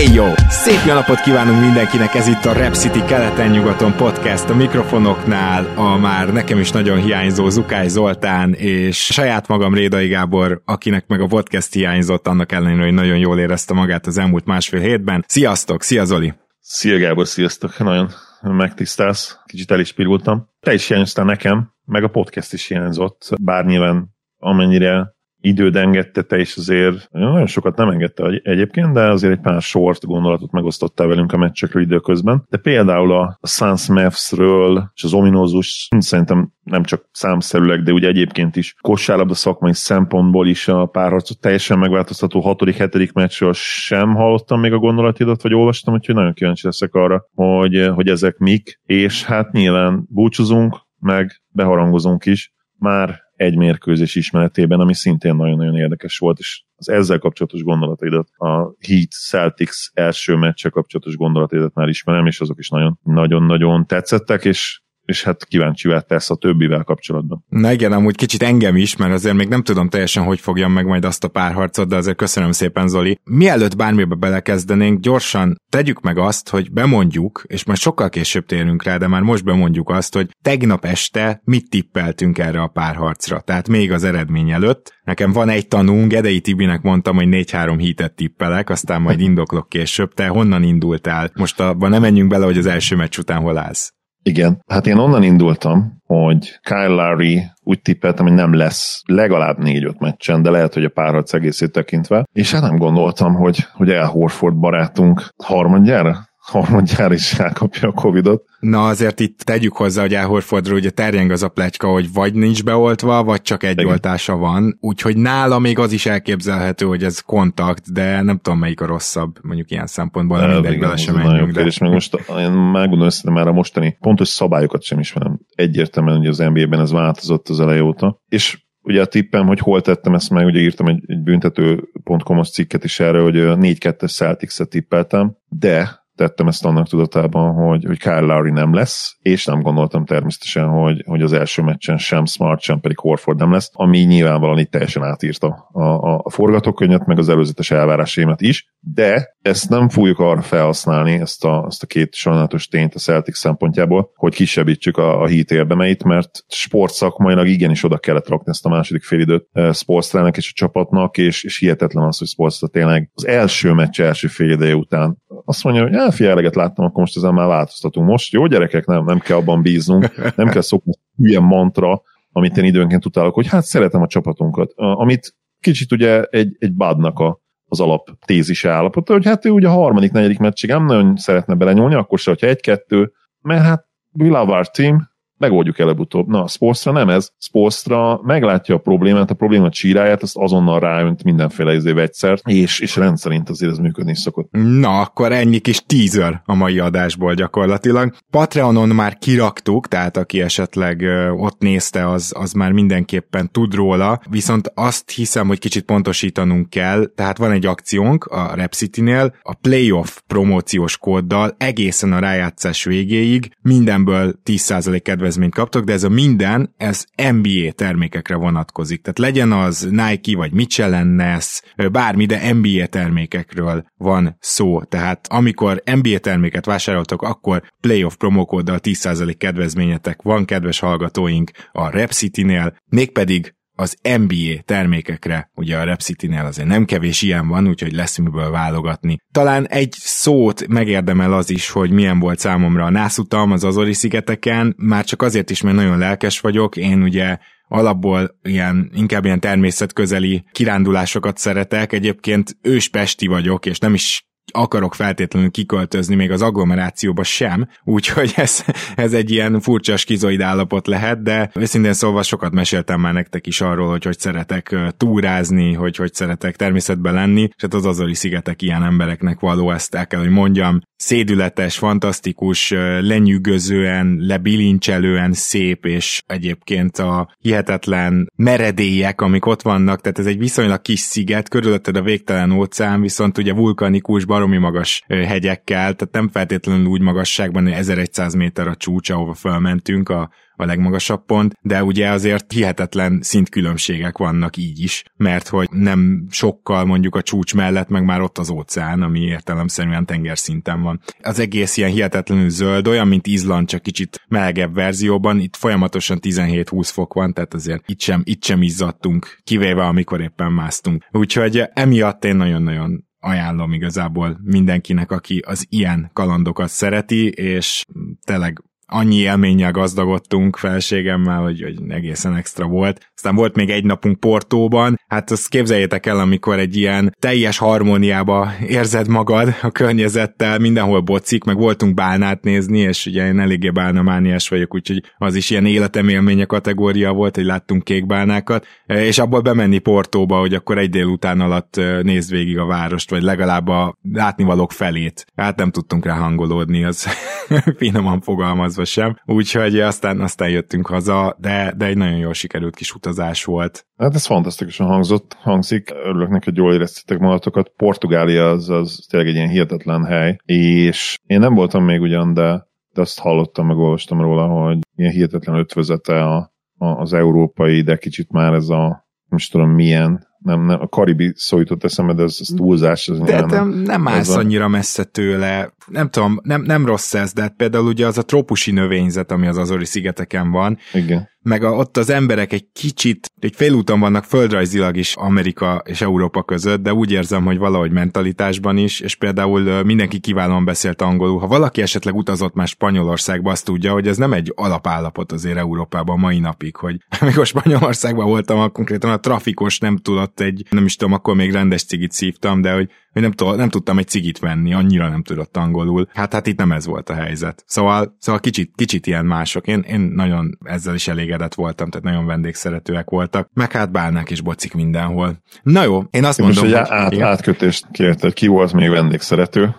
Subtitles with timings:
[0.00, 0.24] Hey jó!
[0.48, 5.96] Szép jó napot kívánunk mindenkinek, ez itt a Rap City keleten-nyugaton podcast a mikrofonoknál, a
[5.96, 11.26] már nekem is nagyon hiányzó Zukály Zoltán, és saját magam Rédai Gábor, akinek meg a
[11.26, 15.24] podcast hiányzott, annak ellenére, hogy nagyon jól érezte magát az elmúlt másfél hétben.
[15.28, 15.82] Sziasztok!
[15.82, 16.32] Szia Zoli!
[16.60, 17.78] Szia Gábor, sziasztok!
[17.78, 18.10] Nagyon
[18.40, 20.48] megtisztelsz, kicsit el is pirultam.
[20.60, 24.08] Te is hiányoztál nekem, meg a podcast is hiányzott, bár nyilván
[24.38, 29.62] amennyire időd engedte, te is azért nagyon sokat nem engedte egyébként, de azért egy pár
[29.62, 32.44] sort gondolatot megosztottál velünk a meccsekről időközben.
[32.48, 38.56] De például a Suns Mavs-ről és az ominózus szerintem nem csak számszerűleg, de ugye egyébként
[38.56, 43.12] is kosárlabda szakmai szempontból is a párharcot teljesen megváltoztató 6.-7.
[43.12, 48.08] meccsről sem hallottam még a gondolatidat, vagy olvastam, úgyhogy nagyon kíváncsi leszek arra, hogy, hogy
[48.08, 52.54] ezek mik, és hát nyilván búcsúzunk, meg beharangozunk is.
[52.78, 58.74] Már egy mérkőzés ismeretében, ami szintén nagyon-nagyon érdekes volt, és az ezzel kapcsolatos gondolataidat, a
[58.80, 62.68] Heat Celtics első meccse kapcsolatos gondolataidat már ismerem, és azok is
[63.02, 64.80] nagyon-nagyon tetszettek, és
[65.10, 67.44] és hát kíváncsi tesz a többivel kapcsolatban.
[67.48, 70.86] Na igen, amúgy kicsit engem is, mert azért még nem tudom teljesen, hogy fogjam meg
[70.86, 73.18] majd azt a párharcot, de azért köszönöm szépen, Zoli.
[73.24, 78.96] Mielőtt bármibe belekezdenénk, gyorsan tegyük meg azt, hogy bemondjuk, és majd sokkal később térünk rá,
[78.96, 83.92] de már most bemondjuk azt, hogy tegnap este mit tippeltünk erre a párharcra, tehát még
[83.92, 84.98] az eredmény előtt.
[85.04, 90.14] Nekem van egy tanunk, Gedei Tibinek mondtam, hogy 4-3 hitet tippelek, aztán majd indoklok később.
[90.14, 91.30] Te honnan indultál?
[91.34, 93.92] Most abban nem menjünk bele, hogy az első meccs után hol állsz.
[94.22, 99.98] Igen, hát én onnan indultam, hogy Kyle Lowry úgy tippeltem, hogy nem lesz legalább négy-öt
[99.98, 102.24] meccsen, de lehet, hogy a párharc egészét tekintve.
[102.32, 108.44] És hát nem gondoltam, hogy, hogy El Horford barátunk harmadjára harmadjára is elkapja a Covidot.
[108.60, 112.64] Na azért itt tegyük hozzá, hogy Elhorfordról ugye terjeng az a pletyka, hogy vagy nincs
[112.64, 113.86] beoltva, vagy csak egy Igen.
[113.86, 118.80] oltása van, úgyhogy nála még az is elképzelhető, hogy ez kontakt, de nem tudom melyik
[118.80, 121.52] a rosszabb, mondjuk ilyen szempontból, nem mindegy, bele sem menjünk.
[121.52, 121.60] De...
[121.60, 125.40] És meg most én megmondom össze, már a mostani pontos szabályokat sem ismerem.
[125.54, 128.20] Egyértelműen, hogy az NBA-ben ez változott az eleje óta.
[128.28, 132.84] És ugye a tippem, hogy hol tettem ezt meg, ugye írtam egy, egy büntető.com-os cikket
[132.84, 138.50] is erre, hogy 4-2-es Celtics-et tippeltem, de tettem ezt annak tudatában, hogy, hogy Kyle Lowry
[138.50, 142.98] nem lesz, és nem gondoltam természetesen, hogy, hogy az első meccsen sem Smart, sem pedig
[142.98, 147.70] Horford nem lesz, ami nyilvánvalóan itt teljesen átírta a, a, a forgatókönyvet, meg az előzetes
[147.70, 152.94] elvárásémet is, de ezt nem fogjuk arra felhasználni, ezt a, ezt a két sajnálatos tényt
[152.94, 158.50] a Celtic szempontjából, hogy kisebbítsük a, a hit érdemeit, mert sportszakmailag igenis oda kellett rakni
[158.50, 162.68] ezt a második félidőt eh, Sportstrának és a csapatnak, és, és hihetetlen az, hogy Sportstra
[162.68, 167.16] tényleg az első meccs első fél után azt mondja, hogy elfi eleget láttam, akkor most
[167.16, 168.08] ezen már változtatunk.
[168.08, 172.02] Most jó gyerekek, nem, nem kell abban bíznunk, nem kell szokni ilyen mantra,
[172.32, 174.72] amit én időnként utálok, hogy hát szeretem a csapatunkat.
[174.74, 179.68] Amit kicsit ugye egy, egy badnak a, az alap tézise állapota, hogy hát ő ugye
[179.68, 184.26] a harmadik, negyedik meccsig nem nagyon szeretne belenyúlni, akkor se, hogyha egy-kettő, mert hát we
[184.26, 185.09] love our team,
[185.40, 186.28] megoldjuk előbb-utóbb.
[186.28, 187.30] Na, Spolstra nem ez.
[187.38, 192.96] Spolstra meglátja a problémát, a probléma csíráját, azt azonnal ráönt mindenféle izé vegyszert, és, és
[192.96, 194.48] rendszerint azért ez működni is szokott.
[194.50, 198.14] Na, akkor ennyi kis teaser a mai adásból gyakorlatilag.
[198.30, 201.04] Patreonon már kiraktuk, tehát aki esetleg
[201.36, 207.06] ott nézte, az, az már mindenképpen tud róla, viszont azt hiszem, hogy kicsit pontosítanunk kell,
[207.14, 214.34] tehát van egy akciónk a Repcity-nél, a playoff promóciós kóddal egészen a rájátszás végéig mindenből
[214.44, 219.02] 10% kedvezmény kedvezményt kaptok, de ez a minden, ez NBA termékekre vonatkozik.
[219.02, 221.60] Tehát legyen az Nike vagy Michelin Ness,
[221.92, 224.82] bármi, de NBA termékekről van szó.
[224.82, 232.10] Tehát amikor NBA terméket vásároltok, akkor playoff promokóddal 10% kedvezményetek van, kedves hallgatóink, a Rep
[232.10, 238.18] City-nél, mégpedig az NBA termékekre, ugye a Repcity-nél azért nem kevés ilyen van, úgyhogy lesz
[238.18, 239.16] miből válogatni.
[239.32, 244.74] Talán egy szót megérdemel az is, hogy milyen volt számomra a nászutam az Azori szigeteken,
[244.76, 247.38] már csak azért is, mert nagyon lelkes vagyok, én ugye
[247.68, 251.92] alapból ilyen, inkább ilyen természetközeli kirándulásokat szeretek.
[251.92, 258.64] Egyébként őspesti vagyok, és nem is akarok feltétlenül kiköltözni még az agglomerációba sem, úgyhogy ez,
[258.94, 263.60] ez egy ilyen furcsa skizoid állapot lehet, de őszintén szóval sokat meséltem már nektek is
[263.60, 268.62] arról, hogy hogy szeretek túrázni, hogy hogy szeretek természetben lenni, és hát az Azori szigetek
[268.62, 270.80] ilyen embereknek való, ezt el kell, hogy mondjam.
[271.00, 272.70] Szédületes, fantasztikus,
[273.00, 280.82] lenyűgözően, lebilincselően szép, és egyébként a hihetetlen meredélyek, amik ott vannak, tehát ez egy viszonylag
[280.82, 286.86] kis sziget, körülötted a végtelen óceán, viszont ugye vulkanikus, baromi magas hegyekkel, tehát nem feltétlenül
[286.86, 292.08] úgy magasságban, hogy 1100 méter a csúcs, ahova felmentünk a a legmagasabb pont, de ugye
[292.08, 298.04] azért hihetetlen szintkülönbségek vannak így is, mert hogy nem sokkal mondjuk a csúcs mellett, meg
[298.04, 301.00] már ott az óceán, ami értelemszerűen tengerszinten van.
[301.22, 306.88] Az egész ilyen hihetetlenül zöld, olyan, mint Izland, csak kicsit melegebb verzióban, itt folyamatosan 17-20
[306.92, 311.04] fok van, tehát azért itt sem, itt sem izzadtunk, kivéve amikor éppen másztunk.
[311.10, 317.84] Úgyhogy emiatt én nagyon-nagyon ajánlom igazából mindenkinek, aki az ilyen kalandokat szereti, és
[318.24, 323.10] tényleg annyi élménnyel gazdagodtunk felségemmel, hogy, hogy egészen extra volt.
[323.14, 328.52] Aztán volt még egy napunk Portóban, hát azt képzeljétek el, amikor egy ilyen teljes harmóniába
[328.66, 334.48] érzed magad a környezettel, mindenhol bocik, meg voltunk bálnát nézni, és ugye én eléggé bálnamániás
[334.48, 339.40] vagyok, úgyhogy az is ilyen életem élménye kategória volt, hogy láttunk kék bálnákat, és abból
[339.40, 344.72] bemenni Portóba, hogy akkor egy délután alatt nézd végig a várost, vagy legalább a látnivalók
[344.72, 345.26] felét.
[345.34, 347.06] Hát nem tudtunk rá hangolódni, az
[347.78, 352.76] finoman fogalmazva utazva sem, úgyhogy aztán, aztán jöttünk haza, de, de egy nagyon jól sikerült
[352.76, 353.86] kis utazás volt.
[353.96, 357.72] Hát ez fantasztikusan hangzott, hangzik, örülök neki, hogy jól éreztetek magatokat.
[357.76, 362.66] Portugália az, az tényleg egy ilyen hihetetlen hely, és én nem voltam még ugyan, de,
[362.92, 367.96] de azt hallottam, meg olvastam róla, hogy ilyen hihetetlen ötvözete a, a, az európai, de
[367.96, 372.12] kicsit már ez a nem is tudom milyen nem, nem, a karibi szó jutott eszembe,
[372.12, 373.08] de ez, ez túlzás.
[373.08, 375.72] Ez de nem, nem állsz annyira messze tőle.
[375.86, 379.46] Nem tudom, nem, nem rossz ez, de hát például ugye az a trópusi növényzet, ami
[379.46, 384.24] az Azori szigeteken van, Igen meg a, ott az emberek egy kicsit, egy félúton vannak
[384.24, 389.82] földrajzilag is Amerika és Európa között, de úgy érzem, hogy valahogy mentalitásban is, és például
[389.82, 391.38] mindenki kiválóan beszélt angolul.
[391.38, 396.18] Ha valaki esetleg utazott már Spanyolországba, azt tudja, hogy ez nem egy alapállapot azért Európában
[396.18, 400.96] mai napig, hogy amikor Spanyolországban voltam, akkor konkrétan a trafikos nem tudott egy, nem is
[400.96, 404.38] tudom, akkor még rendes cigit szívtam, de hogy hogy nem, tudom, nem tudtam egy cigit
[404.38, 406.08] venni, annyira nem tudott angolul.
[406.12, 407.64] Hát hát itt nem ez volt a helyzet.
[407.66, 409.66] Szóval, szóval kicsit, kicsit ilyen mások.
[409.66, 413.48] Én, én nagyon ezzel is elégedett voltam, tehát nagyon vendégszeretőek voltak.
[413.54, 415.38] Meg hát bálnák és bocik mindenhol.
[415.62, 418.90] Na jó, én azt én mondom, most, hogy, át, átkötést kérte, hogy ki volt még
[418.90, 419.74] vendégszerető.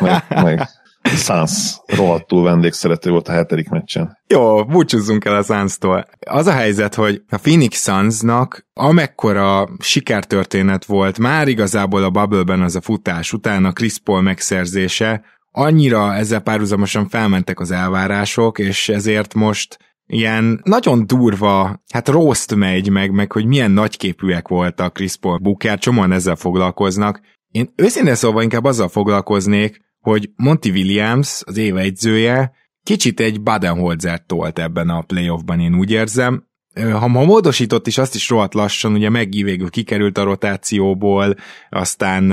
[0.00, 0.68] meg, meg
[1.02, 4.18] Suns rohadtul vendégszerető volt a hetedik meccsen.
[4.26, 6.06] Jó, búcsúzzunk el a Suns-tól.
[6.26, 12.76] Az a helyzet, hogy a Phoenix Sunsnak amekkora sikertörténet volt már igazából a Bubble-ben az
[12.76, 15.22] a futás után a Chris Paul megszerzése,
[15.52, 19.78] annyira ezzel párhuzamosan felmentek az elvárások, és ezért most
[20.12, 25.78] ilyen nagyon durva, hát rost megy meg, meg hogy milyen nagyképűek voltak Chris Paul Booker,
[25.78, 27.20] csomóan ezzel foglalkoznak.
[27.50, 32.52] Én őszintén szóval inkább azzal foglalkoznék, hogy Monty Williams, az év egyzője,
[32.82, 36.48] kicsit egy Badenholzer tolt ebben a playoffban, én úgy érzem.
[36.74, 41.34] Ha, ha módosított is, azt is rohadt lassan, ugye Meggi végül kikerült a rotációból,
[41.70, 42.30] aztán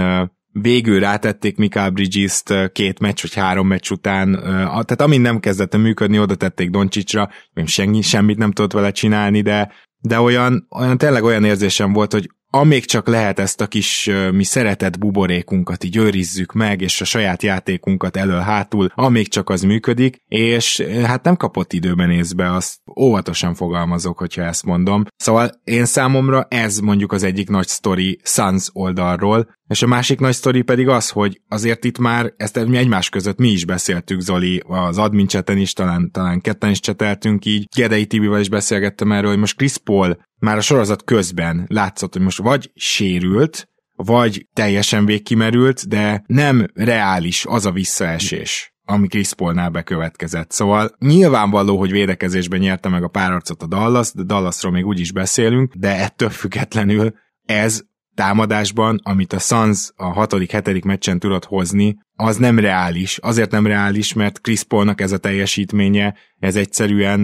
[0.62, 6.20] végül rátették Mikael Bridges-t két meccs vagy három meccs után, tehát amin nem kezdett működni,
[6.20, 7.30] oda tették Doncsicsra,
[7.66, 12.30] senki, semmit nem tudott vele csinálni, de de olyan, olyan tényleg olyan érzésem volt, hogy
[12.50, 17.44] amíg csak lehet ezt a kis mi szeretett buborékunkat így őrizzük meg, és a saját
[17.44, 24.18] játékunkat elől-hátul, amíg csak az működik, és hát nem kapott időben észbe, azt óvatosan fogalmazok,
[24.18, 25.06] hogyha ezt mondom.
[25.16, 30.34] Szóval én számomra ez mondjuk az egyik nagy sztori Suns oldalról, és a másik nagy
[30.34, 34.98] sztori pedig az, hogy azért itt már, ezt egymás között mi is beszéltük, Zoli, az
[34.98, 39.40] admin cseten is, talán, talán ketten is cseteltünk így, Gedei Tibivel is beszélgettem erről, hogy
[39.40, 45.88] most Chris Paul már a sorozat közben látszott, hogy most vagy sérült, vagy teljesen végkimerült,
[45.88, 50.52] de nem reális az a visszaesés ami Chris Paulnál bekövetkezett.
[50.52, 55.12] Szóval nyilvánvaló, hogy védekezésben nyerte meg a párarcot a Dallas, de Dallasról még úgy is
[55.12, 57.14] beszélünk, de ettől függetlenül
[57.46, 57.82] ez
[58.18, 63.18] támadásban, amit a Suns a hatodik, hetedik meccsen tudott hozni, az nem reális.
[63.18, 67.22] Azért nem reális, mert Chris Paulnak ez a teljesítménye, ez egyszerűen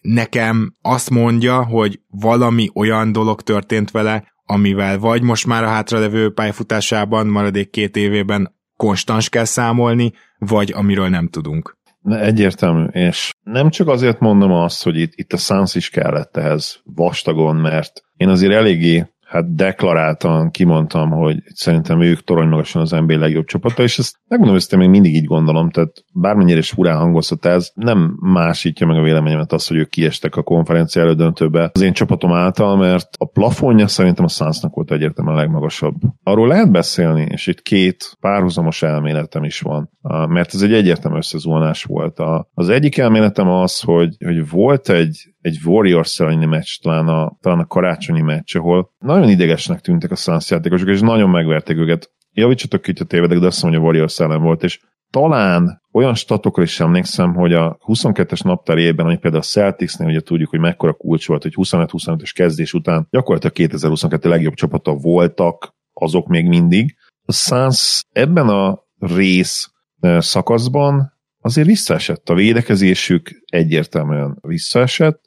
[0.00, 6.32] nekem azt mondja, hogy valami olyan dolog történt vele, amivel vagy most már a hátralevő
[6.32, 11.76] pályafutásában, maradék két évében konstans kell számolni, vagy amiről nem tudunk.
[12.04, 16.80] Egyértelmű, és nem csak azért mondom azt, hogy itt, itt a Suns is kellett ehhez
[16.84, 23.18] vastagon, mert én azért eléggé hát deklaráltan kimondtam, hogy szerintem ők torony magasan az NBA
[23.18, 27.44] legjobb csapata, és ezt megmondom, hogy még mindig így gondolom, tehát bármennyire is furán hangozhat
[27.44, 31.92] ez, nem másítja meg a véleményemet az, hogy ők kiestek a konferencia elődöntőbe az én
[31.92, 35.94] csapatom által, mert a plafonja szerintem a Sunsnak volt egyértelműen a legmagasabb.
[36.22, 39.90] Arról lehet beszélni, és itt két párhuzamos elméletem is van,
[40.28, 42.20] mert ez egy egyértelmű összezónás volt.
[42.54, 47.58] Az egyik elméletem az, hogy, hogy volt egy egy Warriors elleni meccs, talán a, talán
[47.58, 52.10] a karácsonyi meccs, ahol nagyon idegesnek tűntek a Suns játékosok, és nagyon megverték őket.
[52.32, 56.14] Javítsatok ki, ha tévedek, de azt mondom, hogy a Warriors ellen volt, és talán olyan
[56.14, 60.92] statokra is emlékszem, hogy a 22-es naptárjében, ami például a Celticsnél ugye tudjuk, hogy mekkora
[60.92, 66.96] kulcs volt, hogy 25-25-ös kezdés után gyakorlatilag 2022 legjobb csapata voltak azok még mindig.
[67.24, 69.70] A Suns ebben a rész
[70.18, 72.28] szakaszban azért visszaesett.
[72.28, 75.25] A védekezésük egyértelműen visszaesett,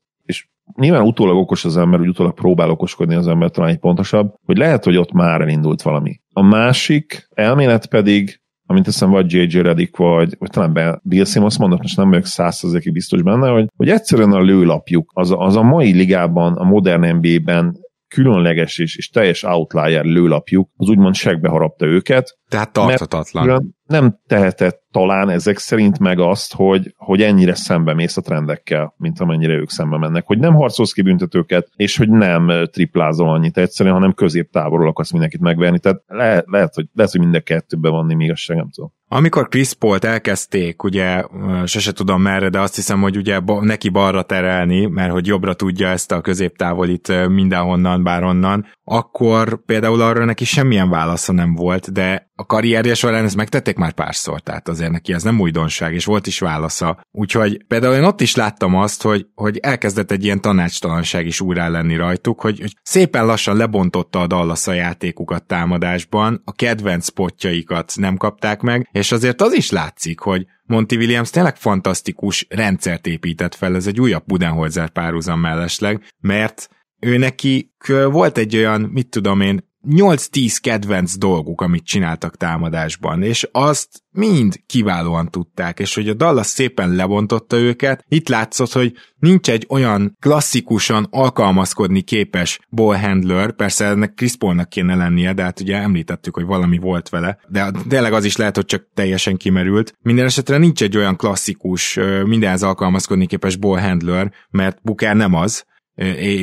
[0.76, 4.58] nyilván utólag okos az ember, úgy utólag próbál okoskodni az ember, talán egy pontosabb, hogy
[4.58, 6.20] lehet, hogy ott már elindult valami.
[6.34, 9.60] A másik elmélet pedig, amint teszem, vagy J.J.
[9.60, 13.90] Redick, vagy, vagy talán Bill Simmons mondott, most nem vagyok százszerzékig biztos benne, hogy, hogy
[13.90, 17.78] egyszerűen a lőlapjuk, az az a mai ligában, a modern NBA-ben
[18.10, 22.38] különleges és, és teljes outlier lőlapjuk, az úgymond segbe harapta őket.
[22.48, 23.76] Tehát tarthatatlan.
[23.86, 29.20] Nem tehetett talán ezek szerint meg azt, hogy, hogy ennyire szembe mész a trendekkel, mint
[29.20, 30.26] amennyire ők szembe mennek.
[30.26, 35.42] Hogy nem harcolsz ki büntetőket, és hogy nem triplázol annyit egyszerűen, hanem középtávolról akarsz mindenkit
[35.42, 35.80] megverni.
[35.80, 38.94] Tehát le, lehet, hogy, lehet, hogy minden kettőben van némi igazság, nem tudom.
[39.12, 41.24] Amikor Chris Paul-t elkezdték, ugye
[41.66, 45.88] sose tudom merre, de azt hiszem, hogy ugye neki balra terelni, mert hogy jobbra tudja
[45.88, 52.46] ezt a középtávolit mindenhonnan, bárhonnan, akkor például arra neki semmilyen válasza nem volt, de a
[52.46, 56.40] karrierje során ezt megtették már párszor, tehát azért neki ez nem újdonság, és volt is
[56.40, 57.02] válasza.
[57.12, 61.70] Úgyhogy például én ott is láttam azt, hogy, hogy elkezdett egy ilyen tanácstalanság is újra
[61.70, 67.94] lenni rajtuk, hogy, hogy szépen lassan lebontotta a Dallas a játékukat támadásban, a kedvenc spotjaikat
[67.96, 73.56] nem kapták meg, és azért az is látszik, hogy Monty Williams tényleg fantasztikus rendszert épített
[73.56, 77.74] fel, ez egy újabb Budenholzer párhuzam mellesleg, mert ő neki
[78.12, 84.62] volt egy olyan, mit tudom én, 8-10 kedvenc dolguk, amit csináltak támadásban, és azt mind
[84.66, 90.18] kiválóan tudták, és hogy a Dallas szépen lebontotta őket, itt látszott, hogy nincs egy olyan
[90.20, 96.46] klasszikusan alkalmazkodni képes ballhandler, persze ennek Chris Paulnak kéne lennie, de hát ugye említettük, hogy
[96.46, 99.98] valami volt vele, de tényleg az is lehet, hogy csak teljesen kimerült.
[100.02, 105.68] Minden esetre nincs egy olyan klasszikus, mindenhez alkalmazkodni képes ballhandler, mert Booker nem az,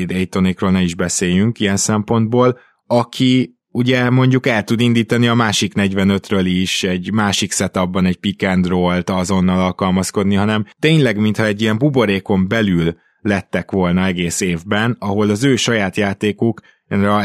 [0.09, 6.43] Aytonékról ne is beszéljünk ilyen szempontból, aki ugye mondjuk el tud indítani a másik 45-ről
[6.45, 11.79] is, egy másik setupban egy pick and roll-t azonnal alkalmazkodni, hanem tényleg, mintha egy ilyen
[11.79, 16.61] buborékon belül lettek volna egész évben, ahol az ő saját játékuk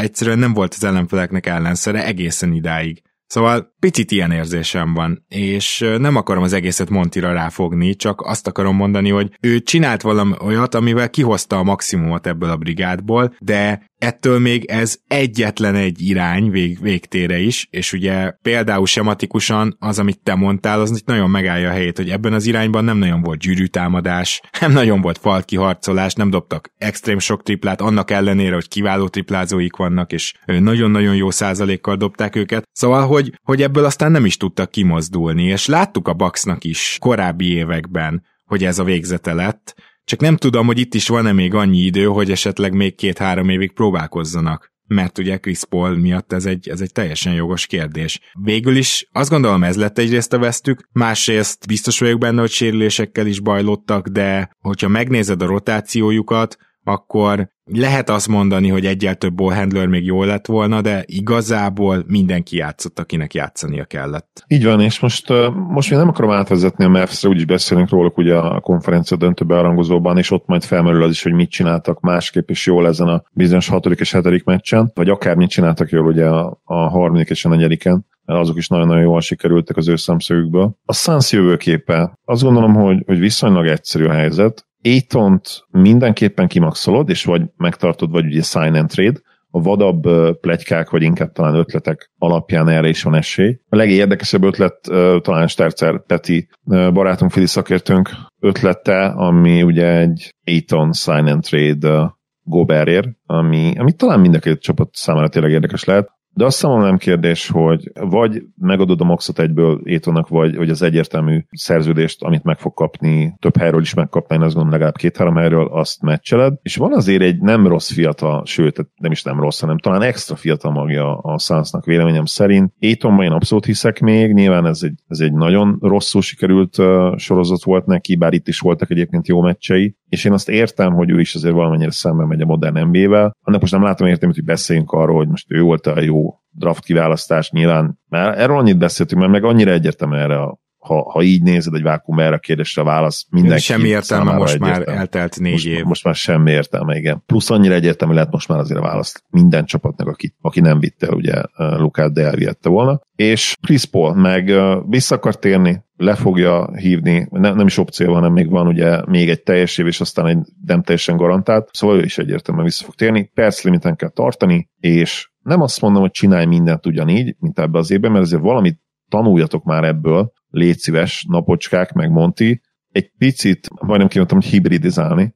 [0.00, 3.02] egyszerűen nem volt az ellenfeleknek ellenszere egészen idáig.
[3.26, 8.76] Szóval picit ilyen érzésem van, és nem akarom az egészet Montira ráfogni, csak azt akarom
[8.76, 14.38] mondani, hogy ő csinált valami olyat, amivel kihozta a maximumot ebből a brigádból, de ettől
[14.38, 20.34] még ez egyetlen egy irány vég, végtére is, és ugye például sematikusan az, amit te
[20.34, 24.72] mondtál, az nagyon megállja a helyét, hogy ebben az irányban nem nagyon volt gyűrűtámadás, nem
[24.72, 30.34] nagyon volt falkiharcolás, nem dobtak extrém sok triplát, annak ellenére, hogy kiváló triplázóik vannak, és
[30.46, 32.68] nagyon-nagyon jó százalékkal dobták őket.
[32.72, 37.52] Szóval, hogy, hogy ebből aztán nem is tudtak kimozdulni, és láttuk a Bucksnak is korábbi
[37.52, 39.74] években, hogy ez a végzete lett,
[40.04, 43.72] csak nem tudom, hogy itt is van-e még annyi idő, hogy esetleg még két-három évig
[43.72, 48.20] próbálkozzanak mert ugye Chris Paul miatt ez egy, ez egy teljesen jogos kérdés.
[48.42, 53.26] Végül is azt gondolom ez lett egyrészt a vesztük, másrészt biztos vagyok benne, hogy sérülésekkel
[53.26, 59.86] is bajlottak, de hogyha megnézed a rotációjukat, akkor lehet azt mondani, hogy egyel több ballhandler
[59.86, 64.44] még jó lett volna, de igazából mindenki játszott, akinek játszania kellett.
[64.48, 65.32] Így van, és most,
[65.68, 70.18] most még nem akarom átvezetni a Mavs-re, úgyis beszélünk róluk ugye a konferencia döntő bearangozóban,
[70.18, 73.68] és ott majd felmerül az is, hogy mit csináltak másképp is jól ezen a bizonyos
[73.68, 77.48] hatodik és hetedik meccsen, vagy akár mit csináltak jól ugye a, a harmadik és a
[77.48, 80.76] negyediken mert azok is nagyon-nagyon jól sikerültek az ő szemszögükből.
[80.84, 84.66] A Suns jövőképe, azt gondolom, hogy, hogy viszonylag egyszerű a helyzet.
[84.82, 89.20] Étont mindenképpen kimaxolod, és vagy megtartod, vagy ugye sign and trade,
[89.54, 90.02] a vadabb
[90.40, 93.58] plegykák, vagy inkább talán ötletek alapján erre is van esély.
[93.68, 94.80] A legérdekesebb ötlet
[95.22, 98.10] talán Stercer Peti barátunk, Fili szakértőnk
[98.40, 104.60] ötlete, ami ugye egy Aiton sign and trade Goberért, ami, ami talán mind a két
[104.60, 106.10] csapat számára tényleg érdekes lehet.
[106.34, 110.82] De azt számomra nem kérdés, hogy vagy megadod a maxot egyből Étonnak, vagy hogy az
[110.82, 115.36] egyértelmű szerződést, amit meg fog kapni, több helyről is megkapni, én azt gondolom legalább két-három
[115.36, 116.54] helyről, azt meccseled.
[116.62, 120.36] És van azért egy nem rossz fiatal, sőt, nem is nem rossz, hanem talán extra
[120.36, 122.72] fiatal magja a Sunsnak véleményem szerint.
[122.78, 127.64] Étonban én abszolút hiszek még, nyilván ez egy, ez egy nagyon rosszul sikerült uh, sorozat
[127.64, 131.20] volt neki, bár itt is voltak egyébként jó meccsei, és én azt értem, hogy ő
[131.20, 133.36] is azért valamennyire szemben megy a modern NBA-vel.
[133.42, 136.84] Annak most nem látom értelmet, hogy beszéljünk arról, hogy most ő volt a jó draft
[136.84, 141.42] kiválasztás nyilván, mert erről annyit beszéltünk, mert meg annyira egyértelmű erre a ha, ha így
[141.42, 145.52] nézed egy vákum erre a kérdésre a válasz, mindenki Semmi értelme, most már eltelt négy
[145.52, 145.84] most, év.
[145.84, 147.22] Most már semmi értelme, igen.
[147.26, 151.06] Plusz annyira egyértelmű lehet most már azért a választ minden csapatnak, aki, aki nem vitte
[151.06, 153.00] el, ugye Lukát, de elvihette volna.
[153.16, 154.52] És Chris Paul meg
[154.88, 159.28] vissza akar térni, le fogja hívni, nem, nem is opció, hanem még van ugye még
[159.28, 162.94] egy teljes év, és aztán egy nem teljesen garantált, szóval ő is egyértelműen vissza fog
[162.94, 163.30] térni.
[163.34, 167.90] Perc limiten kell tartani, és nem azt mondom, hogy csinálj mindent ugyanígy, mint ebbe az
[167.90, 172.60] évben, mert azért valamit tanuljatok már ebből, légy szíves, napocskák, meg Monti,
[172.92, 175.34] egy picit, majdnem kimondtam, hogy hibridizálni.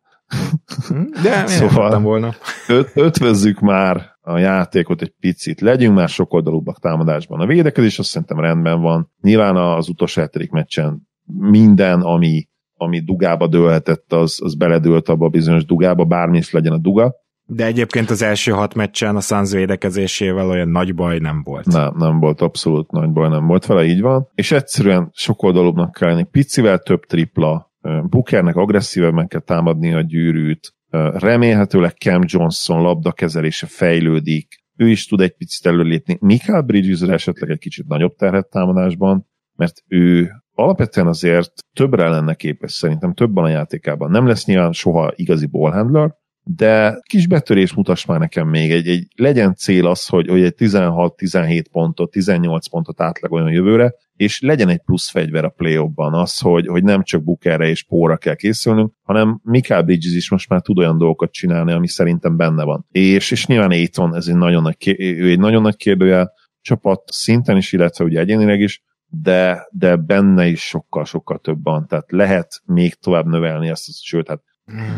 [1.23, 2.35] De szóval volna.
[2.69, 7.41] Öt, ötvözzük már a játékot egy picit, legyünk már sokoldalúbbak támadásban.
[7.41, 9.13] A védekezés azt szerintem rendben van.
[9.21, 11.09] Nyilván az utolsó hetedik meccsen
[11.39, 16.73] minden, ami, ami dugába dőlhetett, az, az beledőlt abba a bizonyos dugába, bármi is legyen
[16.73, 17.15] a duga.
[17.49, 21.67] De egyébként az első hat meccsen a Suns védekezésével olyan nagy baj nem volt.
[21.67, 24.29] Nem, nem volt, abszolút nagy baj nem volt vele, így van.
[24.35, 27.71] És egyszerűen sokoldalúbbnak kell lenni, picivel több tripla,
[28.09, 30.75] Bookernek agresszívebben kell támadni a gyűrűt,
[31.12, 36.17] remélhetőleg Cam Johnson labda kezelése fejlődik, ő is tud egy picit előlépni.
[36.21, 39.26] Michael bridges esetleg egy kicsit nagyobb terhet támadásban,
[39.57, 44.11] mert ő alapvetően azért többre lenne képes szerintem, többen a játékában.
[44.11, 46.15] Nem lesz nyilván soha igazi ballhandler,
[46.49, 50.55] de kis betörés mutass már nekem még, egy, egy legyen cél az, hogy, hogy egy
[50.59, 56.67] 16-17 pontot, 18 pontot átlagoljon jövőre, és legyen egy plusz fegyver a play az, hogy,
[56.67, 60.79] hogy nem csak Bookerre és Póra kell készülnünk, hanem Mikael Bridges is most már tud
[60.79, 62.87] olyan dolgokat csinálni, ami szerintem benne van.
[62.91, 67.57] És, és nyilván Aiton, ez egy nagyon nagy, ő egy nagyon nagy kérdőjel, csapat szinten
[67.57, 72.95] is, illetve ugye egyénileg is, de, de benne is sokkal-sokkal több van, tehát lehet még
[72.95, 74.41] tovább növelni ezt, sőt, hát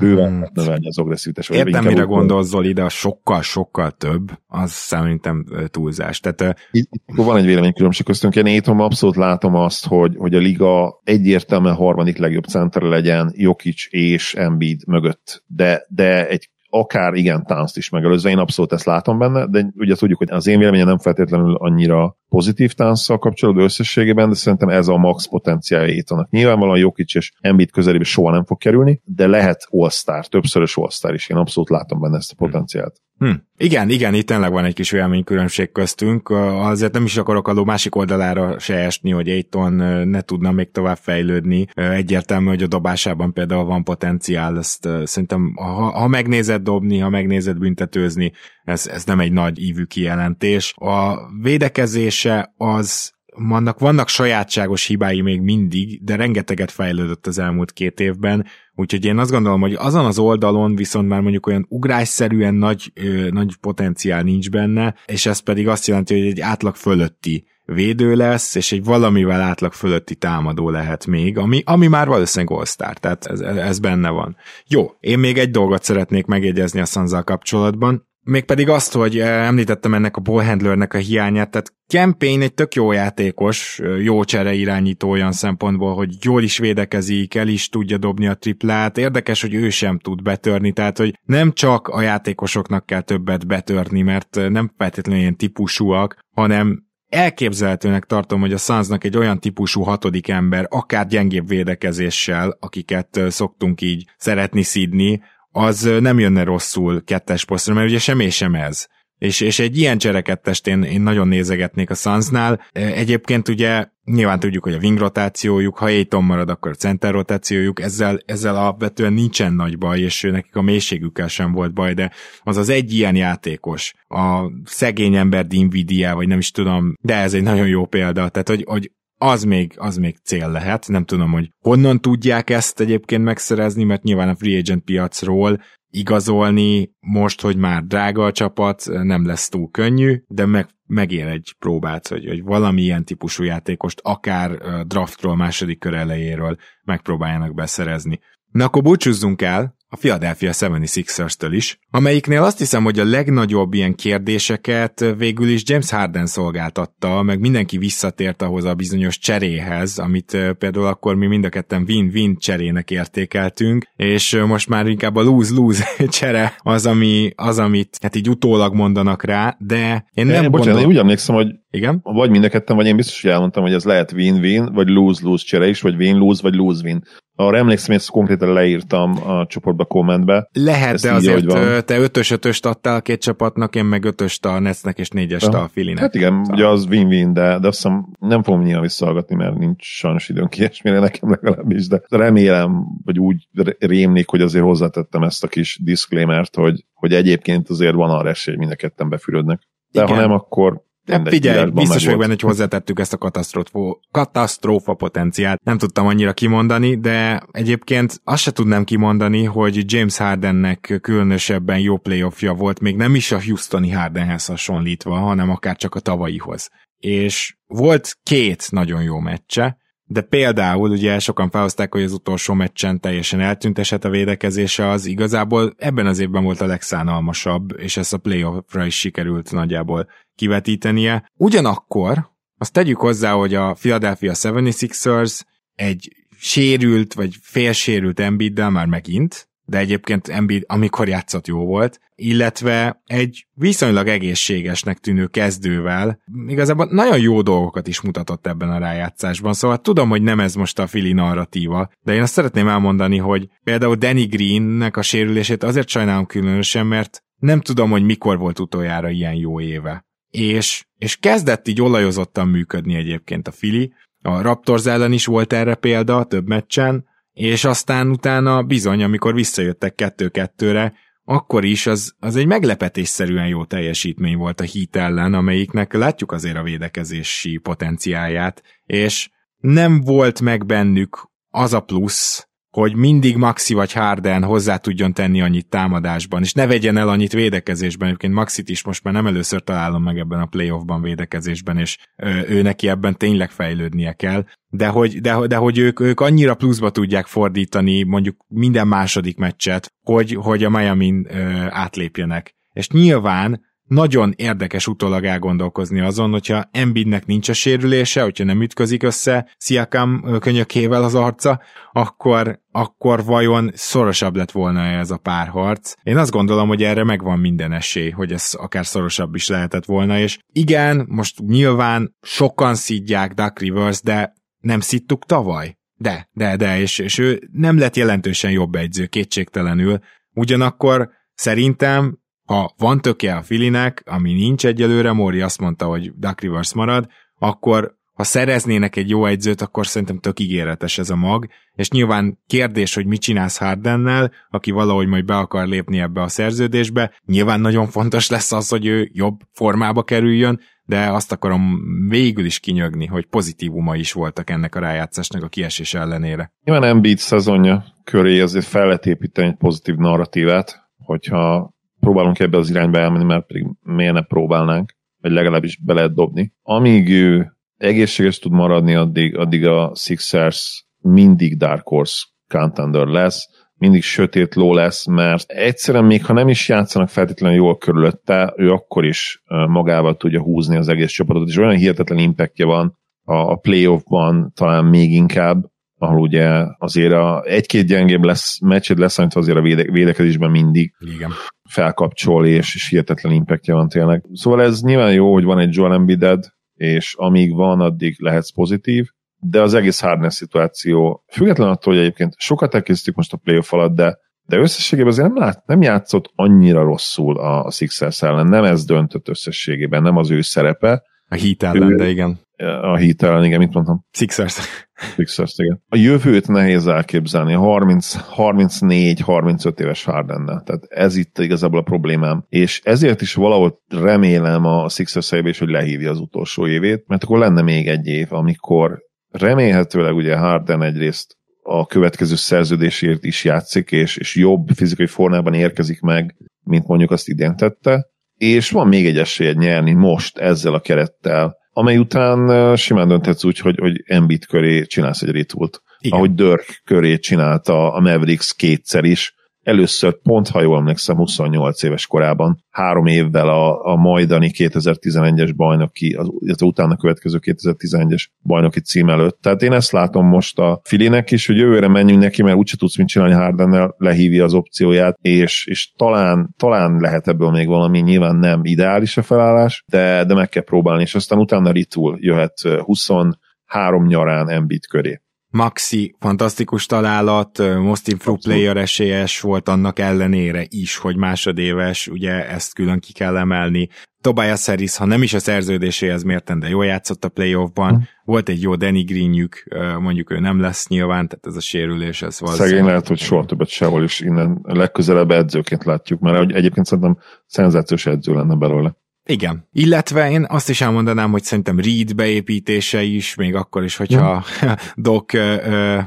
[0.00, 0.44] bőven hmm.
[0.52, 1.48] növelni az agresszivitás.
[1.48, 6.20] Értem, mire gondolsz, Zoli, de sokkal-sokkal több, az szerintem túlzás.
[6.20, 8.36] Tehát, itt, itt van egy véleménykülönbség köztünk.
[8.36, 13.86] Én Étom abszolút látom azt, hogy, hogy a liga egyértelműen harmadik legjobb center legyen Jokic
[13.90, 19.18] és Embiid mögött, de, de egy akár igen tánszt is megelőzve, én abszolút ezt látom
[19.18, 24.28] benne, de ugye tudjuk, hogy az én véleményem nem feltétlenül annyira pozitív tánszal kapcsolatban összességében,
[24.28, 26.30] de szerintem ez a max potenciálja Étanak.
[26.30, 31.28] Nyilvánvalóan Jokic és Embiid közelébe soha nem fog kerülni, de lehet all-star, többszörös all-star is,
[31.28, 33.00] én abszolút látom benne ezt a potenciált.
[33.18, 33.30] Hm.
[33.56, 36.30] Igen, igen, itt tényleg van egy kis véleménykülönbség köztünk.
[36.30, 39.72] Azért nem is akarok a másik oldalára se esni, hogy Aiton
[40.08, 41.66] ne tudna még tovább fejlődni.
[41.74, 47.58] Egyértelmű, hogy a dobásában például van potenciál, ezt szerintem ha, ha megnézed dobni, ha megnézed
[47.58, 48.32] büntetőzni,
[48.68, 50.74] ez, ez nem egy nagy ívű kijelentés.
[50.76, 58.00] A védekezése az vannak, vannak sajátságos hibái még mindig, de rengeteget fejlődött az elmúlt két
[58.00, 62.92] évben, úgyhogy én azt gondolom, hogy azon az oldalon viszont már mondjuk olyan ugrásszerűen nagy,
[62.94, 68.14] ö, nagy potenciál nincs benne, és ez pedig azt jelenti, hogy egy átlag fölötti védő
[68.14, 73.26] lesz, és egy valamivel átlag fölötti támadó lehet még, ami, ami már valószínűleg all tehát
[73.26, 74.36] ez, ez benne van.
[74.66, 79.94] Jó, én még egy dolgot szeretnék megjegyezni a Sanzal kapcsolatban, mégpedig azt, hogy eh, említettem
[79.94, 85.10] ennek a ballhandlernek a hiányát, tehát Campaign egy tök jó játékos, eh, jó csere irányító
[85.10, 89.68] olyan szempontból, hogy jól is védekezik, el is tudja dobni a triplát, érdekes, hogy ő
[89.68, 94.72] sem tud betörni, tehát hogy nem csak a játékosoknak kell többet betörni, mert eh, nem
[94.76, 101.06] feltétlenül ilyen típusúak, hanem elképzelhetőnek tartom, hogy a Sunsnak egy olyan típusú hatodik ember, akár
[101.06, 105.20] gyengébb védekezéssel, akiket szoktunk így szeretni szídni,
[105.58, 108.86] az nem jönne rosszul kettes posztra, mert ugye semmi sem ez.
[109.18, 112.60] És, és egy ilyen cserekettest én, én nagyon nézegetnék a Sunsnál.
[112.72, 117.80] Egyébként ugye nyilván tudjuk, hogy a wing rotációjuk, ha Aiton marad, akkor a center rotációjuk,
[117.80, 122.10] ezzel, ezzel alapvetően nincsen nagy baj, és nekik a mélységükkel sem volt baj, de
[122.42, 127.34] az az egy ilyen játékos, a szegény ember Dinvidia, vagy nem is tudom, de ez
[127.34, 130.88] egy nagyon jó példa, tehát hogy, hogy az még, az még cél lehet.
[130.88, 136.90] Nem tudom, hogy honnan tudják ezt egyébként megszerezni, mert nyilván a free agent piacról igazolni
[137.00, 142.08] most, hogy már drága a csapat, nem lesz túl könnyű, de meg, megér egy próbát,
[142.08, 144.50] hogy, hogy valamilyen típusú játékost akár
[144.86, 148.18] draftról, második kör elejéről megpróbáljanak beszerezni.
[148.50, 153.94] Na akkor búcsúzzunk el, a Philadelphia 76ers-től is, amelyiknél azt hiszem, hogy a legnagyobb ilyen
[153.94, 160.86] kérdéseket végül is James Harden szolgáltatta, meg mindenki visszatért ahhoz a bizonyos cseréhez, amit például
[160.86, 165.84] akkor mi mind a ketten win-win cserének értékeltünk, és most már inkább a lose-lose
[166.18, 170.80] csere az, ami, az, amit hát így utólag mondanak rá, de én nem Bocsánat, gondolom...
[170.80, 172.00] én úgy emlékszem, hogy Igen?
[172.02, 175.44] vagy mind a ketten, vagy én biztos, hogy elmondtam, hogy ez lehet win-win, vagy lose-lose
[175.44, 177.02] csere is, vagy win-lose, vagy lose-win.
[177.34, 180.48] Arra emlékszem, hogy ezt konkrétan leírtam a csoportba, kommentbe.
[180.52, 184.44] Lehet, Ezt de így, azért te ötös ötöst adtál a két csapatnak, én meg ötöst
[184.44, 185.98] a Netsznek és négyest a Filinek.
[185.98, 189.84] Hát igen, ugye az win-win, de, de azt hiszem nem fogom nyilván visszahallgatni, mert nincs
[189.84, 195.48] sajnos időnk ilyesmire nekem legalábbis, de remélem, vagy úgy rémlik, hogy azért hozzátettem ezt a
[195.48, 199.60] kis disclaimert, hogy, hogy egyébként azért van arra esély, hogy mind a ketten befürödnek.
[199.90, 200.14] De Igen.
[200.14, 205.62] ha nem, akkor Mindegy, figyelj, biztos vagyok benne, hogy hozzátettük ezt a katasztrófa, katasztrófa potenciált.
[205.64, 211.96] Nem tudtam annyira kimondani, de egyébként azt se tudnám kimondani, hogy James Hardennek különösebben jó
[211.96, 216.68] playoffja volt, még nem is a Houstoni Hardenhez hasonlítva, hanem akár csak a tavalyihoz.
[216.98, 219.76] És volt két nagyon jó meccse,
[220.10, 225.06] de például ugye sokan felhozták, hogy az utolsó meccsen teljesen eltűnt eset a védekezése az
[225.06, 231.30] igazából ebben az évben volt a legszánalmasabb, és ezt a playoffra is sikerült nagyjából kivetítenie.
[231.36, 235.40] Ugyanakkor azt tegyük hozzá, hogy a Philadelphia 76ers
[235.74, 243.02] egy sérült, vagy félsérült Embiiddel már megint, de egyébként Embiid amikor játszott jó volt, illetve
[243.06, 249.78] egy viszonylag egészségesnek tűnő kezdővel igazából nagyon jó dolgokat is mutatott ebben a rájátszásban, szóval
[249.78, 253.94] tudom, hogy nem ez most a Fili narratíva, de én azt szeretném elmondani, hogy például
[253.94, 259.34] Danny Greennek a sérülését azért sajnálom különösen, mert nem tudom, hogy mikor volt utoljára ilyen
[259.34, 260.06] jó éve.
[260.30, 265.74] És, és kezdett így olajozottan működni egyébként a Fili, a Raptors ellen is volt erre
[265.74, 267.07] példa több meccsen,
[267.38, 274.36] és aztán utána bizony, amikor visszajöttek kettő-kettőre, akkor is az, az egy meglepetésszerűen jó teljesítmény
[274.36, 281.30] volt a Heat ellen, amelyiknek látjuk azért a védekezési potenciáját, és nem volt meg bennük
[281.50, 286.66] az a plusz, hogy mindig Maxi vagy Harden hozzá tudjon tenni annyit támadásban, és ne
[286.66, 288.08] vegyen el annyit védekezésben.
[288.08, 292.40] Egyébként Maxit is most már nem először találom meg ebben a playoffban védekezésben, és ö,
[292.48, 294.44] ő neki ebben tényleg fejlődnie kell.
[294.68, 299.92] De hogy, de, de hogy ők, ők annyira pluszba tudják fordítani mondjuk minden második meccset,
[300.02, 301.22] hogy, hogy a Miami
[301.68, 302.54] átlépjenek.
[302.72, 309.02] És nyilván nagyon érdekes utólag elgondolkozni azon, hogyha Embiidnek nincs a sérülése, hogyha nem ütközik
[309.02, 311.60] össze Siakam könyökével az arca,
[311.92, 315.92] akkor, akkor vajon szorosabb lett volna ez a párharc.
[316.02, 320.18] Én azt gondolom, hogy erre megvan minden esély, hogy ez akár szorosabb is lehetett volna,
[320.18, 325.76] és igen, most nyilván sokan szidják Duck Rivers, de nem szittuk tavaly?
[326.00, 329.98] De, de, de, és, és ő nem lett jelentősen jobb egyző, kétségtelenül.
[330.34, 336.40] Ugyanakkor szerintem ha van töke a Filinek, ami nincs egyelőre, Móri azt mondta, hogy Duck
[336.40, 337.06] Rivers marad,
[337.38, 342.38] akkor ha szereznének egy jó egyzőt, akkor szerintem tök ígéretes ez a mag, és nyilván
[342.46, 347.60] kérdés, hogy mit csinálsz Hardennel, aki valahogy majd be akar lépni ebbe a szerződésbe, nyilván
[347.60, 353.06] nagyon fontos lesz az, hogy ő jobb formába kerüljön, de azt akarom végül is kinyögni,
[353.06, 356.52] hogy pozitívuma is voltak ennek a rájátszásnak a kiesés ellenére.
[356.64, 362.70] Nyilván Embiid szezonja köré azért fel lehet építeni egy pozitív narratívát, hogyha próbálunk ebbe az
[362.70, 366.52] irányba elmenni, mert pedig miért ne próbálnánk, vagy legalábbis be lehet dobni.
[366.62, 374.02] Amíg ő egészséges tud maradni, addig, addig a Sixers mindig Dark Horse contender lesz, mindig
[374.02, 379.04] sötét ló lesz, mert egyszerűen még ha nem is játszanak feltétlenül jól körülötte, ő akkor
[379.04, 384.84] is magával tudja húzni az egész csapatot, és olyan hihetetlen impactja van a playoffban talán
[384.84, 385.64] még inkább,
[385.98, 390.94] ahol ugye azért a egy-két gyengébb lesz, meccsed lesz, amit azért a véde- védekezésben mindig
[390.98, 391.30] Igen.
[391.68, 394.24] Felkapcsol, és, és hihetetlen impactja van tényleg.
[394.32, 399.06] Szóval ez nyilván jó, hogy van egy Joel Embiided, és amíg van, addig lehetsz pozitív,
[399.36, 403.94] de az egész hardness szituáció, független attól, hogy egyébként sokat elkészítük most a playoff alatt,
[403.94, 408.64] de de összességében azért nem, lát, nem játszott annyira rosszul a, a Sixers ellen, nem
[408.64, 411.02] ez döntött összességében, nem az ő szerepe.
[411.28, 412.38] A Heat ellen, Ő- de igen.
[412.66, 414.04] A Heat ellen, igen, mit mondtam?
[414.10, 414.86] Sixers.
[415.14, 415.82] Sixers, igen.
[415.88, 420.62] A jövőt nehéz elképzelni, a 34-35 éves Hardennel.
[420.64, 422.44] Tehát ez itt igazából a problémám.
[422.48, 427.24] És ezért is valahol remélem a Sixers helyébe is, hogy lehívja az utolsó évét, mert
[427.24, 428.98] akkor lenne még egy év, amikor
[429.30, 436.00] remélhetőleg ugye Harden egyrészt a következő szerződésért is játszik, és, és jobb fizikai formában érkezik
[436.00, 440.80] meg, mint mondjuk azt idén tette, és van még egy esélyed nyerni most ezzel a
[440.80, 445.82] kerettel, amely után simán dönthetsz úgy, hogy, hogy Embiid köré csinálsz egy ritult.
[445.98, 446.18] Igen.
[446.18, 449.34] Ahogy Dirk köré csinálta a Mavericks kétszer is,
[449.68, 456.14] először pont, ha jól emlékszem, 28 éves korában, három évvel a, a majdani 2011-es bajnoki,
[456.14, 459.38] az, az utána következő 2011-es bajnoki cím előtt.
[459.42, 462.98] Tehát én ezt látom most a Filinek is, hogy jövőre menjünk neki, mert úgyse tudsz
[462.98, 468.36] mit csinálni Hardennel, lehívja az opcióját, és, és talán, talán lehet ebből még valami, nyilván
[468.36, 474.06] nem ideális a felállás, de, de meg kell próbálni, és aztán utána Ritul jöhet 23
[474.06, 475.20] nyarán Embiid köré.
[475.50, 482.74] Maxi fantasztikus találat, Most Improved Player esélyes volt annak ellenére is, hogy másodéves, ugye ezt
[482.74, 483.88] külön ki kell emelni.
[484.20, 487.94] Tobias Harris, ha nem is a szerződéséhez mérten, de jól játszott a playoffban.
[487.94, 487.98] Mm.
[488.24, 489.64] Volt egy jó Danny Greenjük,
[490.00, 492.74] mondjuk ő nem lesz nyilván, tehát ez a sérülés, ez valószínűleg.
[492.74, 498.06] Szegény lehet, hogy soha többet sehol is innen legközelebb edzőként látjuk, mert egyébként szerintem szenzációs
[498.06, 498.96] edző lenne belőle.
[499.30, 499.68] Igen.
[499.72, 504.76] Illetve én azt is elmondanám, hogy szerintem Reed beépítése is, még akkor is, hogyha ja.
[504.96, 505.32] Doc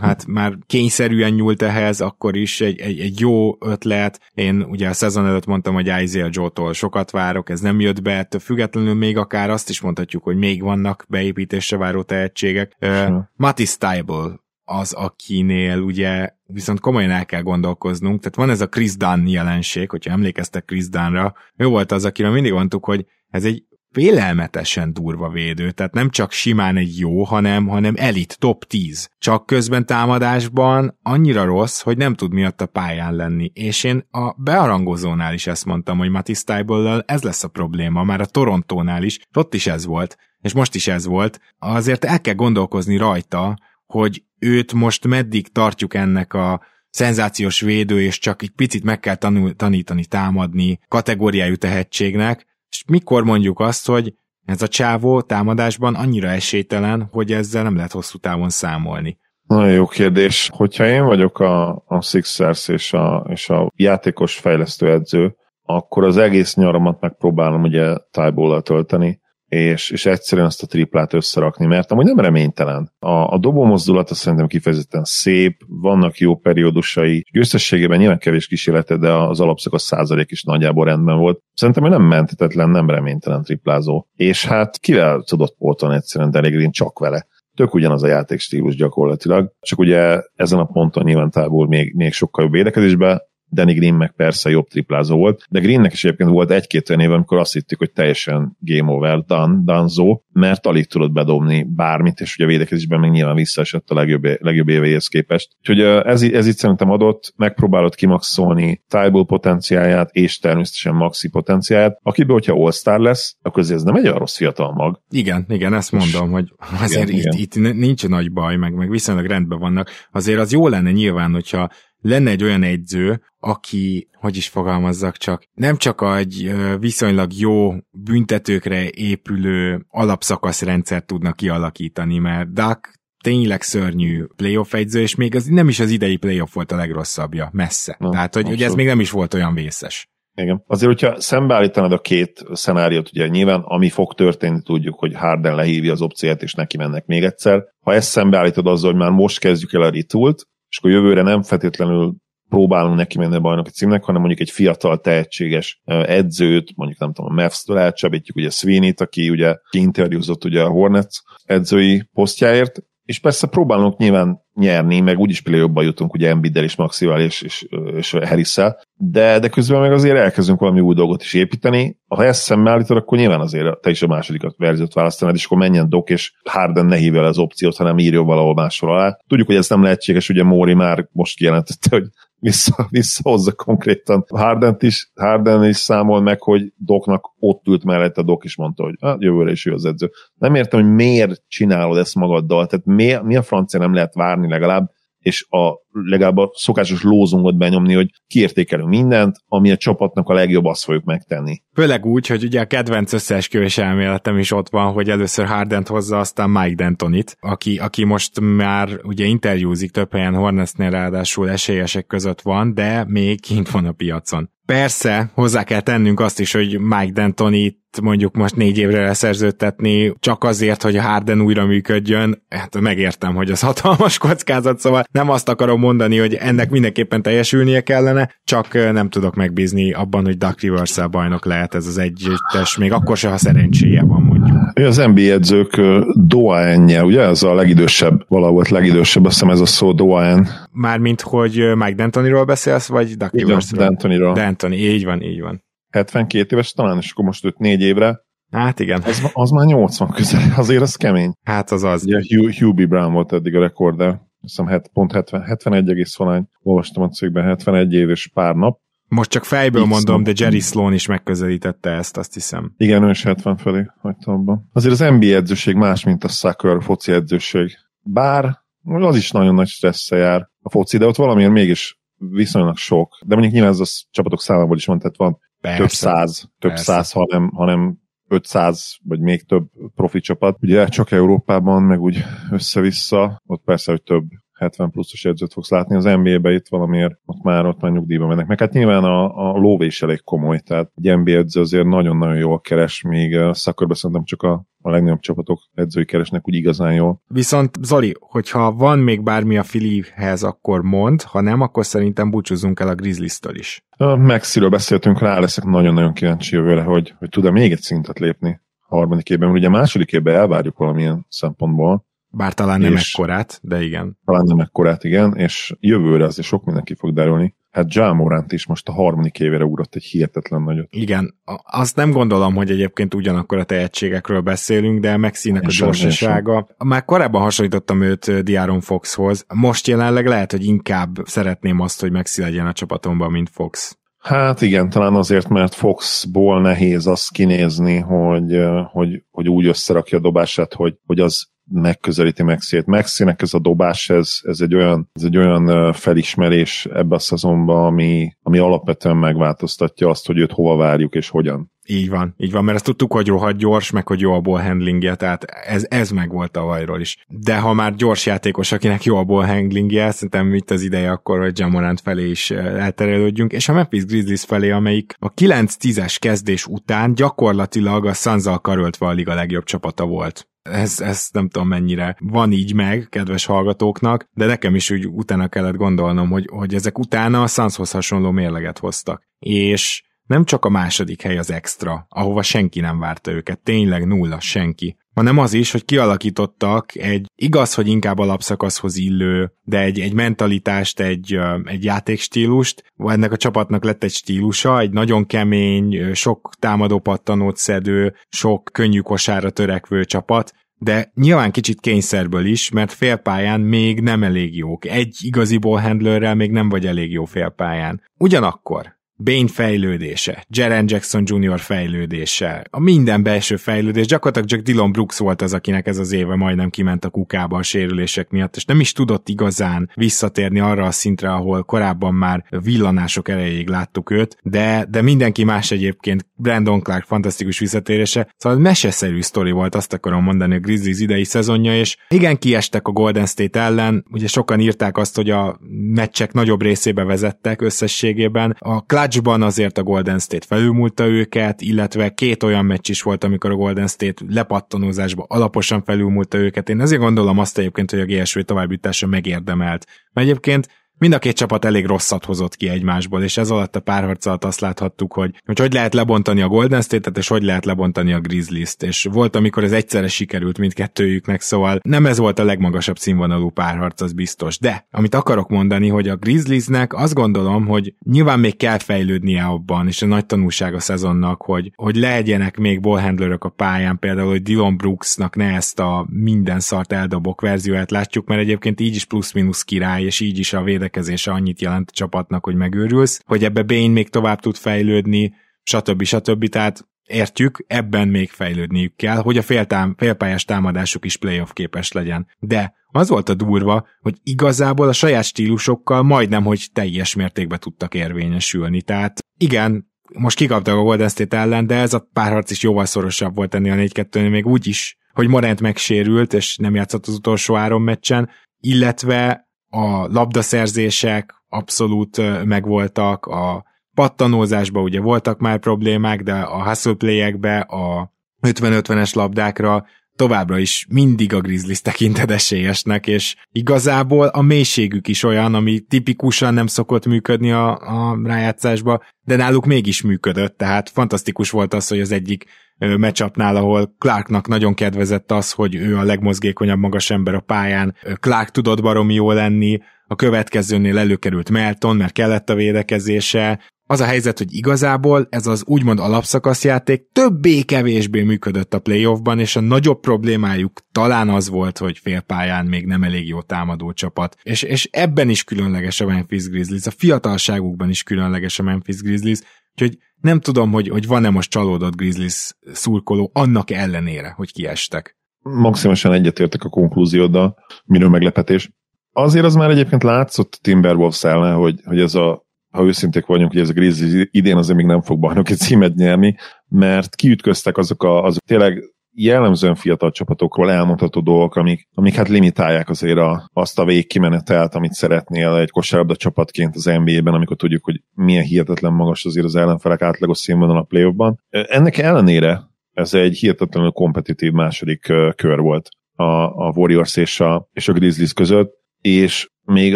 [0.02, 4.20] hát már kényszerűen nyúlt ehhez, akkor is egy, egy, egy jó ötlet.
[4.34, 8.18] Én ugye a szezon előtt mondtam, hogy Isaiah Joe-tól sokat várok, ez nem jött be,
[8.18, 12.76] ettől függetlenül még akár azt is mondhatjuk, hogy még vannak beépítésre váró tehetségek.
[12.80, 14.41] Uh, Matty Stiebel
[14.72, 19.90] az, akinél ugye viszont komolyan el kell gondolkoznunk, tehát van ez a Chris Dunn jelenség,
[19.90, 25.30] hogyha emlékeztek Chris Dunnra, ő volt az, akiről mindig mondtuk, hogy ez egy félelmetesen durva
[25.30, 29.10] védő, tehát nem csak simán egy jó, hanem, hanem elit, top 10.
[29.18, 33.52] Csak közben támadásban annyira rossz, hogy nem tud miatt a pályán lenni.
[33.54, 36.66] És én a bearangozónál is ezt mondtam, hogy Matisse
[37.06, 40.88] ez lesz a probléma, már a Torontónál is, ott is ez volt, és most is
[40.88, 41.40] ez volt.
[41.60, 48.20] Azért el kell gondolkozni rajta, hogy őt most meddig tartjuk ennek a szenzációs védő, és
[48.20, 54.14] csak egy picit meg kell tanul, tanítani, támadni kategóriájú tehetségnek, és mikor mondjuk azt, hogy
[54.46, 59.18] ez a csávó támadásban annyira esélytelen, hogy ezzel nem lehet hosszú távon számolni.
[59.48, 60.50] Nagyon jó kérdés.
[60.54, 66.18] Hogyha én vagyok a, a Sixers és a, és a játékos fejlesztő edző, akkor az
[66.18, 69.20] egész nyaramat megpróbálom ugye tájból tölteni,
[69.56, 72.92] és, és egyszerűen azt a triplát összerakni, mert amúgy nem reménytelen.
[73.00, 79.12] A, a dobó mozdulata szerintem kifejezetten szép, vannak jó periódusai, összességében nyilván kevés kísérlete, de
[79.12, 81.40] az alapszakasz százalék is nagyjából rendben volt.
[81.54, 84.06] Szerintem ő nem mentetetlen, nem reménytelen triplázó.
[84.16, 89.80] És hát kivel tudott pótolni egyszerűen Danny csak vele tök ugyanaz a játékstílus gyakorlatilag, csak
[89.80, 94.50] ugye ezen a ponton nyilván távol még, még sokkal jobb védekezésbe, Danny Green meg persze
[94.50, 97.92] jobb triplázó volt, de Greennek is egyébként volt egy-két olyan év, amikor azt hittük, hogy
[97.92, 103.12] teljesen game over, done, danzó, mert alig tudott bedobni bármit, és ugye a védekezésben még
[103.12, 105.50] nyilván visszaesett a legjobb, legjobb évéhez képest.
[105.60, 112.34] Úgyhogy ez, ez itt szerintem adott, megpróbálod kimaxolni Tybal potenciáját, és természetesen Maxi potenciáját, akiből,
[112.34, 115.02] hogyha All-Star lesz, akkor ez nem egy olyan rossz fiatal mag.
[115.10, 117.72] Igen, igen, ezt mondom, és hogy azért igen, itt, igen.
[117.72, 119.90] itt nincs nagy baj, meg, meg viszonylag rendben vannak.
[120.12, 121.70] Azért az jó lenne nyilván, hogyha
[122.02, 128.90] lenne egy olyan egyző, aki, hogy is fogalmazzak csak, nem csak egy viszonylag jó büntetőkre
[128.90, 135.80] épülő alapszakaszrendszert tudnak kialakítani, mert Duck tényleg szörnyű playoff egyző, és még az nem is
[135.80, 137.96] az idei playoff volt a legrosszabbja, messze.
[138.00, 140.10] Na, Tehát, hogy, hogy ez még nem is volt olyan vészes.
[140.36, 140.64] Igen.
[140.68, 145.92] Azért, hogyha szembeállítanod a két szenáriót, ugye nyilván ami fog történni, tudjuk, hogy Harden lehívja
[145.92, 147.64] az opciót, és neki mennek még egyszer.
[147.80, 151.42] Ha ezt szembeállítod azzal, hogy már most kezdjük el a retoolt, és akkor jövőre nem
[151.42, 152.16] feltétlenül
[152.50, 157.32] próbálunk neki menni a bajnoki címnek, hanem mondjuk egy fiatal, tehetséges edzőt, mondjuk nem tudom,
[157.32, 163.48] a Mavs-től elcsábítjuk ugye Sweeney-t, aki ugye interjúzott ugye a Hornets edzői posztjáért, és persze
[163.48, 168.12] próbálunk nyilván nyerni, meg úgyis play jobban jutunk, ugye Embiiddel és Maxival és, és, és
[168.12, 168.58] harris
[169.04, 172.00] de, de közben meg azért elkezdünk valami új dolgot is építeni.
[172.08, 175.58] Ha ezt szemmel állítod, akkor nyilván azért te is a második verziót választanád, és akkor
[175.58, 179.18] menjen Dok, és Harden ne hívja el az opciót, hanem írjon valahol máshol alá.
[179.28, 182.04] Tudjuk, hogy ez nem lehetséges, ugye Móri már most kijelentette, hogy
[182.42, 188.44] vissza, visszahozza konkrétan Hardent is, Harden is számol meg, hogy Doknak ott ült mellette, Dok
[188.44, 190.12] is mondta, hogy hát jövőre is ő az edző.
[190.36, 194.48] Nem értem, hogy miért csinálod ezt magaddal, tehát mi, mi a francia nem lehet várni
[194.52, 194.90] legalább,
[195.22, 200.66] és a, legalább a szokásos lózungot benyomni, hogy kiértékelünk mindent, ami a csapatnak a legjobb,
[200.66, 201.62] azt fogjuk megtenni.
[201.74, 206.20] Főleg úgy, hogy ugye a kedvenc összeesküvés elméletem is ott van, hogy először Hardent hozza,
[206.20, 212.42] aztán Mike Dentonit, aki, aki most már ugye interjúzik több helyen Hornetsnél ráadásul esélyesek között
[212.42, 214.50] van, de még kint van a piacon.
[214.66, 220.44] Persze, hozzá kell tennünk azt is, hogy Mike D'Antoni mondjuk most négy évre leszerződtetni, csak
[220.44, 225.50] azért, hogy a Harden újra működjön, hát megértem, hogy az hatalmas kockázat, szóval nem azt
[225.50, 231.00] akarom mondani, hogy ennek mindenképpen teljesülnie kellene, csak nem tudok megbízni abban, hogy Duck rivers
[231.12, 234.58] bajnok lehet ez az együttes, még akkor se, ha szerencséje van mondjuk.
[234.74, 235.82] Az NBA edzők
[236.14, 240.48] Doaenje, ugye ez a legidősebb, valahol legidősebb, azt hiszem ez a szó Doaen.
[240.72, 243.88] Mármint, hogy Mike D'Antoniról beszélsz, vagy Duck Riversről?
[243.88, 244.34] D'Antoniról.
[244.36, 245.64] D'Antoni, így van, így van.
[245.92, 248.22] 72 éves talán, és akkor most 5 4 évre.
[248.52, 249.02] Hát igen.
[249.06, 251.34] Az, az már 80 közel, azért az kemény.
[251.44, 252.06] Hát az az.
[252.06, 252.22] Ugye
[252.60, 252.88] Hugh, B.
[252.88, 254.10] Brown volt eddig a rekorder.
[254.10, 256.48] Azt hiszem 7, pont 70, 71 egész valány.
[256.62, 258.80] Olvastam a cégben 71 év és pár nap.
[259.08, 262.74] Most csak fejből X mondom, de Jerry Sloan is megközelítette ezt, azt hiszem.
[262.78, 264.70] Igen, ő is 70 felé hagyta abban.
[264.74, 267.78] Azért az NBA edzőség más, mint a soccer foci edzőség.
[268.02, 273.18] Bár az is nagyon nagy stressze jár a foci, de ott valamiért mégis viszonylag sok.
[273.26, 275.80] De mondjuk nyilván ez a csapatok számából is van, tehát van Persze.
[275.80, 276.92] több száz, több Persze.
[276.92, 277.98] száz, hanem, hanem
[278.28, 279.64] 500 vagy még több
[279.96, 280.58] profi csapat.
[280.62, 284.24] Ugye csak Európában, meg úgy össze-vissza, ott persze, hogy több
[284.62, 288.48] 70 pluszos edzőt fogsz látni, az NBA-be itt valamiért ott már, ott már nyugdíjba mennek.
[288.48, 292.60] Meg hát nyilván a, a lóvés elég komoly, tehát egy NBA edző azért nagyon-nagyon jól
[292.60, 297.22] keres, még a szakörbe szerintem csak a, a legnagyobb csapatok edzői keresnek úgy igazán jól.
[297.28, 302.80] Viszont Zoli, hogyha van még bármi a Filihez, akkor mond, ha nem, akkor szerintem búcsúzunk
[302.80, 303.86] el a Grizzlies-től is.
[303.98, 308.62] A Mexiről beszéltünk, rá leszek nagyon-nagyon kíváncsi jövőre, hogy, hogy tud-e még egy szintet lépni
[308.88, 313.84] a harmadik évben, ugye a második évben elvárjuk valamilyen szempontból, bár talán nem ekkorát, de
[313.84, 314.18] igen.
[314.26, 317.56] Talán nem ekkorát, igen, és jövőre azért sok mindenki fog derülni.
[317.72, 320.88] Hát Jamorant is most a harmadik évére ugrott egy hihetetlen nagyot.
[320.90, 326.68] Igen, azt nem gondolom, hogy egyébként ugyanakkor a tehetségekről beszélünk, de Mexinek a gyorsasága.
[326.78, 332.42] Már korábban hasonlítottam őt Diaron Foxhoz, most jelenleg lehet, hogy inkább szeretném azt, hogy Mexi
[332.42, 334.00] legyen a csapatomban, mint Fox.
[334.22, 338.60] Hát igen, talán azért, mert Foxból nehéz azt kinézni, hogy,
[338.92, 342.86] hogy, hogy úgy összerakja a dobását, hogy, hogy az megközelíti Maxi-t.
[342.86, 347.86] Maxinek ez a dobás, ez, ez, egy olyan, ez egy olyan felismerés ebbe a szezonban,
[347.86, 351.71] ami, ami alapvetően megváltoztatja azt, hogy őt hova várjuk és hogyan.
[351.92, 354.62] Így van, így van, mert ezt tudtuk, hogy rohadt gyors, meg hogy jó a ball
[354.62, 357.26] handlingje, tehát ez, ez meg volt a vajról is.
[357.28, 361.40] De ha már gyors játékos, akinek jó a ball handlingje, szerintem itt az ideje akkor,
[361.40, 367.14] hogy Jamorant felé is elterelődjünk, és a Memphis Grizzlies felé, amelyik a 9-10-es kezdés után
[367.14, 372.52] gyakorlatilag a suns karöltve a liga legjobb csapata volt ez, ez nem tudom mennyire van
[372.52, 377.42] így meg, kedves hallgatóknak, de nekem is úgy utána kellett gondolnom, hogy, hogy ezek utána
[377.42, 379.24] a Sunshoz hasonló mérleget hoztak.
[379.40, 384.40] És nem csak a második hely az extra, ahova senki nem várta őket, tényleg nulla,
[384.40, 390.14] senki, hanem az is, hogy kialakítottak egy, igaz, hogy inkább alapszakaszhoz illő, de egy, egy
[390.14, 397.00] mentalitást, egy, egy játékstílust, ennek a csapatnak lett egy stílusa, egy nagyon kemény, sok támadó
[397.00, 404.00] pattanót szedő, sok könnyű kosára törekvő csapat, de nyilván kicsit kényszerből is, mert félpályán még
[404.00, 404.86] nem elég jók.
[404.86, 408.02] Egy igazi handlerrel még nem vagy elég jó félpályán.
[408.18, 411.60] Ugyanakkor Bane fejlődése, Jaren Jackson Jr.
[411.60, 416.36] fejlődése, a minden belső fejlődés, gyakorlatilag csak Dylan Brooks volt az, akinek ez az éve
[416.36, 420.92] majdnem kiment a kukába a sérülések miatt, és nem is tudott igazán visszatérni arra a
[420.92, 427.06] szintre, ahol korábban már villanások elejéig láttuk őt, de, de mindenki más egyébként, Brandon Clark
[427.06, 432.38] fantasztikus visszatérése, szóval meseszerű sztori volt, azt akarom mondani a Grizzlies idei szezonja, és igen,
[432.38, 435.60] kiestek a Golden State ellen, ugye sokan írták azt, hogy a
[435.94, 442.10] meccsek nagyobb részébe vezettek összességében, a Clutch clutchban azért a Golden State felülmúlta őket, illetve
[442.10, 446.70] két olyan meccs is volt, amikor a Golden State lepattanózásba alaposan felülmúlta őket.
[446.70, 449.86] Én ezért gondolom azt egyébként, hogy a GSV továbbjutása megérdemelt.
[450.14, 450.68] Mert egyébként
[451.02, 454.44] mind a két csapat elég rosszat hozott ki egymásból, és ez alatt a párharc alatt
[454.44, 458.20] azt láthattuk, hogy, hogy hogy lehet lebontani a Golden State-et, és hogy lehet lebontani a
[458.20, 463.50] Grizzlies-t, és volt, amikor ez egyszerre sikerült mindkettőjüknek, szóval nem ez volt a legmagasabb színvonalú
[463.50, 464.60] párharc, az biztos.
[464.60, 469.88] De, amit akarok mondani, hogy a Grizzliesnek azt gondolom, hogy nyilván még kell fejlődnie abban,
[469.88, 474.42] és a nagy tanulság a szezonnak, hogy, hogy legyenek még ballhandlerök a pályán, például, hogy
[474.42, 479.64] Dylan Brooksnak ne ezt a minden szart eldobok verzióját látjuk, mert egyébként így is plusz-minusz
[479.64, 483.64] király, és így is a védek védekezése annyit jelent a csapatnak, hogy megőrülsz, hogy ebbe
[483.64, 486.04] Bane még tovább tud fejlődni, stb.
[486.04, 486.48] stb.
[486.48, 492.28] Tehát értjük, ebben még fejlődniük kell, hogy a féltám, félpályás támadásuk is playoff képes legyen.
[492.40, 497.94] De az volt a durva, hogy igazából a saját stílusokkal majdnem, hogy teljes mértékben tudtak
[497.94, 498.82] érvényesülni.
[498.82, 503.36] Tehát igen, most kikaptak a Golden State ellen, de ez a párharc is jóval szorosabb
[503.36, 507.54] volt ennél a 4-2-nél, még úgy is, hogy Morant megsérült, és nem játszott az utolsó
[507.54, 516.64] három meccsen, illetve a labdaszerzések abszolút megvoltak, a pattanózásban ugye voltak már problémák, de a
[516.64, 517.22] hustle play
[517.68, 519.86] a 50-50-es labdákra
[520.22, 526.54] továbbra is mindig a Grizzlies tekintett esélyesnek, és igazából a mélységük is olyan, ami tipikusan
[526.54, 532.00] nem szokott működni a, a rájátszásba, de náluk mégis működött, tehát fantasztikus volt az, hogy
[532.00, 532.46] az egyik
[532.78, 538.50] meccsapnál, ahol Clarknak nagyon kedvezett az, hogy ő a legmozgékonyabb magas ember a pályán, Clark
[538.50, 543.60] tudott baromi jó lenni, a következőnél előkerült Melton, mert kellett a védekezése,
[543.92, 549.60] az a helyzet, hogy igazából ez az úgymond alapszakaszjáték többé-kevésbé működött a playoffban, és a
[549.60, 554.36] nagyobb problémájuk talán az volt, hogy félpályán még nem elég jó támadó csapat.
[554.44, 559.40] És, és ebben is különleges a Memphis Grizzlies, a fiatalságukban is különleges a Memphis Grizzlies,
[559.72, 565.18] úgyhogy nem tudom, hogy, hogy van-e most csalódott Grizzlies szurkoló annak ellenére, hogy kiestek.
[565.40, 568.72] Maximálisan egyetértek a konklúzióddal, minő meglepetés.
[569.12, 573.62] Azért az már egyébként látszott Timberwolves ellen, hogy, hogy ez a ha őszinték vagyunk, hogy
[573.62, 576.36] ez a Grizzlies idén azért még nem fog bajnoki címet nyerni,
[576.68, 582.90] mert kiütköztek azok a, azok tényleg jellemzően fiatal csapatokról elmondható dolgok, amik, amik hát limitálják
[582.90, 588.02] azért a, azt a végkimenetelt, amit szeretnél egy kosárlabda csapatként az NBA-ben, amikor tudjuk, hogy
[588.14, 591.40] milyen hihetetlen magas azért az ellenfelek átlagos színvonal a play-offban.
[591.50, 592.62] Ennek ellenére
[592.94, 595.00] ez egy hihetetlenül kompetitív második
[595.36, 596.24] kör volt a,
[596.68, 599.96] a Warriors és a, és a Grizzlies között, és még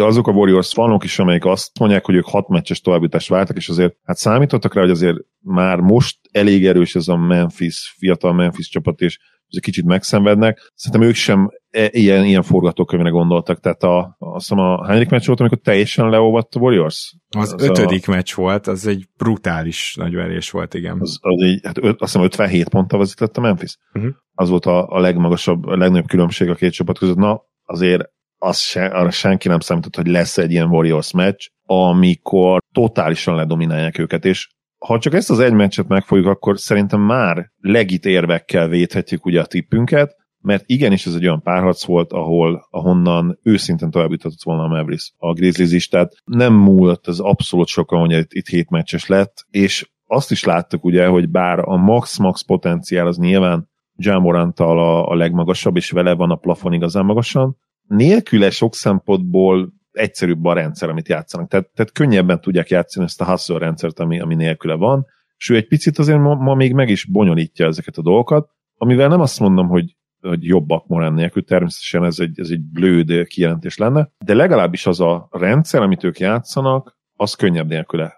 [0.00, 3.68] azok a Warriors fanok is, amelyek azt mondják, hogy ők hat meccses továbbítást váltak, és
[3.68, 8.68] azért hát számítottak rá, hogy azért már most elég erős ez a Memphis, fiatal Memphis
[8.68, 10.72] csapat, és egy kicsit megszenvednek.
[10.74, 13.60] Szerintem ők sem e, ilyen, ilyen forgatókönyvre gondoltak.
[13.60, 17.16] Tehát a, azt hiszem a hányadik meccs volt, amikor teljesen leolvadt a Warriors?
[17.28, 18.10] Az, az ötödik a...
[18.10, 21.00] meccs volt, az egy brutális nagy verés volt, igen.
[21.00, 23.78] Az, az egy, hát azt hiszem 57 ponttal vezetett a Memphis.
[23.92, 24.12] Uh-huh.
[24.34, 27.16] Az volt a, a legmagasabb, a legnagyobb különbség a két csapat között.
[27.16, 32.62] Na, azért az se, arra senki nem számított, hogy lesz egy ilyen Warriors meccs, amikor
[32.72, 38.04] totálisan ledominálják őket, és ha csak ezt az egy meccset megfogjuk, akkor szerintem már legit
[38.04, 43.90] érvekkel védhetjük ugye a tippünket, mert igenis ez egy olyan párharc volt, ahol ahonnan őszintén
[43.90, 48.12] tovább jutott volna a Mavericks, a Grizzlies is, tehát nem múlott ez abszolút sokan, hogy
[48.12, 53.06] itt, itt hét meccses lett, és azt is láttuk ugye, hogy bár a max-max potenciál
[53.06, 53.68] az nyilván
[53.98, 57.56] Jamoranttal a, a legmagasabb, és vele van a plafon igazán magasan,
[57.86, 61.48] nélküle sok szempontból egyszerűbb a rendszer, amit játszanak.
[61.48, 65.06] Tehát, tehát könnyebben tudják játszani ezt a hustle rendszert, ami, ami nélküle van,
[65.36, 69.08] és ő egy picit azért ma, ma még meg is bonyolítja ezeket a dolgokat, amivel
[69.08, 73.76] nem azt mondom, hogy, hogy jobbak Morán nélkül, természetesen ez egy, ez egy blőd kijelentés
[73.76, 78.14] lenne, de legalábbis az a rendszer, amit ők játszanak, az könnyebb nélküle.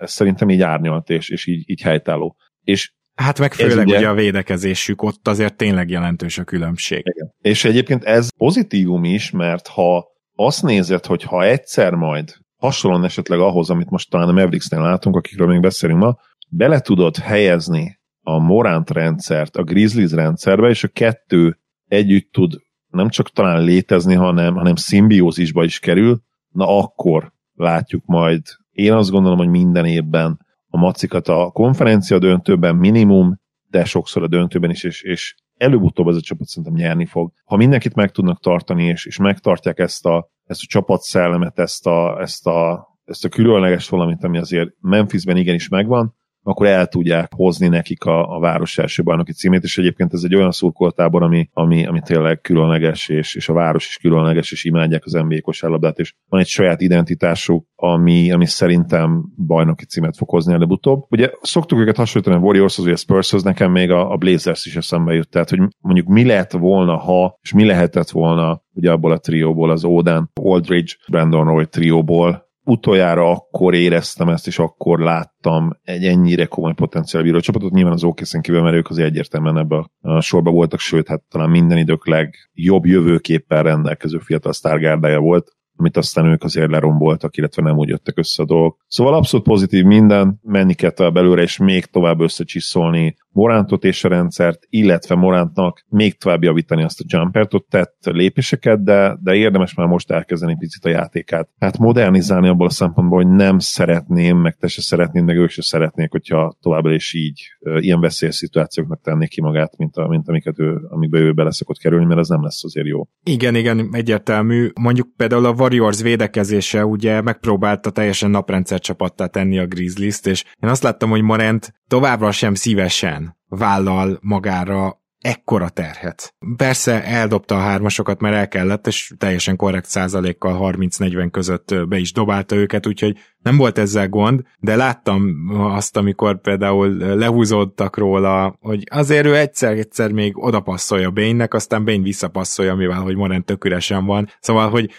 [0.00, 2.36] Ez szerintem így árnyalt és, és így, így helytálló.
[2.64, 7.02] És Hát meg főleg ugye, ugye a védekezésük, ott azért tényleg jelentős a különbség.
[7.04, 7.34] Igen.
[7.40, 13.38] És egyébként ez pozitívum is, mert ha azt nézed, hogy ha egyszer majd hasonlóan esetleg
[13.38, 16.16] ahhoz, amit most talán a Mavericksnél látunk, akikről még beszélünk ma,
[16.48, 23.08] bele tudod helyezni a Morant rendszert a Grizzlies rendszerbe, és a kettő együtt tud nem
[23.08, 28.42] csak talán létezni, hanem, hanem szimbiózisba is kerül, na akkor látjuk majd.
[28.70, 30.41] Én azt gondolom, hogy minden évben
[30.74, 36.16] a macikat a konferencia döntőben minimum, de sokszor a döntőben is, és, és előbb-utóbb ez
[36.16, 37.32] a csapat szerintem nyerni fog.
[37.44, 42.20] Ha mindenkit meg tudnak tartani, és, és megtartják ezt a, ezt a csapatszellemet, ezt a,
[42.20, 47.68] ezt a, ezt a különleges valamit, ami azért Memphisben igenis megvan, akkor el tudják hozni
[47.68, 51.86] nekik a, a város első bajnoki címét, és egyébként ez egy olyan szurkoltábor, ami, ami,
[51.86, 56.14] ami tényleg különleges, és, és a város is különleges, és imádják az NBA kosárlabdát, és
[56.28, 61.04] van egy saját identitásuk, ami, ami szerintem bajnoki címet fog hozni előbb-utóbb.
[61.10, 64.76] Ugye szoktuk őket hasonlítani a Warriorshoz, vagy a Spurshoz, nekem még a, a Blazers is
[64.76, 69.12] eszembe jut, tehát hogy mondjuk mi lett volna, ha, és mi lehetett volna ugye abból
[69.12, 75.78] a trióból, az Oden, Aldridge, Brandon Roy trióból, utoljára akkor éreztem ezt, és akkor láttam
[75.82, 77.72] egy ennyire komoly potenciál bíró csapatot.
[77.72, 81.50] Nyilván az okc kívül, mert ők az egyértelműen ebbe a sorba voltak, sőt, hát talán
[81.50, 87.76] minden idők legjobb jövőképpen rendelkező fiatal sztárgárdája volt amit aztán ők azért leromboltak, illetve nem
[87.76, 88.84] úgy jöttek össze a dolgok.
[88.86, 94.66] Szóval abszolút pozitív minden, menni kell előre, és még tovább összecsiszolni Morántot és a rendszert,
[94.70, 99.86] illetve Morántnak még tovább javítani azt a jumpert, ott tett lépéseket, de, de érdemes már
[99.86, 101.48] most elkezdeni picit a játékát.
[101.58, 105.62] Hát modernizálni abból a szempontból, hogy nem szeretném, meg te se szeretnéd, meg ők se
[105.62, 110.58] szeretnék, hogyha továbbra is így ilyen veszélyes szituációknak tennék ki magát, mint, a, mint amiket
[110.58, 113.08] ő, amikbe ő bele szokott kerülni, mert ez nem lesz azért jó.
[113.24, 114.68] Igen, igen, egyértelmű.
[114.80, 120.70] Mondjuk például a Warriors védekezése ugye megpróbálta teljesen naprendszer csapattá tenni a Grizzlies-t, és én
[120.70, 123.21] azt láttam, hogy Morant továbbra sem szívesen
[123.56, 126.34] vállal magára ekkora terhet.
[126.56, 132.12] Persze eldobta a hármasokat, mert el kellett, és teljesen korrekt százalékkal 30-40 között be is
[132.12, 138.82] dobálta őket, úgyhogy nem volt ezzel gond, de láttam azt, amikor például lehúzódtak róla, hogy
[138.90, 144.28] azért ő egyszer-egyszer még odapasszolja Bane-nek, aztán Bane visszapasszolja, mivel hogy Morant tök üresen van.
[144.40, 144.90] Szóval, hogy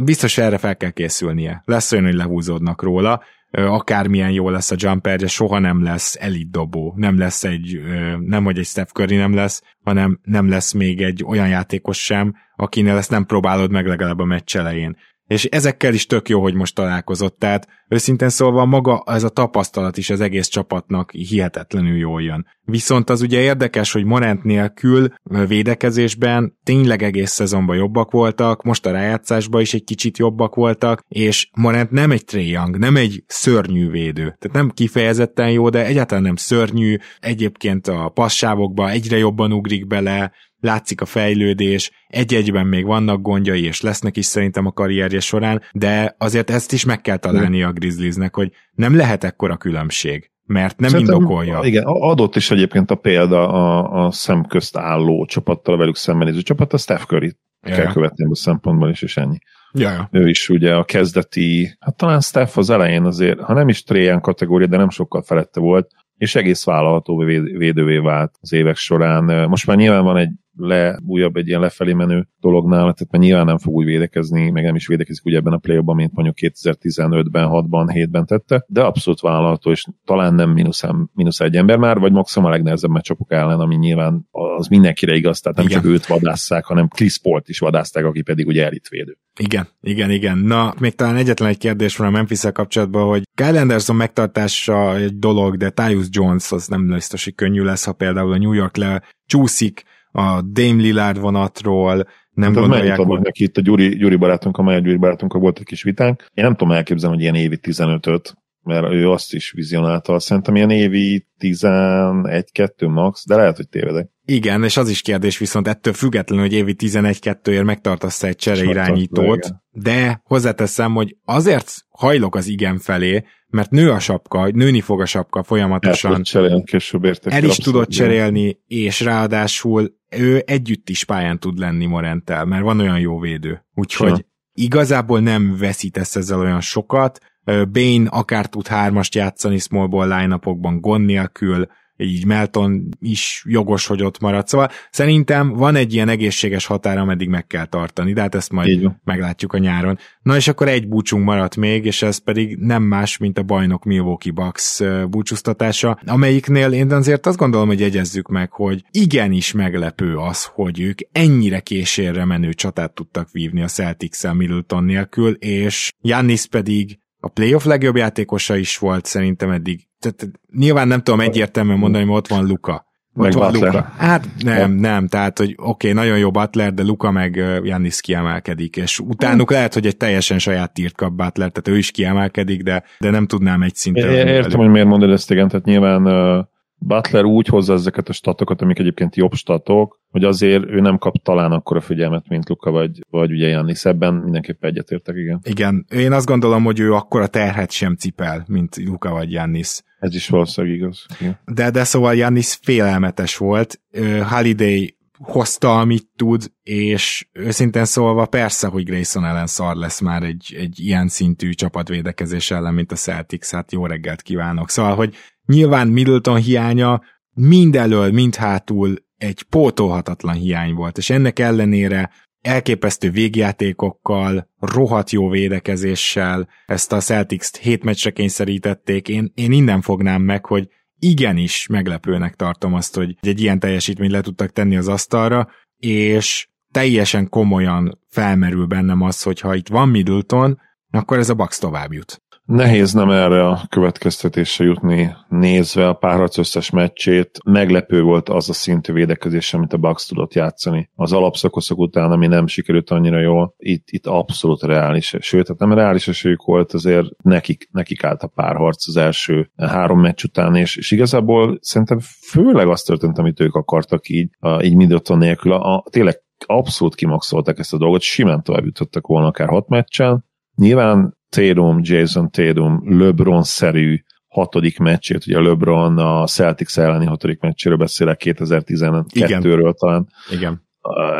[0.00, 1.62] biztos erre fel kell készülnie.
[1.64, 3.22] Lesz olyan, hogy lehúzódnak róla,
[3.56, 7.80] akármilyen jó lesz a jumper, de soha nem lesz elit dobó, nem lesz egy,
[8.20, 12.34] nem hogy egy Steph Curry nem lesz, hanem nem lesz még egy olyan játékos sem,
[12.56, 14.96] akinél ezt nem próbálod meg legalább a meccs elején
[15.26, 19.96] és ezekkel is tök jó, hogy most találkozott, tehát őszintén szólva maga ez a tapasztalat
[19.96, 22.46] is az egész csapatnak hihetetlenül jól jön.
[22.62, 25.08] Viszont az ugye érdekes, hogy Morant nélkül
[25.46, 31.48] védekezésben tényleg egész szezonban jobbak voltak, most a rájátszásban is egy kicsit jobbak voltak, és
[31.52, 34.22] Morant nem egy Trae nem egy szörnyű védő.
[34.22, 40.32] Tehát nem kifejezetten jó, de egyáltalán nem szörnyű, egyébként a passávokba egyre jobban ugrik bele,
[40.60, 46.14] látszik a fejlődés, egy-egyben még vannak gondjai, és lesznek is szerintem a karrierje során, de
[46.18, 50.90] azért ezt is meg kell találni a Grizzliesnek, hogy nem lehet ekkora különbség mert nem
[50.90, 51.60] Szerintem, indokolja.
[51.62, 56.72] Igen, adott is egyébként a példa a, a szemközt álló csapattal, a velük szembenéző csapat,
[56.72, 57.74] a Steph curry ja.
[57.74, 59.38] kell követni a szempontból is, és ennyi.
[59.72, 60.08] Ja, ja.
[60.10, 64.20] Ő is ugye a kezdeti, hát talán Steph az elején azért, ha nem is Tréján
[64.20, 67.16] kategória, de nem sokkal felette volt, és egész vállalható
[67.56, 69.48] védővé vált az évek során.
[69.48, 73.44] Most már nyilván van egy le, újabb egy ilyen lefelé menő dolognál, tehát mert nyilván
[73.44, 77.48] nem fog úgy védekezni, meg nem is védekezik úgy ebben a play mint mondjuk 2015-ben,
[77.50, 82.12] 6-ban, 7-ben tette, de abszolút vállalható, és talán nem mínusz, mínusz egy ember már, vagy
[82.12, 85.80] maximum a legnehezebb meccsapok ellen, ami nyilván az mindenkire igaz, tehát nem igen.
[85.80, 89.18] csak őt vadásszák, hanem Chris Paul-t is vadázták, aki pedig ugye elitvédő.
[89.38, 90.38] Igen, igen, igen.
[90.38, 95.18] Na, még talán egyetlen egy kérdés van a memphis kapcsolatban, hogy Kyle Anderson megtartása egy
[95.18, 98.76] dolog, de Tyus Jones az nem biztos, hogy könnyű lesz, ha például a New York
[98.76, 99.84] le csúszik,
[100.16, 103.20] a Dame Lillard vonatról, nem hát gondolják, hogy...
[103.20, 106.26] neki itt a Gyuri, Gyuri barátunk, a Maja Gyuri barátunkkal volt egy kis vitánk.
[106.34, 110.18] Én nem tudom elképzelni, hogy ilyen évi 15-öt, mert ő azt is vizionálta.
[110.18, 114.10] Szerintem ilyen évi 11-2 max, de lehet, hogy tévedek.
[114.24, 120.20] Igen, és az is kérdés viszont ettől függetlenül, hogy évi 11-2-ért megtartasz egy csereirányítót, de
[120.24, 125.42] hozzáteszem, hogy azért hajlok az igen felé, mert nő a sapka, nőni fog a sapka
[125.42, 126.14] folyamatosan.
[126.14, 131.58] El, cserélni, később értek el is tudott cserélni, és ráadásul ő együtt is pályán tud
[131.58, 133.66] lenni Morentel, mert van olyan jó védő.
[133.74, 134.24] Úgyhogy ja.
[134.52, 137.18] igazából nem veszítesz ezzel olyan sokat.
[137.44, 140.38] Bane akár tud hármast játszani small ball line
[140.80, 144.48] gond nélkül, így Melton is jogos, hogy ott marad.
[144.48, 148.90] Szóval szerintem van egy ilyen egészséges határ, ameddig meg kell tartani, de hát ezt majd
[149.04, 149.98] meglátjuk a nyáron.
[150.22, 153.84] Na és akkor egy búcsunk maradt még, és ez pedig nem más, mint a bajnok
[153.84, 160.44] Milwaukee Bucks búcsúztatása, amelyiknél én azért azt gondolom, hogy jegyezzük meg, hogy igenis meglepő az,
[160.44, 166.98] hogy ők ennyire késérre menő csatát tudtak vívni a Celtics-el Middleton nélkül, és Jannis pedig
[167.20, 169.86] a playoff legjobb játékosa is volt szerintem eddig.
[170.10, 172.86] Tehát nyilván nem tudom egyértelműen mondani, hogy ott van Luka.
[173.14, 173.72] Ott meg van Butler.
[173.72, 173.92] Luka.
[173.96, 178.76] Hát nem, nem, tehát, hogy oké, okay, nagyon jó Butler, de Luka meg Jannis kiemelkedik,
[178.76, 182.84] és utánuk lehet, hogy egy teljesen saját tírt kap Butler, tehát ő is kiemelkedik, de,
[182.98, 184.10] de nem tudnám egy szinten.
[184.10, 186.44] Én értem, hogy miért mondod ezt, igen, tehát nyilván uh,
[186.78, 191.22] Butler úgy hozza ezeket a statokat, amik egyébként jobb statok, hogy azért ő nem kap
[191.22, 193.84] talán akkora figyelmet, mint Luka vagy, vagy ugye Jannis.
[193.84, 195.40] Ebben mindenképpen egyetértek, igen.
[195.42, 199.80] Igen, én azt gondolom, hogy ő akkora terhet sem cipel, mint Luka vagy Jannis.
[199.98, 201.06] Ez is valószínűleg igaz.
[201.20, 201.38] Igen.
[201.44, 203.80] De, de szóval Jannis félelmetes volt.
[204.28, 210.54] Holiday hozta, amit tud, és őszintén szólva persze, hogy Grayson ellen szar lesz már egy,
[210.58, 214.70] egy ilyen szintű csapatvédekezés ellen, mint a Celtics, hát jó reggelt kívánok.
[214.70, 215.14] Szóval, hogy
[215.46, 217.02] nyilván Middleton hiánya
[217.34, 226.48] mindelől, mind hátul egy pótolhatatlan hiány volt, és ennek ellenére elképesztő végjátékokkal, rohadt jó védekezéssel
[226.66, 229.08] ezt a Celtics-t hét meccsre kényszerítették.
[229.08, 230.68] Én, én innen fognám meg, hogy
[230.98, 237.28] igenis meglepőnek tartom azt, hogy egy ilyen teljesítményt le tudtak tenni az asztalra, és teljesen
[237.28, 242.22] komolyan felmerül bennem az, hogy ha itt van Middleton, akkor ez a Bucks tovább jut.
[242.46, 247.38] Nehéz nem erre a következtetésre jutni, nézve a párharc összes meccsét.
[247.44, 250.90] Meglepő volt az a szintű védekezés, amit a Bucks tudott játszani.
[250.94, 255.16] Az alapszakoszok után, ami nem sikerült annyira jól, itt, itt abszolút reális.
[255.20, 260.00] Sőt, hát nem reális esélyük volt, azért nekik, nekik állt a párharc az első három
[260.00, 261.98] meccs után, és, és igazából szerintem
[262.30, 265.52] főleg azt történt, amit ők akartak így, a, így Middleton nélkül.
[265.52, 270.24] A, a, tényleg abszolút kimaxolták ezt a dolgot, simán tovább jutottak volna akár hat meccsen.
[270.56, 278.20] Nyilván Tatum, Jason Tatum, LeBron-szerű hatodik meccsét, ugye LeBron a Celtics elleni hatodik meccséről beszélek
[278.24, 280.06] 2012-ről talán.
[280.30, 280.64] Igen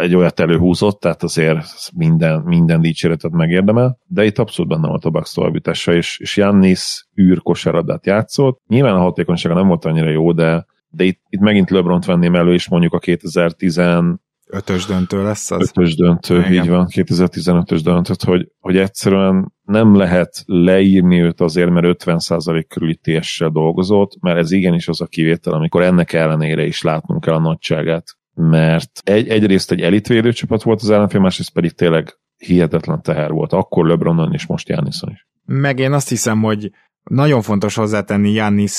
[0.00, 5.10] egy olyat előhúzott, tehát azért minden, minden dicséretet megérdemel, de itt abszolút benne volt a
[5.10, 8.60] Bucks továbbítása, és, és Jannis űr kosaradát játszott.
[8.66, 12.52] Nyilván a hatékonysága nem volt annyira jó, de, de itt, itt megint LeBron-t venném elő,
[12.52, 13.78] és mondjuk a 2010
[14.46, 15.72] Ötös döntő lesz az?
[15.76, 16.52] Ötös döntő, Igen.
[16.52, 22.96] így van, 2015-ös döntött, hogy, hogy egyszerűen nem lehet leírni őt azért, mert 50% körüli
[23.02, 27.40] TS-sel dolgozott, mert ez igenis az a kivétel, amikor ennek ellenére is látnunk kell a
[27.40, 33.30] nagyságát mert egy, egyrészt egy elitvédő csapat volt az ellenfél, másrészt pedig tényleg hihetetlen teher
[33.30, 33.52] volt.
[33.52, 35.26] Akkor LeBronon és most Jannison is.
[35.44, 36.70] Meg én azt hiszem, hogy
[37.02, 38.72] nagyon fontos hozzátenni Jannis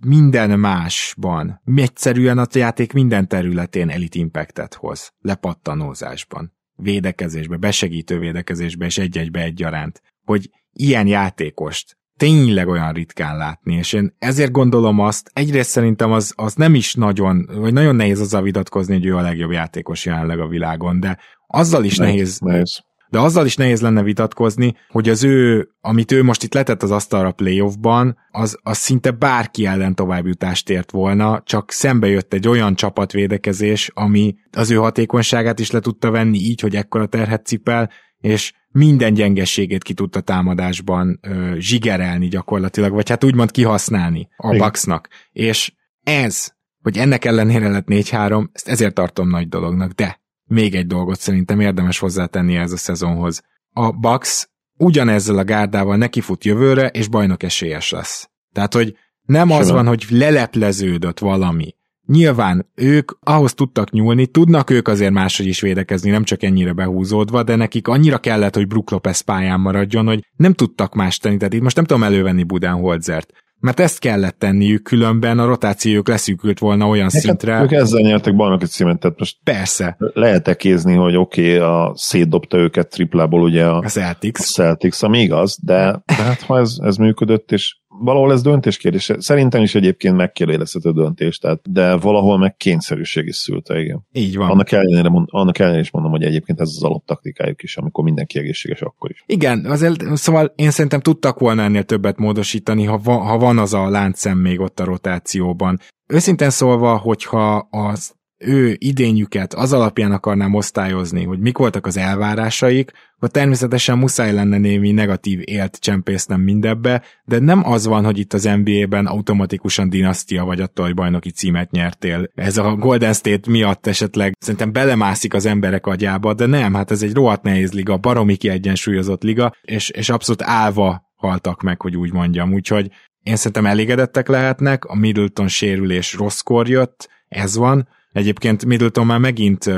[0.00, 8.98] minden másban, egyszerűen a játék minden területén elit impactet hoz, lepattanózásban, védekezésbe, besegítő védekezésbe és
[8.98, 15.70] egy-egybe egyaránt, hogy ilyen játékost tényleg olyan ritkán látni, és én ezért gondolom azt, egyrészt
[15.70, 19.50] szerintem az, az nem is nagyon, vagy nagyon nehéz azzal vitatkozni, hogy ő a legjobb
[19.50, 22.84] játékos jelenleg a világon, de azzal is nehéz, nehéz,
[23.14, 26.90] de azzal is nehéz lenne vitatkozni, hogy az ő, amit ő most itt letett az
[26.90, 32.74] asztalra playoffban, az, az szinte bárki ellen továbbjutást ért volna, csak szembe jött egy olyan
[32.74, 37.90] csapatvédekezés, ami az ő hatékonyságát is le tudta venni így, hogy ekkora terhet cipel,
[38.20, 45.08] és minden gyengességét ki tudta támadásban ö, zsigerelni gyakorlatilag, vagy hát úgymond kihasználni a Bucksnak.
[45.32, 46.52] És ez,
[46.82, 51.60] hogy ennek ellenére lett 4-3, ezt ezért tartom nagy dolognak, de még egy dolgot szerintem
[51.60, 53.42] érdemes hozzátenni ez a szezonhoz.
[53.70, 58.30] A Bucks ugyanezzel a gárdával nekifut jövőre, és bajnok esélyes lesz.
[58.52, 61.74] Tehát, hogy nem az van, hogy lelepleződött valami,
[62.06, 67.42] Nyilván ők ahhoz tudtak nyúlni, tudnak ők azért máshogy is védekezni, nem csak ennyire behúzódva,
[67.42, 71.36] de nekik annyira kellett, hogy Brook Lopez pályán maradjon, hogy nem tudtak más tenni.
[71.36, 73.32] Tehát itt most nem tudom elővenni Budenholzert.
[73.60, 77.62] Mert ezt kellett tenniük, különben a rotációjuk leszűkült volna olyan Neked, szintre.
[77.62, 79.96] Ők ezzel nyertek bajnoki címet, tehát most Persze.
[79.98, 85.02] lehet ekézni, hogy oké, okay, a szétdobta őket triplából ugye a, a Celtics, a Celtics
[85.02, 89.20] ami igaz, de, de hát ha ez, ez működött, és valahol ez döntés kérdése.
[89.20, 94.06] Szerintem is egyébként megkérdezhető döntés, tehát, de valahol meg kényszerűség is szülte, igen.
[94.12, 94.50] Így van.
[94.50, 98.80] Annak ellenére, annak ellenére is mondom, hogy egyébként ez az alaptaktikájuk is, amikor mindenki egészséges,
[98.80, 99.24] akkor is.
[99.26, 103.74] Igen, azért, szóval én szerintem tudtak volna ennél többet módosítani, ha van, ha van az
[103.74, 105.80] a láncszem még ott a rotációban.
[106.06, 108.14] Őszintén szólva, hogyha az
[108.46, 114.58] ő idényüket az alapján akarnám osztályozni, hogy mik voltak az elvárásaik, akkor természetesen muszáj lenne
[114.58, 120.44] némi negatív élt csempésznem mindebbe, de nem az van, hogy itt az NBA-ben automatikusan dinasztia
[120.44, 122.30] vagy attól, hogy bajnoki címet nyertél.
[122.34, 127.02] Ez a Golden State miatt esetleg szerintem belemászik az emberek agyába, de nem, hát ez
[127.02, 132.12] egy rohadt nehéz liga, baromi kiegyensúlyozott liga, és, és abszolút állva haltak meg, hogy úgy
[132.12, 132.90] mondjam, úgyhogy
[133.22, 139.70] én szerintem elégedettek lehetnek, a Middleton sérülés rosszkor jött, ez van, Egyébként Middleton már megint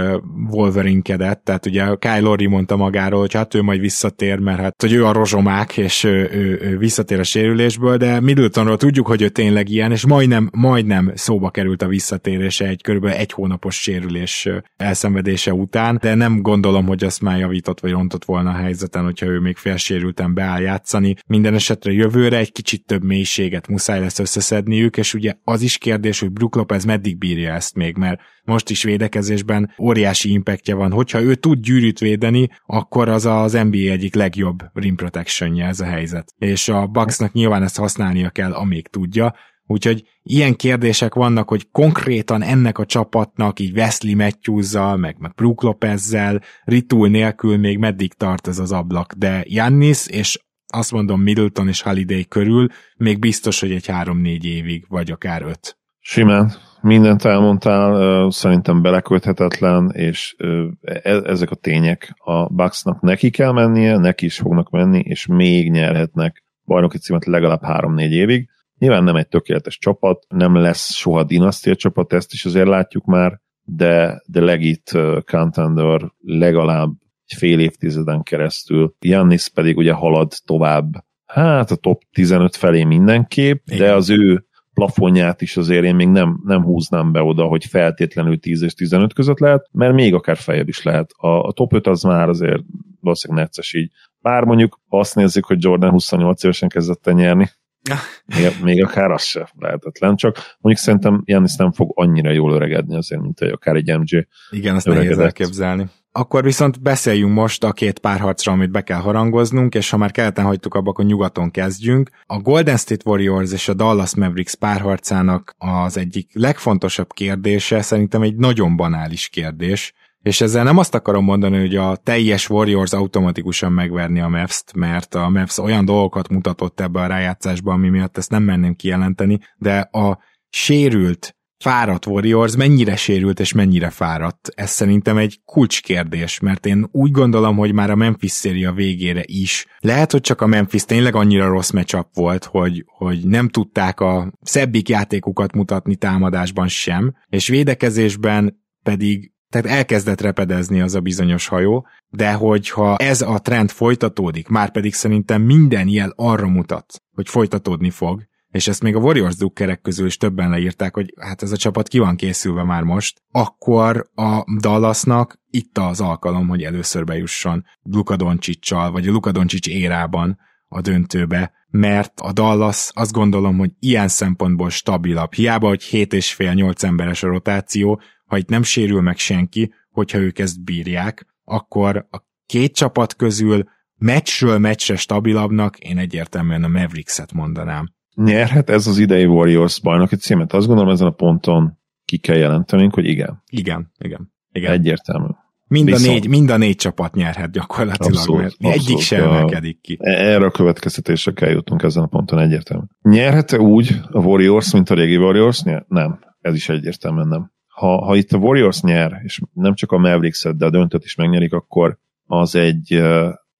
[0.50, 4.92] Wolverine-kedett, tehát ugye Kyle Lowry mondta magáról, hogy hát ő majd visszatér, mert hát hogy
[4.92, 9.28] ő a rozsomák, és ő, ő, ő visszatér a sérülésből, de Middletonról tudjuk, hogy ő
[9.28, 15.52] tényleg ilyen, és majdnem, majdnem szóba került a visszatérése egy körülbelül egy hónapos sérülés elszenvedése
[15.52, 19.38] után, de nem gondolom, hogy azt már javított vagy rontott volna a helyzeten, hogyha ő
[19.38, 21.14] még félsérülten beáll játszani.
[21.26, 26.20] Minden esetre jövőre egy kicsit több mélységet muszáj lesz összeszedniük, és ugye az is kérdés,
[26.20, 30.92] hogy Brook Lopez meddig bírja ezt még, mert most is védekezésben óriási impactja van.
[30.92, 35.84] Hogyha ő tud gyűrűt védeni, akkor az az NBA egyik legjobb rim protection ez a
[35.84, 36.34] helyzet.
[36.38, 39.34] És a Bucksnak nyilván ezt használnia kell, amíg tudja,
[39.68, 45.62] Úgyhogy ilyen kérdések vannak, hogy konkrétan ennek a csapatnak, így Wesley matthews meg, meg Brook
[45.62, 51.68] Lopezzel, Ritul nélkül még meddig tart ez az ablak, de Jannis és azt mondom Middleton
[51.68, 55.78] és Holiday körül még biztos, hogy egy 3-4 évig, vagy akár 5.
[56.00, 56.52] Simán
[56.86, 60.36] mindent elmondtál, szerintem beleköthetetlen, és
[60.82, 65.70] e-, ezek a tények a Bucksnak neki kell mennie, neki is fognak menni, és még
[65.70, 68.48] nyerhetnek bajnoki címet legalább 3-4 évig.
[68.78, 73.40] Nyilván nem egy tökéletes csapat, nem lesz soha dinasztia csapat, ezt is azért látjuk már,
[73.62, 74.92] de, de legit
[75.24, 76.90] contender legalább
[77.26, 78.94] egy fél évtizeden keresztül.
[79.00, 83.78] Jannis pedig ugye halad tovább, hát a top 15 felé mindenképp, Igen.
[83.86, 84.45] de az ő
[84.76, 89.12] plafonját is azért én még nem, nem húznám be oda, hogy feltétlenül 10 és 15
[89.12, 91.10] között lehet, mert még akár feljebb is lehet.
[91.16, 92.62] A, a top 5 az már azért
[93.00, 93.90] valószínűleg necces így.
[94.20, 97.50] Bár mondjuk azt nézzük, hogy Jordan 28 évesen kezdett el nyerni,
[98.36, 102.96] még, még akár az se lehetetlen, csak mondjuk szerintem Janis nem fog annyira jól öregedni
[102.96, 105.86] azért, mint hogy akár egy MJ Igen, azt nehéz elképzelni.
[106.16, 110.44] Akkor viszont beszéljünk most a két párharcra, amit be kell harangoznunk, és ha már keleten
[110.44, 112.10] hagytuk abba, akkor nyugaton kezdjünk.
[112.26, 118.36] A Golden State Warriors és a Dallas Mavericks párharcának az egyik legfontosabb kérdése szerintem egy
[118.36, 119.92] nagyon banális kérdés,
[120.22, 125.14] és ezzel nem azt akarom mondani, hogy a teljes Warriors automatikusan megverni a Mavs-t, mert
[125.14, 129.78] a Mavs olyan dolgokat mutatott ebbe a rájátszásba, ami miatt ezt nem menném kijelenteni, de
[129.78, 134.48] a sérült fáradt Warriors mennyire sérült és mennyire fáradt.
[134.54, 139.66] Ez szerintem egy kulcskérdés, mert én úgy gondolom, hogy már a Memphis széria végére is.
[139.78, 144.32] Lehet, hogy csak a Memphis tényleg annyira rossz matchup volt, hogy, hogy nem tudták a
[144.42, 151.86] szebbik játékukat mutatni támadásban sem, és védekezésben pedig tehát elkezdett repedezni az a bizonyos hajó,
[152.08, 157.90] de hogyha ez a trend folytatódik, már pedig szerintem minden jel arra mutat, hogy folytatódni
[157.90, 158.22] fog,
[158.56, 161.88] és ezt még a Warriors drukkerek közül is többen leírták, hogy hát ez a csapat
[161.88, 168.16] ki van készülve már most, akkor a Dallasnak itt az alkalom, hogy először bejusson Luka
[168.16, 170.38] Doncsicsal, vagy a Luka Doncsics érában
[170.68, 175.32] a döntőbe, mert a Dallas azt gondolom, hogy ilyen szempontból stabilabb.
[175.32, 180.64] Hiába, hogy 7,5-8 emberes a rotáció, ha itt nem sérül meg senki, hogyha ők ezt
[180.64, 183.64] bírják, akkor a két csapat közül
[183.96, 190.52] meccsről meccsre stabilabbnak én egyértelműen a Mavericks-et mondanám nyerhet ez az idei Warriors bajnoki címet?
[190.52, 193.42] Azt gondolom ezen a ponton ki kell jelentenünk, hogy igen.
[193.50, 194.32] Igen, igen.
[194.52, 194.72] igen.
[194.72, 195.28] Egyértelmű.
[195.68, 199.80] Mind a, négy, mind a négy csapat nyerhet gyakorlatilag, abszolút, mert abszolút, egyik sem emelkedik
[199.80, 199.98] ki.
[200.00, 202.84] E- erre a következtetésre kell jutnunk ezen a ponton egyértelmű.
[203.02, 205.62] Nyerhet-e úgy a Warriors, mint a régi Warriors?
[205.88, 207.52] Nem, ez is egyértelműen nem.
[207.68, 211.14] Ha, ha itt a Warriors nyer, és nem csak a Mavericks-et, de a döntőt is
[211.14, 212.92] megnyerik, akkor az egy,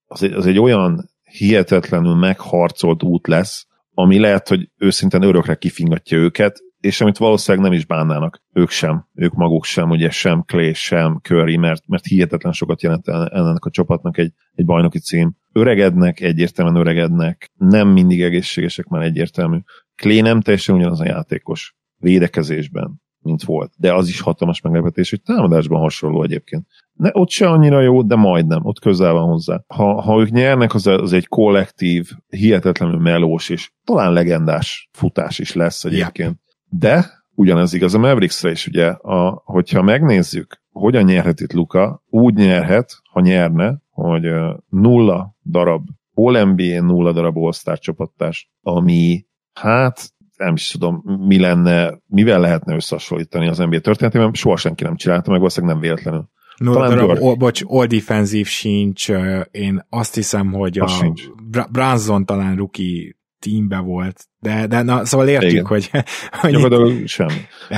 [0.06, 3.66] az egy, az egy olyan hihetetlenül megharcolt út lesz,
[3.98, 9.06] ami lehet, hogy őszintén örökre kifingatja őket, és amit valószínűleg nem is bánnának ők sem,
[9.14, 13.70] ők maguk sem, ugye sem Clay, sem Curry, mert, mert hihetetlen sokat jelent ennek a
[13.70, 15.36] csapatnak egy, egy bajnoki cím.
[15.52, 19.58] Öregednek, egyértelműen öregednek, nem mindig egészségesek már egyértelmű.
[19.94, 23.72] Clay nem teljesen ugyanaz a játékos védekezésben, mint volt.
[23.76, 26.66] De az is hatalmas meglepetés, hogy támadásban hasonló egyébként.
[26.96, 29.64] Ne, ott se annyira jó, de majdnem, ott közel van hozzá.
[29.66, 35.52] Ha, ha ők nyernek, az, az egy kollektív, hihetetlenül melós és talán legendás futás is
[35.52, 36.28] lesz egyébként.
[36.28, 36.38] Yep.
[36.80, 42.34] De ugyanez igaz a Mavericksre is, ugye, a, hogyha megnézzük, hogyan nyerhet itt Luka, úgy
[42.34, 44.22] nyerhet, ha nyerne, hogy
[44.68, 52.40] nulla darab All-NBA, nulla darab All-Star csapattás, ami hát nem is tudom, mi lenne, mivel
[52.40, 56.28] lehetne összehasonlítani az NBA történetében, soha senki nem csinálta, meg valószínűleg nem véletlenül.
[56.56, 59.08] No, darab, o, bocs, all defensív sincs,
[59.50, 61.22] én azt hiszem, hogy a sincs.
[61.70, 65.66] Branson talán rookie teambe volt, de, de na, szóval értjük, Igen.
[65.66, 65.90] hogy...
[66.40, 67.28] hogy Gyakorlatilag sem.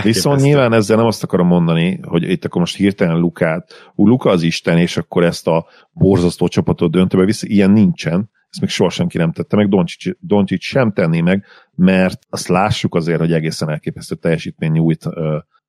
[0.02, 4.30] Viszont nyilván ezzel nem azt akarom mondani, hogy itt akkor most hirtelen Lukát, ú, Luka
[4.30, 8.90] az Isten, és akkor ezt a borzasztó csapatot döntőbe vissza, ilyen nincsen, ezt még soha
[8.90, 13.70] senki nem tette meg, Doncsics, Doncsics sem tenni meg, mert azt lássuk azért, hogy egészen
[13.70, 15.14] elképesztő teljesítmény nyújt uh,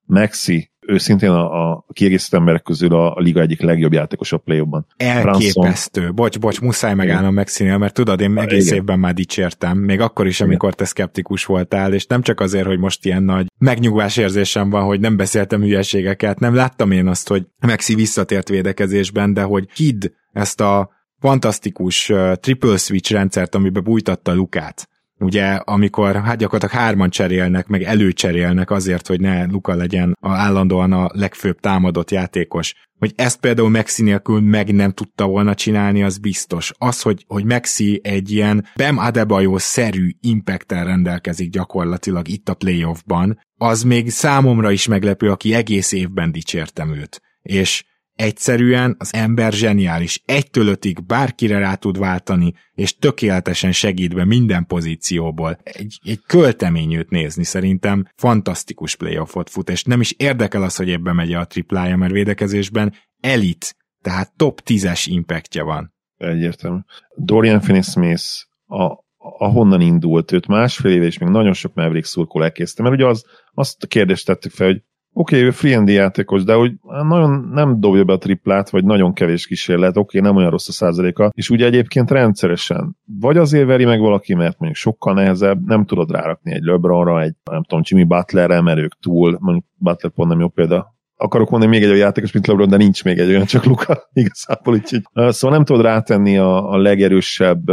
[0.09, 4.63] Maxi, őszintén a, a kiegészítő emberek közül a, a liga egyik legjobb játékos a play
[4.97, 6.01] Elképesztő.
[6.01, 6.15] Branson.
[6.15, 8.77] Bocs, bocs, muszáj megállnom Maxinél, mert tudod, én egész Igen.
[8.77, 12.79] évben már dicsértem, még akkor is, amikor te szkeptikus voltál, és nem csak azért, hogy
[12.79, 17.45] most ilyen nagy megnyugvás érzésem van, hogy nem beszéltem hülyeségeket, nem láttam én azt, hogy
[17.59, 20.89] Maxi visszatért védekezésben, de hogy hidd ezt a
[21.19, 24.89] fantasztikus uh, triple switch rendszert, amiben bújtatta Lukát
[25.19, 30.93] ugye amikor hát gyakorlatilag hárman cserélnek, meg előcserélnek azért, hogy ne Luka legyen a állandóan
[30.93, 32.73] a legfőbb támadott játékos.
[32.99, 36.71] Hogy ezt például Maxi nélkül meg nem tudta volna csinálni, az biztos.
[36.77, 43.83] Az, hogy, hogy Maxi egy ilyen Bem Adebayo-szerű impacten rendelkezik gyakorlatilag itt a playoffban, az
[43.83, 47.21] még számomra is meglepő, aki egész évben dicsértem őt.
[47.41, 47.83] És
[48.19, 55.57] Egyszerűen az ember zseniális, egytől ötig bárkire rá tud váltani, és tökéletesen segítve minden pozícióból.
[55.63, 61.13] Egy, egy költeményűt nézni szerintem fantasztikus playoffot fut, és nem is érdekel az, hogy ebbe
[61.13, 65.93] megy a triplája, mert védekezésben elit, tehát top 10-es impactja van.
[66.17, 66.79] Egyértelmű.
[67.15, 68.23] Dorian Finney-Smith
[68.65, 73.05] a, ahonnan indult őt másfél éve, és még nagyon sok Maverick szurkol elkészte, mert ugye
[73.05, 74.81] az, azt a kérdést tettük fel, hogy
[75.13, 76.71] Oké, okay, free játékos, de hogy
[77.07, 80.67] nagyon nem dobja be a triplát, vagy nagyon kevés kísérlet, oké, okay, nem olyan rossz
[80.67, 85.65] a százaléka, és ugye egyébként rendszeresen, vagy azért veri meg valaki, mert mondjuk sokkal nehezebb,
[85.65, 90.11] nem tudod rárakni egy LeBronra, egy nem tudom, Jimmy Butlerre, mert ők túl, mondjuk Butler
[90.11, 93.17] pont nem jó példa, akarok mondani még egy olyan játékos, mint LeBron, de nincs még
[93.17, 94.73] egy olyan, csak Luka igazából.
[94.73, 97.69] Úgyhogy, szóval nem tudod rátenni a, a legerősebb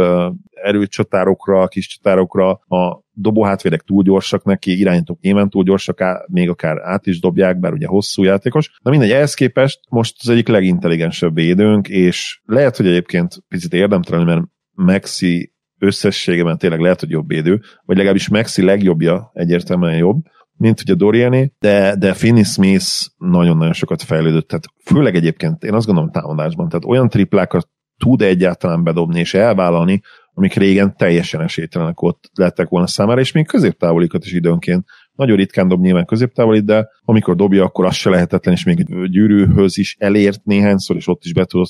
[0.63, 7.05] erőcsatárokra, kis csatárokra, a dobóhátvédek túl gyorsak neki, irányítók nyilván túl gyorsak, még akár át
[7.07, 8.77] is dobják, bár ugye hosszú játékos.
[8.83, 14.25] Na mindegy, ehhez képest most az egyik legintelligensebb védőnk, és lehet, hogy egyébként picit érdemtelen,
[14.25, 20.25] mert Maxi összességében tényleg lehet, hogy jobb védő, vagy legalábbis Maxi legjobbja egyértelműen jobb,
[20.57, 22.85] mint ugye Doriani, de, de Finney Smith
[23.17, 28.83] nagyon-nagyon sokat fejlődött, tehát főleg egyébként én azt gondolom támadásban, tehát olyan triplákat tud egyáltalán
[28.83, 30.01] bedobni és elvállalni,
[30.33, 34.85] amik régen teljesen esélytelenek ott lettek volna számára, és még középtávolikat is időnként.
[35.13, 39.09] Nagyon ritkán dob nyilván középtávolit, de amikor dobja, akkor az se lehetetlen, és még egy
[39.09, 41.69] gyűrűhöz is elért néhányszor, és ott is be tudott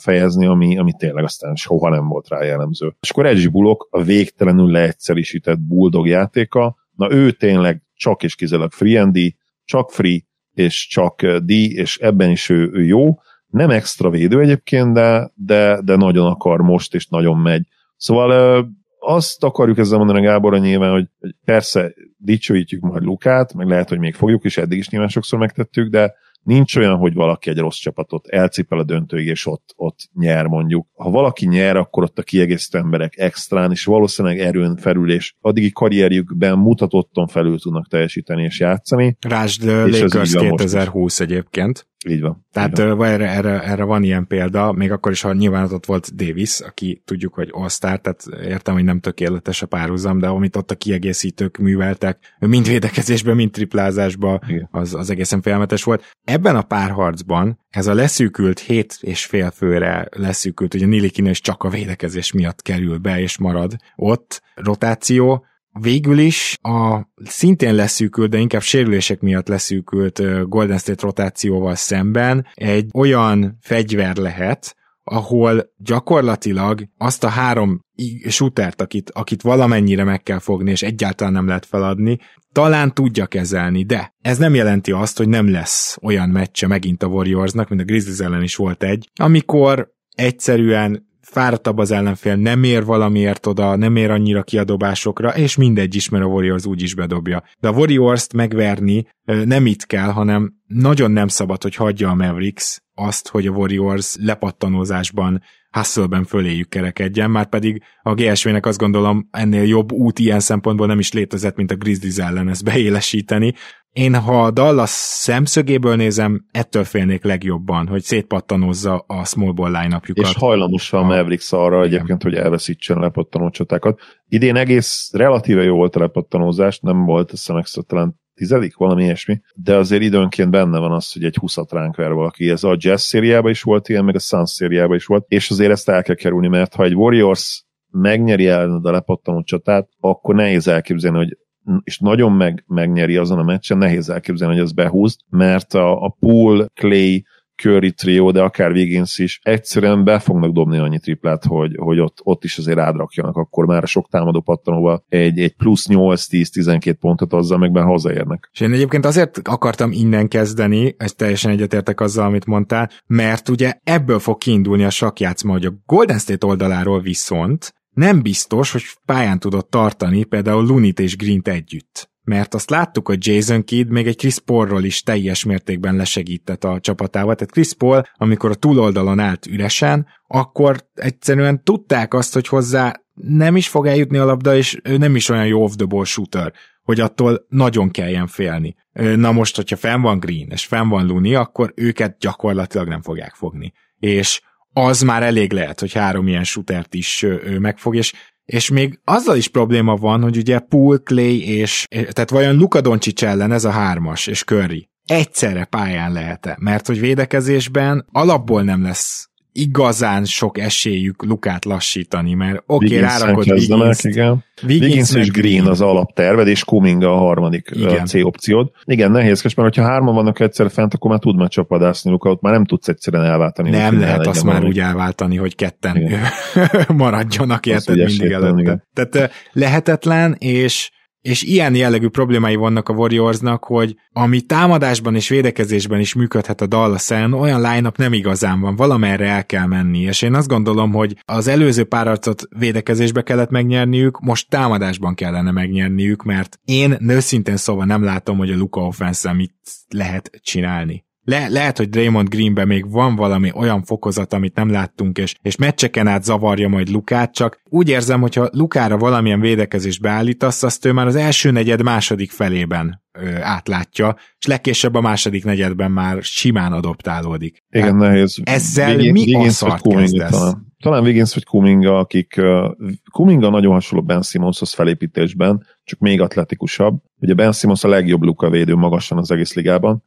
[0.00, 2.96] fejezni, ami, ami tényleg aztán soha nem volt rá jellemző.
[3.00, 8.72] És akkor Edgy Bullock a végtelenül leegyszerűsített bulldog játéka, na ő tényleg csak és kizárólag
[8.72, 9.34] free and D,
[9.64, 10.20] csak free,
[10.54, 13.18] és csak D, és ebben is ő, ő jó.
[13.46, 17.66] Nem extra védő egyébként, de, de, de nagyon akar most, és nagyon megy.
[17.96, 21.06] Szóval azt akarjuk ezzel mondani Gáborra nyilván, hogy,
[21.44, 25.90] persze dicsőítjük majd Lukát, meg lehet, hogy még fogjuk, és eddig is nyilván sokszor megtettük,
[25.90, 30.46] de nincs olyan, hogy valaki egy rossz csapatot elcipel a döntőig, és ott, ott nyer
[30.46, 30.86] mondjuk.
[30.94, 35.70] Ha valaki nyer, akkor ott a kiegészítő emberek extrán, és valószínűleg erőn felül, és addigi
[35.70, 39.16] karrierjükben mutatottan felül tudnak teljesíteni és játszani.
[39.20, 41.90] Rásd Lakers 2020 egyébként.
[42.08, 42.46] Így van.
[42.52, 43.08] Tehát így van.
[43.08, 47.02] Erre, erre, erre van ilyen példa, még akkor is, ha nyilván ott volt Davis, aki
[47.04, 51.56] tudjuk, hogy all tehát értem, hogy nem tökéletes a párhuzam, de amit ott a kiegészítők
[51.56, 54.40] műveltek, mind védekezésben, mind triplázásban,
[54.70, 56.04] az, az egészen félmetes volt.
[56.24, 61.62] Ebben a párharcban ez a leszűkült hét és fél főre leszűkült, ugye Nilikin is csak
[61.62, 65.46] a védekezés miatt kerül be és marad ott, rotáció,
[65.80, 72.90] végül is a szintén leszűkült, de inkább sérülések miatt leszűkült Golden State rotációval szemben egy
[72.94, 77.80] olyan fegyver lehet, ahol gyakorlatilag azt a három
[78.28, 82.18] shootert, akit, akit valamennyire meg kell fogni, és egyáltalán nem lehet feladni,
[82.52, 87.06] talán tudja kezelni, de ez nem jelenti azt, hogy nem lesz olyan meccse megint a
[87.06, 92.84] Warriorsnak, mint a Grizzlies ellen is volt egy, amikor egyszerűen fáradtabb az ellenfél, nem ér
[92.84, 97.42] valamiért oda, nem ér annyira kiadobásokra, és mindegy is, mert a Warriors úgy is bedobja.
[97.60, 102.82] De a Warriors-t megverni nem itt kell, hanem nagyon nem szabad, hogy hagyja a Mavericks
[102.94, 105.42] azt, hogy a Warriors lepattanózásban
[105.72, 110.98] hustle föléjük kerekedjen, már pedig a GSV-nek azt gondolom ennél jobb út ilyen szempontból nem
[110.98, 113.54] is létezett, mint a Grizzlies ellen ezt beélesíteni.
[113.92, 120.00] Én, ha a Dallas szemszögéből nézem, ettől félnék legjobban, hogy szétpattanozza a small ball line
[120.12, 121.86] És hajlamos a Mavericks arra igen.
[121.86, 124.00] egyébként, hogy elveszítsen lepattanó csatákat.
[124.28, 129.40] Idén egész relatíve jó volt a lepattanózás, nem volt, azt hiszem talán tizedik, valami ilyesmi,
[129.54, 132.50] de azért időnként benne van az, hogy egy 20 ránk ver valaki.
[132.50, 135.70] Ez a Jazz szériában is volt ilyen, meg a Suns szériában is volt, és azért
[135.70, 140.68] ezt el kell kerülni, mert ha egy Warriors megnyeri el a lepattanó csatát, akkor nehéz
[140.68, 141.36] elképzelni, hogy
[141.84, 146.16] és nagyon meg, megnyeri azon a meccsen, nehéz elképzelni, hogy az behúz, mert a, a
[146.20, 147.24] Pool, Clay,
[147.62, 152.18] Curry trio, de akár Wiggins is egyszerűen be fognak dobni annyi triplát, hogy, hogy ott,
[152.22, 157.58] ott is azért ádrakjanak, akkor már sok támadó pattanóval egy, egy plusz 8-10-12 pontot azzal
[157.58, 158.48] meg be hazaérnek.
[158.52, 163.72] És én egyébként azért akartam innen kezdeni, ezt teljesen egyetértek azzal, amit mondtál, mert ugye
[163.84, 169.38] ebből fog kiindulni a sakjátszma, hogy a Golden State oldaláról viszont nem biztos, hogy pályán
[169.38, 172.10] tudott tartani például Lunit és Green-t együtt.
[172.24, 176.80] Mert azt láttuk, hogy Jason Kidd még egy Chris Paulról is teljes mértékben lesegített a
[176.80, 177.34] csapatával.
[177.34, 183.56] Tehát Chris Paul, amikor a túloldalon állt üresen, akkor egyszerűen tudták azt, hogy hozzá nem
[183.56, 186.52] is fog eljutni a labda, és ő nem is olyan jó off-the-ball shooter,
[186.82, 188.74] hogy attól nagyon kelljen félni.
[188.92, 193.34] Na most, hogyha fenn van Green, és fenn van Luni, akkor őket gyakorlatilag nem fogják
[193.34, 193.72] fogni.
[193.98, 194.40] És
[194.72, 197.26] az már elég lehet, hogy három ilyen shootert is
[197.58, 198.12] megfog, és
[198.44, 203.22] és még azzal is probléma van, hogy ugye Pool, Clay és, tehát vajon Luka Doncic
[203.22, 206.56] ellen ez a hármas és Curry egyszerre pályán lehet-e?
[206.60, 213.50] Mert hogy védekezésben alapból nem lesz igazán sok esélyük Lukát lassítani, mert oké, okay, rárakod
[213.50, 214.44] Wiggins, igen.
[214.62, 218.06] Wiggins, Wiggins és Green az alapterved, és Kuminga a harmadik igen.
[218.06, 218.70] C opciód.
[218.84, 222.40] Igen, nehézkes, mert hogyha hárman vannak egyszer fent, akkor már tud már csapadászni Luka, ott
[222.40, 223.70] már nem tudsz egyszerűen elváltani.
[223.70, 226.10] Nem lehet azt már úgy elváltani, hogy ketten
[226.96, 228.86] maradjanak, érted mindig előtte.
[228.92, 230.90] Tehát lehetetlen, és
[231.22, 236.66] és ilyen jellegű problémái vannak a Warriorsnak, hogy ami támadásban és védekezésben is működhet a
[236.66, 241.16] Dallas olyan line nem igazán van, valamerre el kell menni, és én azt gondolom, hogy
[241.24, 247.84] az előző pár arcot védekezésbe kellett megnyerniük, most támadásban kellene megnyerniük, mert én őszintén szóval
[247.84, 249.54] nem látom, hogy a Luka offense mit
[249.88, 255.18] lehet csinálni le, lehet, hogy Draymond Greenben még van valami olyan fokozat, amit nem láttunk,
[255.18, 260.62] és, és meccseken át zavarja majd Lukát, csak úgy érzem, hogyha Lukára valamilyen védekezés beállítasz,
[260.62, 265.90] azt ő már az első negyed második felében ö, átlátja, és legkésőbb a második negyedben
[265.90, 267.58] már simán adoptálódik.
[267.70, 268.40] Igen, hát nehéz.
[268.42, 270.30] Ezzel Vigin, mi Vigins a szart kezdesz?
[270.30, 270.74] Talán.
[270.82, 272.70] talán Wiggins vagy Kuminga, akik uh,
[273.12, 277.02] Kuminga nagyon hasonló Ben Simmonshoz felépítésben, csak még atletikusabb.
[277.20, 280.04] Ugye Ben Simmons a legjobb Luka védő magasan az egész ligában,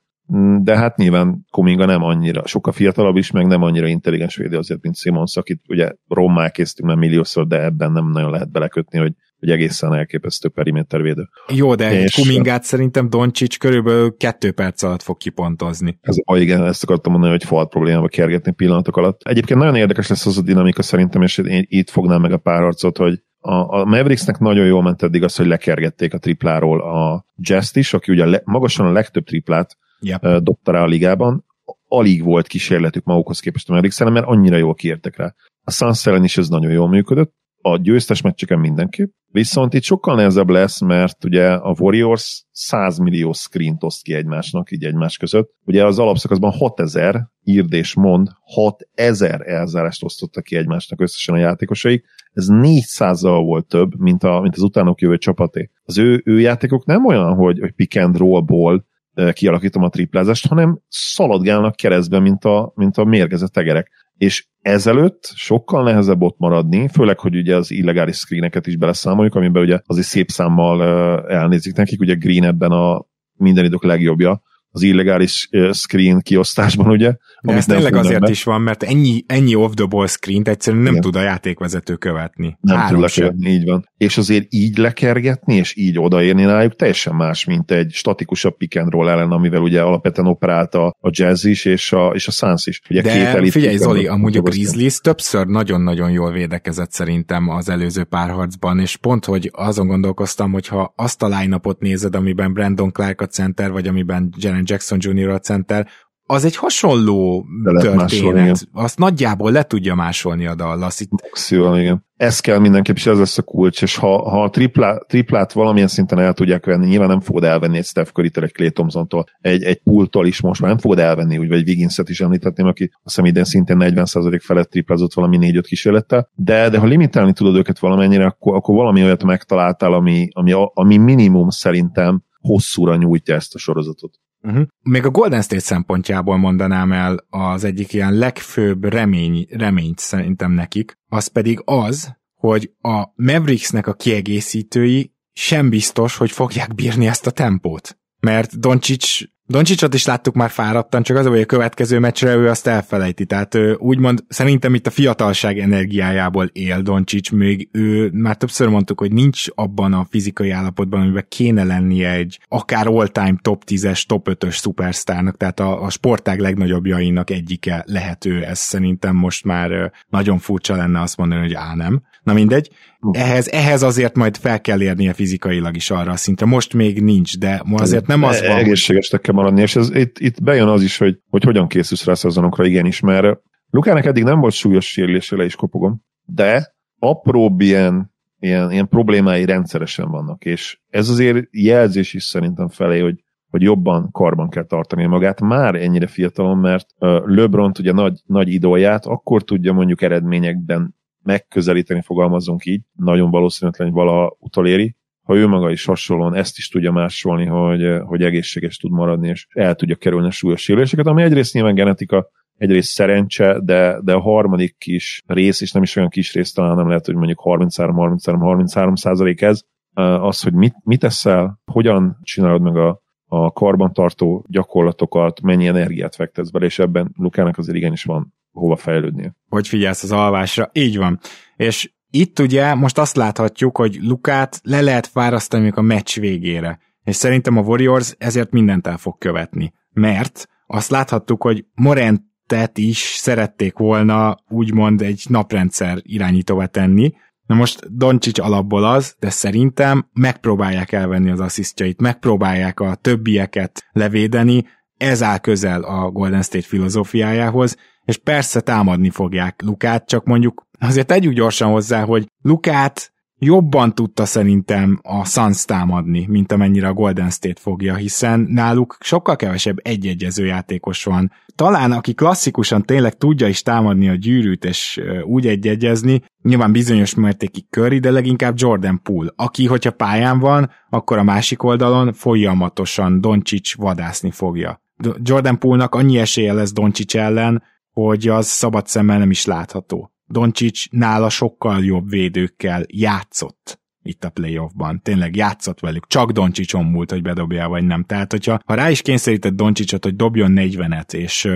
[0.62, 4.82] de hát nyilván Kuminga nem annyira, sokkal fiatalabb is, meg nem annyira intelligens védő azért,
[4.82, 9.14] mint Simons, akit ugye rommá késztünk már milliószor, de ebben nem nagyon lehet belekötni, hogy
[9.40, 11.30] hogy egészen elképesztő perimétervédő.
[11.54, 15.98] Jó, de és Kumingát szerintem Doncsics körülbelül kettő perc alatt fog kipontozni.
[16.02, 19.22] Ez, ah, igen, ezt akartam mondani, hogy falt problémába kergetni pillanatok alatt.
[19.24, 22.98] Egyébként nagyon érdekes lesz az a dinamika szerintem, és én itt fognám meg a párharcot,
[22.98, 27.76] hogy a, a Mavericksnek nagyon jól ment eddig az, hogy lekergették a tripláról a jazz
[27.76, 30.44] is, aki ugye le, magasan a legtöbb triplát yep.
[30.44, 31.46] dobta rá a ligában,
[31.88, 35.34] alig volt kísérletük magukhoz képest a Mavericks mert annyira jól kiértek rá.
[35.64, 37.34] A Suns ellen is ez nagyon jól működött,
[37.68, 43.34] a győztes meccseken mindenképp, viszont itt sokkal nehezebb lesz, mert ugye a Warriors 100 millió
[43.34, 45.54] screen oszt ki egymásnak, így egymás között.
[45.66, 52.06] Ugye az alapszakaszban 6000 írd és mond, 6000 elzárást osztottak ki egymásnak összesen a játékosaik.
[52.34, 55.70] Ez 400-zal volt több, mint, a, mint az utánok jövő csapaté.
[55.84, 58.86] Az ő, ő játékok nem olyan, hogy, hogy pick and roll-ból
[59.34, 63.92] kialakítom a triplázást, hanem szaladgálnak keresztbe, mint a, mint a mérgezett tegerek.
[64.18, 69.64] És ezelőtt sokkal nehezebb ott maradni, főleg, hogy ugye az illegális screeneket is beleszámoljuk, amiben
[69.64, 70.82] ugye azért szép számmal
[71.28, 73.06] elnézik nekik, ugye Green ebben a
[73.38, 74.42] minden idők legjobbja,
[74.76, 77.16] az illegális screen kiosztásban, ugye?
[77.42, 78.30] De ez tényleg azért be.
[78.30, 81.04] is van, mert ennyi, ennyi off-the-ball screen-t egyszerűen nem Igen.
[81.04, 82.58] tud a játékvezető követni.
[82.62, 83.90] Nem tud lekövetni, így van.
[83.98, 88.92] És azért így lekergetni, és így odaérni rájuk teljesen más, mint egy statikusabb pick and
[88.92, 92.82] roll ellen, amivel ugye alapvetően operálta a jazz is, és a, és a Suns is.
[92.90, 98.04] Ugye De két figyelj Zoli, amúgy a Grizzlies többször nagyon-nagyon jól védekezett szerintem az előző
[98.04, 103.22] párharcban, és pont, hogy azon gondolkoztam, hogy ha azt a line nézed, amiben Brandon Clark
[103.22, 105.30] a center, vagy amiben Jaren Jackson Jr.
[105.30, 105.88] a center,
[106.28, 107.46] az egy hasonló
[107.80, 108.68] történet.
[108.72, 111.00] Azt nagyjából le tudja másolni a Dallas.
[111.00, 111.10] Itt...
[111.12, 112.06] Maximum, igen.
[112.18, 115.88] Ez kell mindenképp, és ez lesz a kulcs, és ha, ha a triplát, triplát valamilyen
[115.88, 119.64] szinten el tudják venni, nyilván nem fogod elvenni egy Steph curry egy Clay Thompson-tól, egy,
[119.64, 123.02] egy pultól is most már nem fogod elvenni, úgy, vagy Wigginset is említetném, aki azt
[123.04, 127.80] hiszem idén szintén 40% felett triplázott valami 4-5 kísérlettel, de, de ha limitálni tudod őket
[127.80, 133.58] valamennyire, akkor, akkor valami olyat megtaláltál, ami, ami, ami minimum szerintem hosszúra nyújtja ezt a
[133.58, 134.20] sorozatot.
[134.46, 134.68] Uh-huh.
[134.82, 140.98] Még a Golden State szempontjából mondanám el az egyik ilyen legfőbb remény, reményt szerintem nekik,
[141.10, 147.32] az pedig az, hogy a Mavericksnek a kiegészítői sem biztos, hogy fogják bírni ezt a
[147.32, 147.98] tempót.
[148.20, 152.68] Mert Doncsics Doncsicsot is láttuk már fáradtan, csak az, hogy a következő meccsre ő azt
[152.68, 153.26] elfelejti.
[153.26, 159.00] Tehát ő, úgymond szerintem itt a fiatalság energiájából él Doncsics, még ő már többször mondtuk,
[159.00, 164.28] hogy nincs abban a fizikai állapotban, amiben kéne lennie egy akár all-time top 10-es, top
[164.32, 168.44] 5-ös szupersztárnak, tehát a, a sportág legnagyobbjainak egyike lehető.
[168.44, 172.02] Ez szerintem most már nagyon furcsa lenne azt mondani, hogy á nem.
[172.26, 172.70] Na mindegy.
[173.12, 176.46] Ehhez, ehhez azért majd fel kell érnie fizikailag is arra a szintre.
[176.46, 178.58] Most még nincs, de ma azért nem az van.
[178.58, 182.14] Egészségesnek kell maradni, és ez, itt, itt bejön az is, hogy, hogy hogyan készülsz rá
[182.14, 183.38] szezonokra, igenis, mert
[183.70, 189.46] Lukának eddig nem volt súlyos sérülése, le is kopogom, de apróbb ilyen, ilyen, ilyen problémái
[189.46, 195.06] rendszeresen vannak, és ez azért jelzés is szerintem felé, hogy hogy jobban karban kell tartani
[195.06, 196.88] magát, már ennyire fiatalon, mert
[197.26, 200.96] LeBron ugye nagy, nagy idóját akkor tudja mondjuk eredményekben
[201.26, 204.96] megközelíteni, fogalmazunk így, nagyon valószínűtlen, hogy valaha utoléri,
[205.26, 209.48] ha ő maga is hasonlóan ezt is tudja másolni, hogy, hogy egészséges tud maradni, és
[209.50, 214.20] el tudja kerülni a súlyos sérüléseket, ami egyrészt nyilván genetika, egyrészt szerencse, de, de a
[214.20, 218.96] harmadik kis rész, és nem is olyan kis rész, talán nem lehet, hogy mondjuk 33-33-33
[218.96, 219.62] százalék ez,
[219.94, 226.50] az, hogy mit, mit teszel, hogyan csinálod meg a, a karbantartó gyakorlatokat, mennyi energiát fektetsz
[226.50, 229.36] bele, és ebben Lukának azért igenis van hova fejlődnie.
[229.50, 231.20] Hogy figyelsz az alvásra, így van.
[231.56, 236.80] És itt ugye most azt láthatjuk, hogy Lukát le lehet fárasztani a meccs végére.
[237.04, 239.74] És szerintem a Warriors ezért mindent el fog követni.
[239.92, 247.14] Mert azt láthattuk, hogy Morentet is szerették volna úgymond egy naprendszer irányítóvá tenni,
[247.46, 254.66] Na most Doncsics alapból az, de szerintem megpróbálják elvenni az asszisztjait, megpróbálják a többieket levédeni,
[254.98, 261.08] ez áll közel a Golden State filozófiájához, és persze támadni fogják Lukát, csak mondjuk azért
[261.08, 267.30] tegyük gyorsan hozzá, hogy Lukát jobban tudta szerintem a Suns támadni, mint amennyire a Golden
[267.30, 271.32] State fogja, hiszen náluk sokkal kevesebb egyegyező játékos van.
[271.56, 277.66] Talán aki klasszikusan tényleg tudja is támadni a gyűrűt és úgy egyegyezni, nyilván bizonyos mértékig
[277.70, 283.76] Curry, de leginkább Jordan Poole, aki, hogyha pályán van, akkor a másik oldalon folyamatosan Doncsics
[283.76, 284.82] vadászni fogja.
[285.18, 287.64] Jordan Poole-nak annyi esélye lesz Doncsics ellen,
[287.96, 290.12] hogy az szabad szemmel nem is látható.
[290.26, 295.02] Doncsics nála sokkal jobb védőkkel játszott itt a playoffban.
[295.02, 296.08] Tényleg játszott velük.
[296.08, 298.04] Csak Doncsicson múlt, hogy bedobja vagy nem.
[298.04, 301.50] Tehát, hogyha ha rá is kényszerített Doncsicsot, hogy dobjon 40-et, és,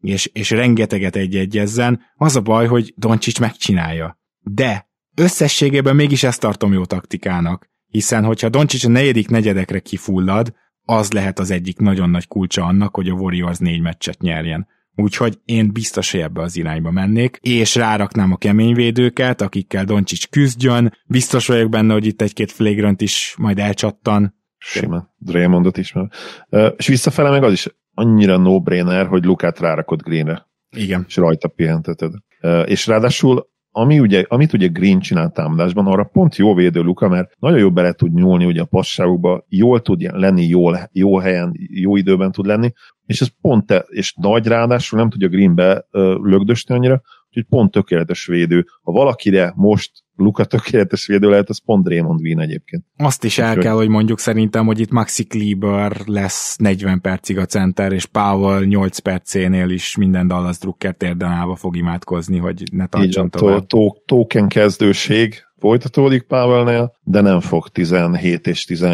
[0.00, 4.18] és, és rengeteget egy-egyezzen, az a baj, hogy Doncsics megcsinálja.
[4.40, 11.12] De összességében mégis ezt tartom jó taktikának, hiszen hogyha Doncsics a negyedik negyedekre kifullad, az
[11.12, 14.66] lehet az egyik nagyon nagy kulcsa annak, hogy a Warriors négy meccset nyerjen.
[14.96, 20.92] Úgyhogy én biztos, hogy ebbe az irányba mennék, és ráraknám a keményvédőket, akikkel Doncsics küzdjön.
[21.06, 24.34] Biztos vagyok benne, hogy itt egy-két flagrant is majd elcsattan.
[24.58, 25.14] Simán.
[25.18, 25.94] Draymondot is.
[25.94, 30.46] Uh, és visszafele meg az is annyira no-brainer, hogy Lukát rárakod Greenre.
[30.76, 31.04] Igen.
[31.08, 32.12] És rajta pihenteted.
[32.42, 37.08] Uh, és ráadásul ami ugye, amit ugye Green csinál támadásban, arra pont jó védő Luka,
[37.08, 41.52] mert nagyon jó bele tud nyúlni ugye a passágokba, jól tud lenni, jól, jó helyen,
[41.56, 42.72] jó időben tud lenni,
[43.06, 45.86] és ez pont, te, és nagy ráadásul nem tudja Greenbe
[46.22, 48.66] lögdösni annyira, úgyhogy pont tökéletes védő.
[48.82, 52.84] Ha valakire most Luka tökéletes védő lehet, az pont Raymond Green egyébként.
[52.96, 57.44] Azt is el kell, hogy mondjuk szerintem, hogy itt Maxi Kleber lesz 40 percig a
[57.44, 62.86] center, és Powell 8 percénél is minden Dallas Drucker térden állva fog imádkozni, hogy ne
[62.86, 63.66] tartson tovább.
[64.06, 65.34] Token kezdőség
[65.64, 68.86] folytatódik Powellnél, de nem fog 17 és, 10,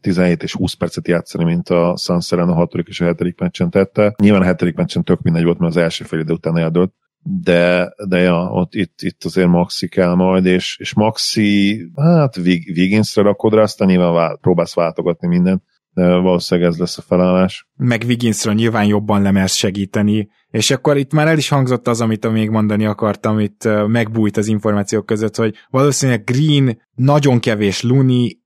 [0.00, 2.74] 17 és 20 percet játszani, mint a Sanszeren a 6.
[2.74, 3.40] és a 7.
[3.40, 4.14] meccsen tette.
[4.22, 4.76] Nyilván a 7.
[4.76, 8.74] meccsen tök mindegy volt, mert az első fél idő után eldőlt, de, de ja, ott
[8.74, 14.12] itt, itt azért Maxi kell majd, és, és Maxi, hát Wigginsre rakod rá, aztán nyilván
[14.12, 15.67] vál, próbálsz váltogatni mindent, de
[16.06, 17.68] valószínűleg ez lesz a felállás.
[17.76, 22.32] Meg Wigginsről nyilván jobban lemersz segíteni, és akkor itt már el is hangzott az, amit
[22.32, 28.38] még mondani akartam, itt megbújt az információk között, hogy valószínűleg Green nagyon kevés Luni,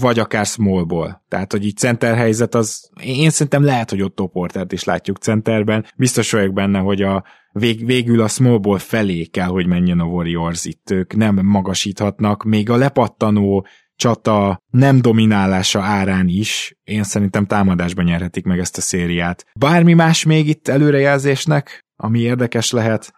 [0.00, 1.24] vagy akár smallból.
[1.28, 5.86] Tehát, hogy így center helyzet, az én szerintem lehet, hogy Otto Portert is látjuk centerben.
[5.96, 10.64] Biztos vagyok benne, hogy a vég, végül a smallból felé kell, hogy menjen a Warriors
[10.64, 10.90] itt.
[10.90, 13.66] Ők nem magasíthatnak, még a lepattanó
[14.00, 19.44] csata nem dominálása árán is, én szerintem támadásban nyerhetik meg ezt a szériát.
[19.58, 23.12] Bármi más még itt előrejelzésnek, ami érdekes lehet?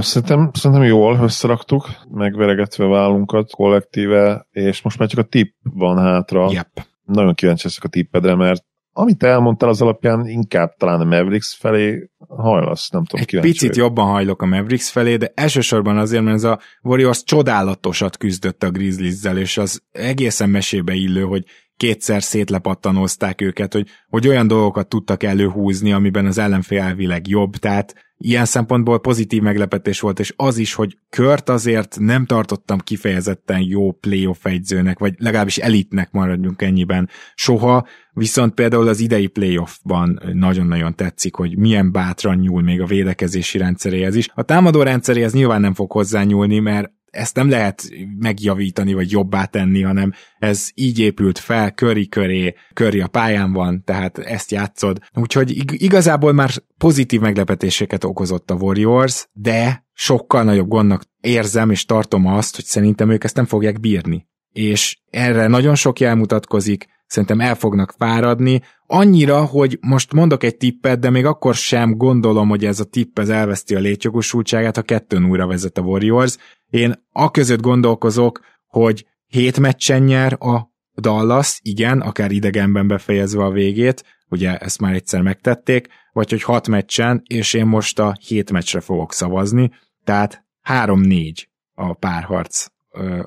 [0.00, 6.50] Szerintem, szerintem jól összeraktuk, megveregetve vállunkat kollektíve, és most már csak a tip van hátra.
[6.50, 6.86] Yep.
[7.04, 8.64] Nagyon kíváncsi leszek a tippedre, mert
[9.00, 13.68] amit elmondtál az alapján, inkább talán a Mavericks felé hajlasz, nem tudom, Egy kíváncsi picit
[13.68, 13.78] vagy.
[13.78, 18.70] jobban hajlok a Mavericks felé, de elsősorban azért, mert ez a Warriors csodálatosat küzdött a
[18.70, 21.44] Grizzlies-zel, és az egészen mesébe illő, hogy
[21.76, 27.94] kétszer szétlepattanozták őket, hogy, hogy olyan dolgokat tudtak előhúzni, amiben az ellenfél elvileg jobb, tehát
[28.18, 33.92] ilyen szempontból pozitív meglepetés volt, és az is, hogy Kört azért nem tartottam kifejezetten jó
[33.92, 41.34] playoff egyzőnek, vagy legalábbis elitnek maradjunk ennyiben soha, viszont például az idei playoffban nagyon-nagyon tetszik,
[41.34, 44.28] hogy milyen bátran nyúl még a védekezési rendszeréhez is.
[44.34, 47.88] A támadó rendszeréhez nyilván nem fog hozzányúlni, mert ezt nem lehet
[48.18, 53.82] megjavítani, vagy jobbá tenni, hanem ez így épült fel, köri köré, köri a pályán van,
[53.84, 54.98] tehát ezt játszod.
[55.14, 62.26] Úgyhogy igazából már pozitív meglepetéseket okozott a Warriors, de sokkal nagyobb gondnak érzem és tartom
[62.26, 64.26] azt, hogy szerintem ők ezt nem fogják bírni.
[64.52, 70.56] És erre nagyon sok jel mutatkozik, szerintem el fognak fáradni, annyira, hogy most mondok egy
[70.56, 74.82] tippet, de még akkor sem gondolom, hogy ez a tipp ez elveszti a létjogosultságát, ha
[74.82, 76.36] kettőn újra vezet a Warriors.
[76.70, 83.50] Én a között gondolkozok, hogy hét meccsen nyer a Dallas, igen, akár idegenben befejezve a
[83.50, 88.52] végét, ugye ezt már egyszer megtették, vagy hogy hat meccsen, és én most a hét
[88.52, 89.70] meccsre fogok szavazni,
[90.04, 91.34] tehát 3-4
[91.74, 92.66] a párharc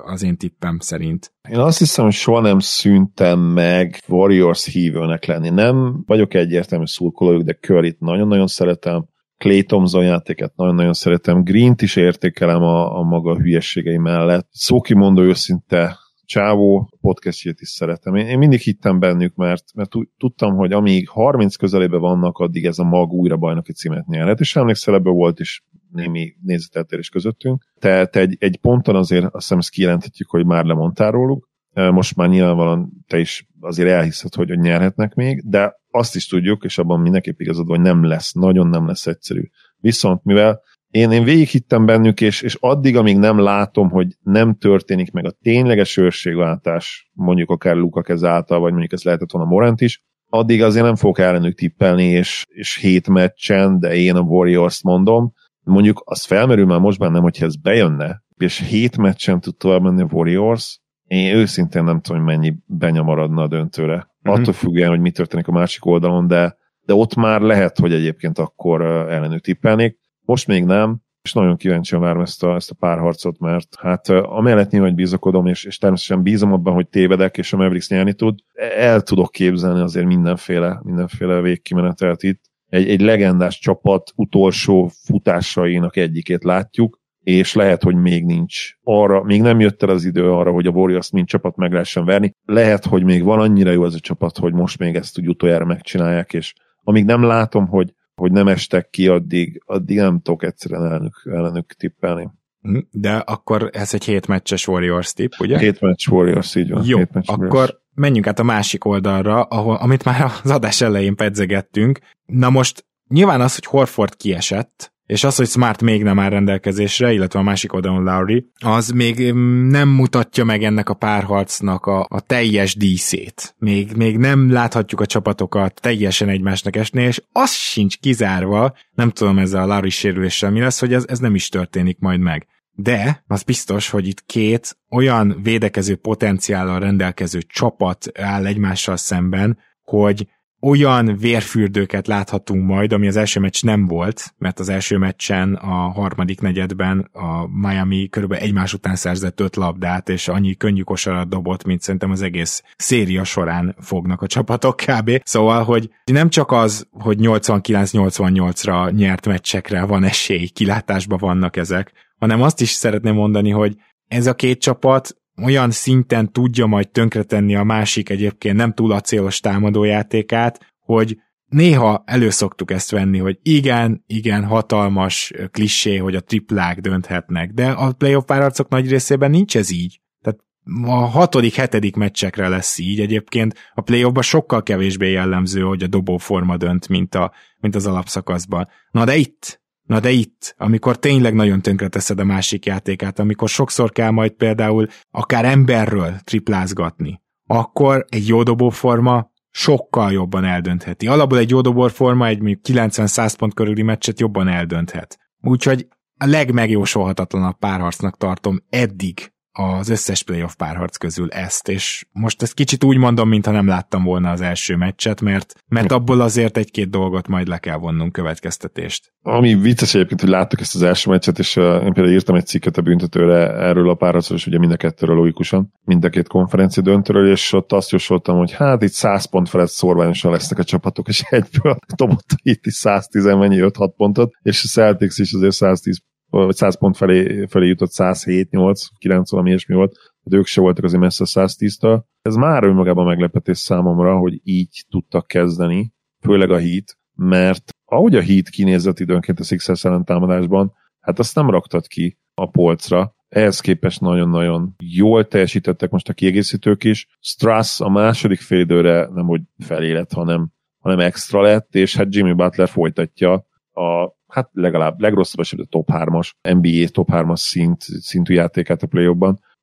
[0.04, 1.32] az én tippem szerint.
[1.48, 5.50] Én azt hiszem, hogy soha nem szüntem meg Warriors hívőnek lenni.
[5.50, 9.06] Nem vagyok egyértelmű szurkolójuk, de Curryt nagyon-nagyon szeretem,
[9.42, 14.48] Clay Thompson játéket nagyon-nagyon szeretem, Green-t is értékelem a, a maga hülyességei mellett.
[14.50, 18.14] Szókimondó őszinte Csávó podcastjét is szeretem.
[18.14, 22.78] Én, én mindig hittem bennük, mert, mert tudtam, hogy amíg 30 közelébe vannak, addig ez
[22.78, 27.64] a mag újra bajnoki címet nyerhet, és emlékszel, ebből volt is némi nézeteltérés közöttünk.
[27.78, 31.50] Te, te egy, egy ponton azért azt hiszem ezt kijelenthetjük, hogy már lemondtál róluk.
[31.74, 36.78] Most már nyilvánvalóan te is azért elhiszed, hogy, nyerhetnek még, de azt is tudjuk, és
[36.78, 39.42] abban mindenképp igazad, hogy nem lesz, nagyon nem lesz egyszerű.
[39.76, 40.60] Viszont mivel
[40.90, 45.34] én, én végighittem bennük, és, és addig, amíg nem látom, hogy nem történik meg a
[45.42, 50.62] tényleges őrségváltás, mondjuk akár Luka kez által, vagy mondjuk ez lehetett volna Morant is, addig
[50.62, 55.32] azért nem fogok ellenük tippelni, és, és hét meccsen, de én a Warriors-t mondom.
[55.64, 60.02] Mondjuk az felmerül már most bennem, hogyha ez bejönne, és hét meccsen tud tovább menni
[60.02, 60.80] a Warriors,
[61.12, 63.94] én őszintén nem tudom, hogy mennyi benyamaradna a döntőre.
[63.94, 64.40] Mm-hmm.
[64.40, 68.38] Attól függően, hogy mi történik a másik oldalon, de, de ott már lehet, hogy egyébként
[68.38, 69.98] akkor ellenük tippelnék.
[70.20, 74.70] Most még nem, és nagyon kíváncsian várom ezt a, ezt a párharcot, mert hát amellett
[74.70, 78.38] nyilván, hogy bízakodom, és, és természetesen bízom abban, hogy tévedek, és a Mavericks nyerni tud,
[78.76, 82.40] el tudok képzelni azért mindenféle, mindenféle végkimenetelt itt.
[82.68, 89.42] Egy, egy legendás csapat utolsó futásainak egyikét látjuk, és lehet, hogy még nincs arra, még
[89.42, 92.34] nem jött el az idő arra, hogy a Warriors mint csapat meg lehessen verni.
[92.44, 95.64] Lehet, hogy még van annyira jó ez a csapat, hogy most még ezt úgy utoljára
[95.64, 100.84] megcsinálják, és amíg nem látom, hogy hogy nem estek ki, addig, addig nem tudok egyszerűen
[100.84, 102.30] ellenük, ellenük tippelni.
[102.60, 105.58] Hm, de akkor ez egy hét meccses Warriors tipp, ugye?
[105.58, 106.84] Hét meccs Warriors, így van.
[106.86, 107.76] Jó, akkor Warriors.
[107.94, 111.98] menjünk át a másik oldalra, ahol, amit már az adás elején pedzegettünk.
[112.26, 117.12] Na most nyilván az, hogy Horford kiesett, és az, hogy Smart még nem áll rendelkezésre,
[117.12, 119.32] illetve a másik oldalon Lowry, az még
[119.68, 123.54] nem mutatja meg ennek a párharcnak a, a teljes díszét.
[123.58, 129.38] Még, még nem láthatjuk a csapatokat teljesen egymásnak esni, és az sincs kizárva, nem tudom
[129.38, 132.46] ezzel a Lowry sérüléssel mi lesz, hogy ez, ez nem is történik majd meg.
[132.74, 140.26] De az biztos, hogy itt két olyan védekező potenciállal rendelkező csapat áll egymással szemben, hogy
[140.62, 145.74] olyan vérfürdőket láthatunk majd, ami az első meccs nem volt, mert az első meccsen a
[145.74, 151.64] harmadik negyedben a Miami körülbelül egymás után szerzett öt labdát, és annyi könnyű kosarat dobott,
[151.64, 155.20] mint szerintem az egész széria során fognak a csapatok kb.
[155.24, 162.42] Szóval, hogy nem csak az, hogy 89-88-ra nyert meccsekre van esély, kilátásban vannak ezek, hanem
[162.42, 163.76] azt is szeretném mondani, hogy
[164.08, 169.40] ez a két csapat olyan szinten tudja majd tönkretenni a másik egyébként nem túl acélos
[169.40, 171.16] támadójátékát, hogy
[171.52, 177.92] néha előszoktuk ezt venni, hogy igen, igen, hatalmas klissé, hogy a triplák dönthetnek, de a
[177.92, 180.00] playoff párharcok nagy részében nincs ez így.
[180.20, 180.40] Tehát
[180.84, 183.54] a hatodik, hetedik meccsekre lesz így egyébként.
[183.74, 188.68] A playoffban sokkal kevésbé jellemző, hogy a dobóforma dönt, mint, a, mint az alapszakaszban.
[188.90, 189.61] Na de itt,
[189.92, 194.86] Na de itt, amikor tényleg nagyon tönkreteszed a másik játékát, amikor sokszor kell majd például
[195.10, 201.06] akár emberről triplázgatni, akkor egy jó dobóforma sokkal jobban eldöntheti.
[201.06, 205.18] Alapból egy jó dobóforma egy 90-100 pont körüli meccset jobban eldönthet.
[205.40, 205.86] Úgyhogy
[206.18, 212.84] a legmegjósolhatatlanabb párharcnak tartom eddig az összes playoff párharc közül ezt, és most ezt kicsit
[212.84, 217.28] úgy mondom, mintha nem láttam volna az első meccset, mert, mert abból azért egy-két dolgot
[217.28, 219.12] majd le kell vonnunk következtetést.
[219.22, 222.46] Ami vicces egyébként, hogy láttuk ezt az első meccset, és uh, én például írtam egy
[222.46, 226.28] cikket a büntetőre erről a párharcról, és ugye mind a kettőről logikusan, mind a két
[226.28, 230.64] konferencia döntőről, és ott azt jósoltam, hogy hát itt 100 pont felett szorványosan lesznek a
[230.64, 235.52] csapatok, és egyből dobott itt is 110 mennyi 5-6 pontot, és a Celtics is azért
[235.52, 236.02] 110
[236.40, 240.60] vagy 100 pont felé, felé jutott 107, 8, 9, valami ilyesmi volt, de ők se
[240.60, 242.02] voltak azért messze 110-től.
[242.22, 248.20] Ez már önmagában meglepetés számomra, hogy így tudtak kezdeni, főleg a hit, mert ahogy a
[248.20, 253.60] hit kinézett időnként a Sixers ellen támadásban, hát azt nem raktad ki a polcra, ehhez
[253.60, 257.08] képest nagyon-nagyon jól teljesítettek most a kiegészítők is.
[257.20, 262.32] Strass a második félidőre nem hogy felé lett, hanem, hanem extra lett, és hát Jimmy
[262.32, 263.32] Butler folytatja
[263.72, 269.16] a hát legalább legrosszabb esetben top 3-as, NBA top 3-as szint, szintű játékát a play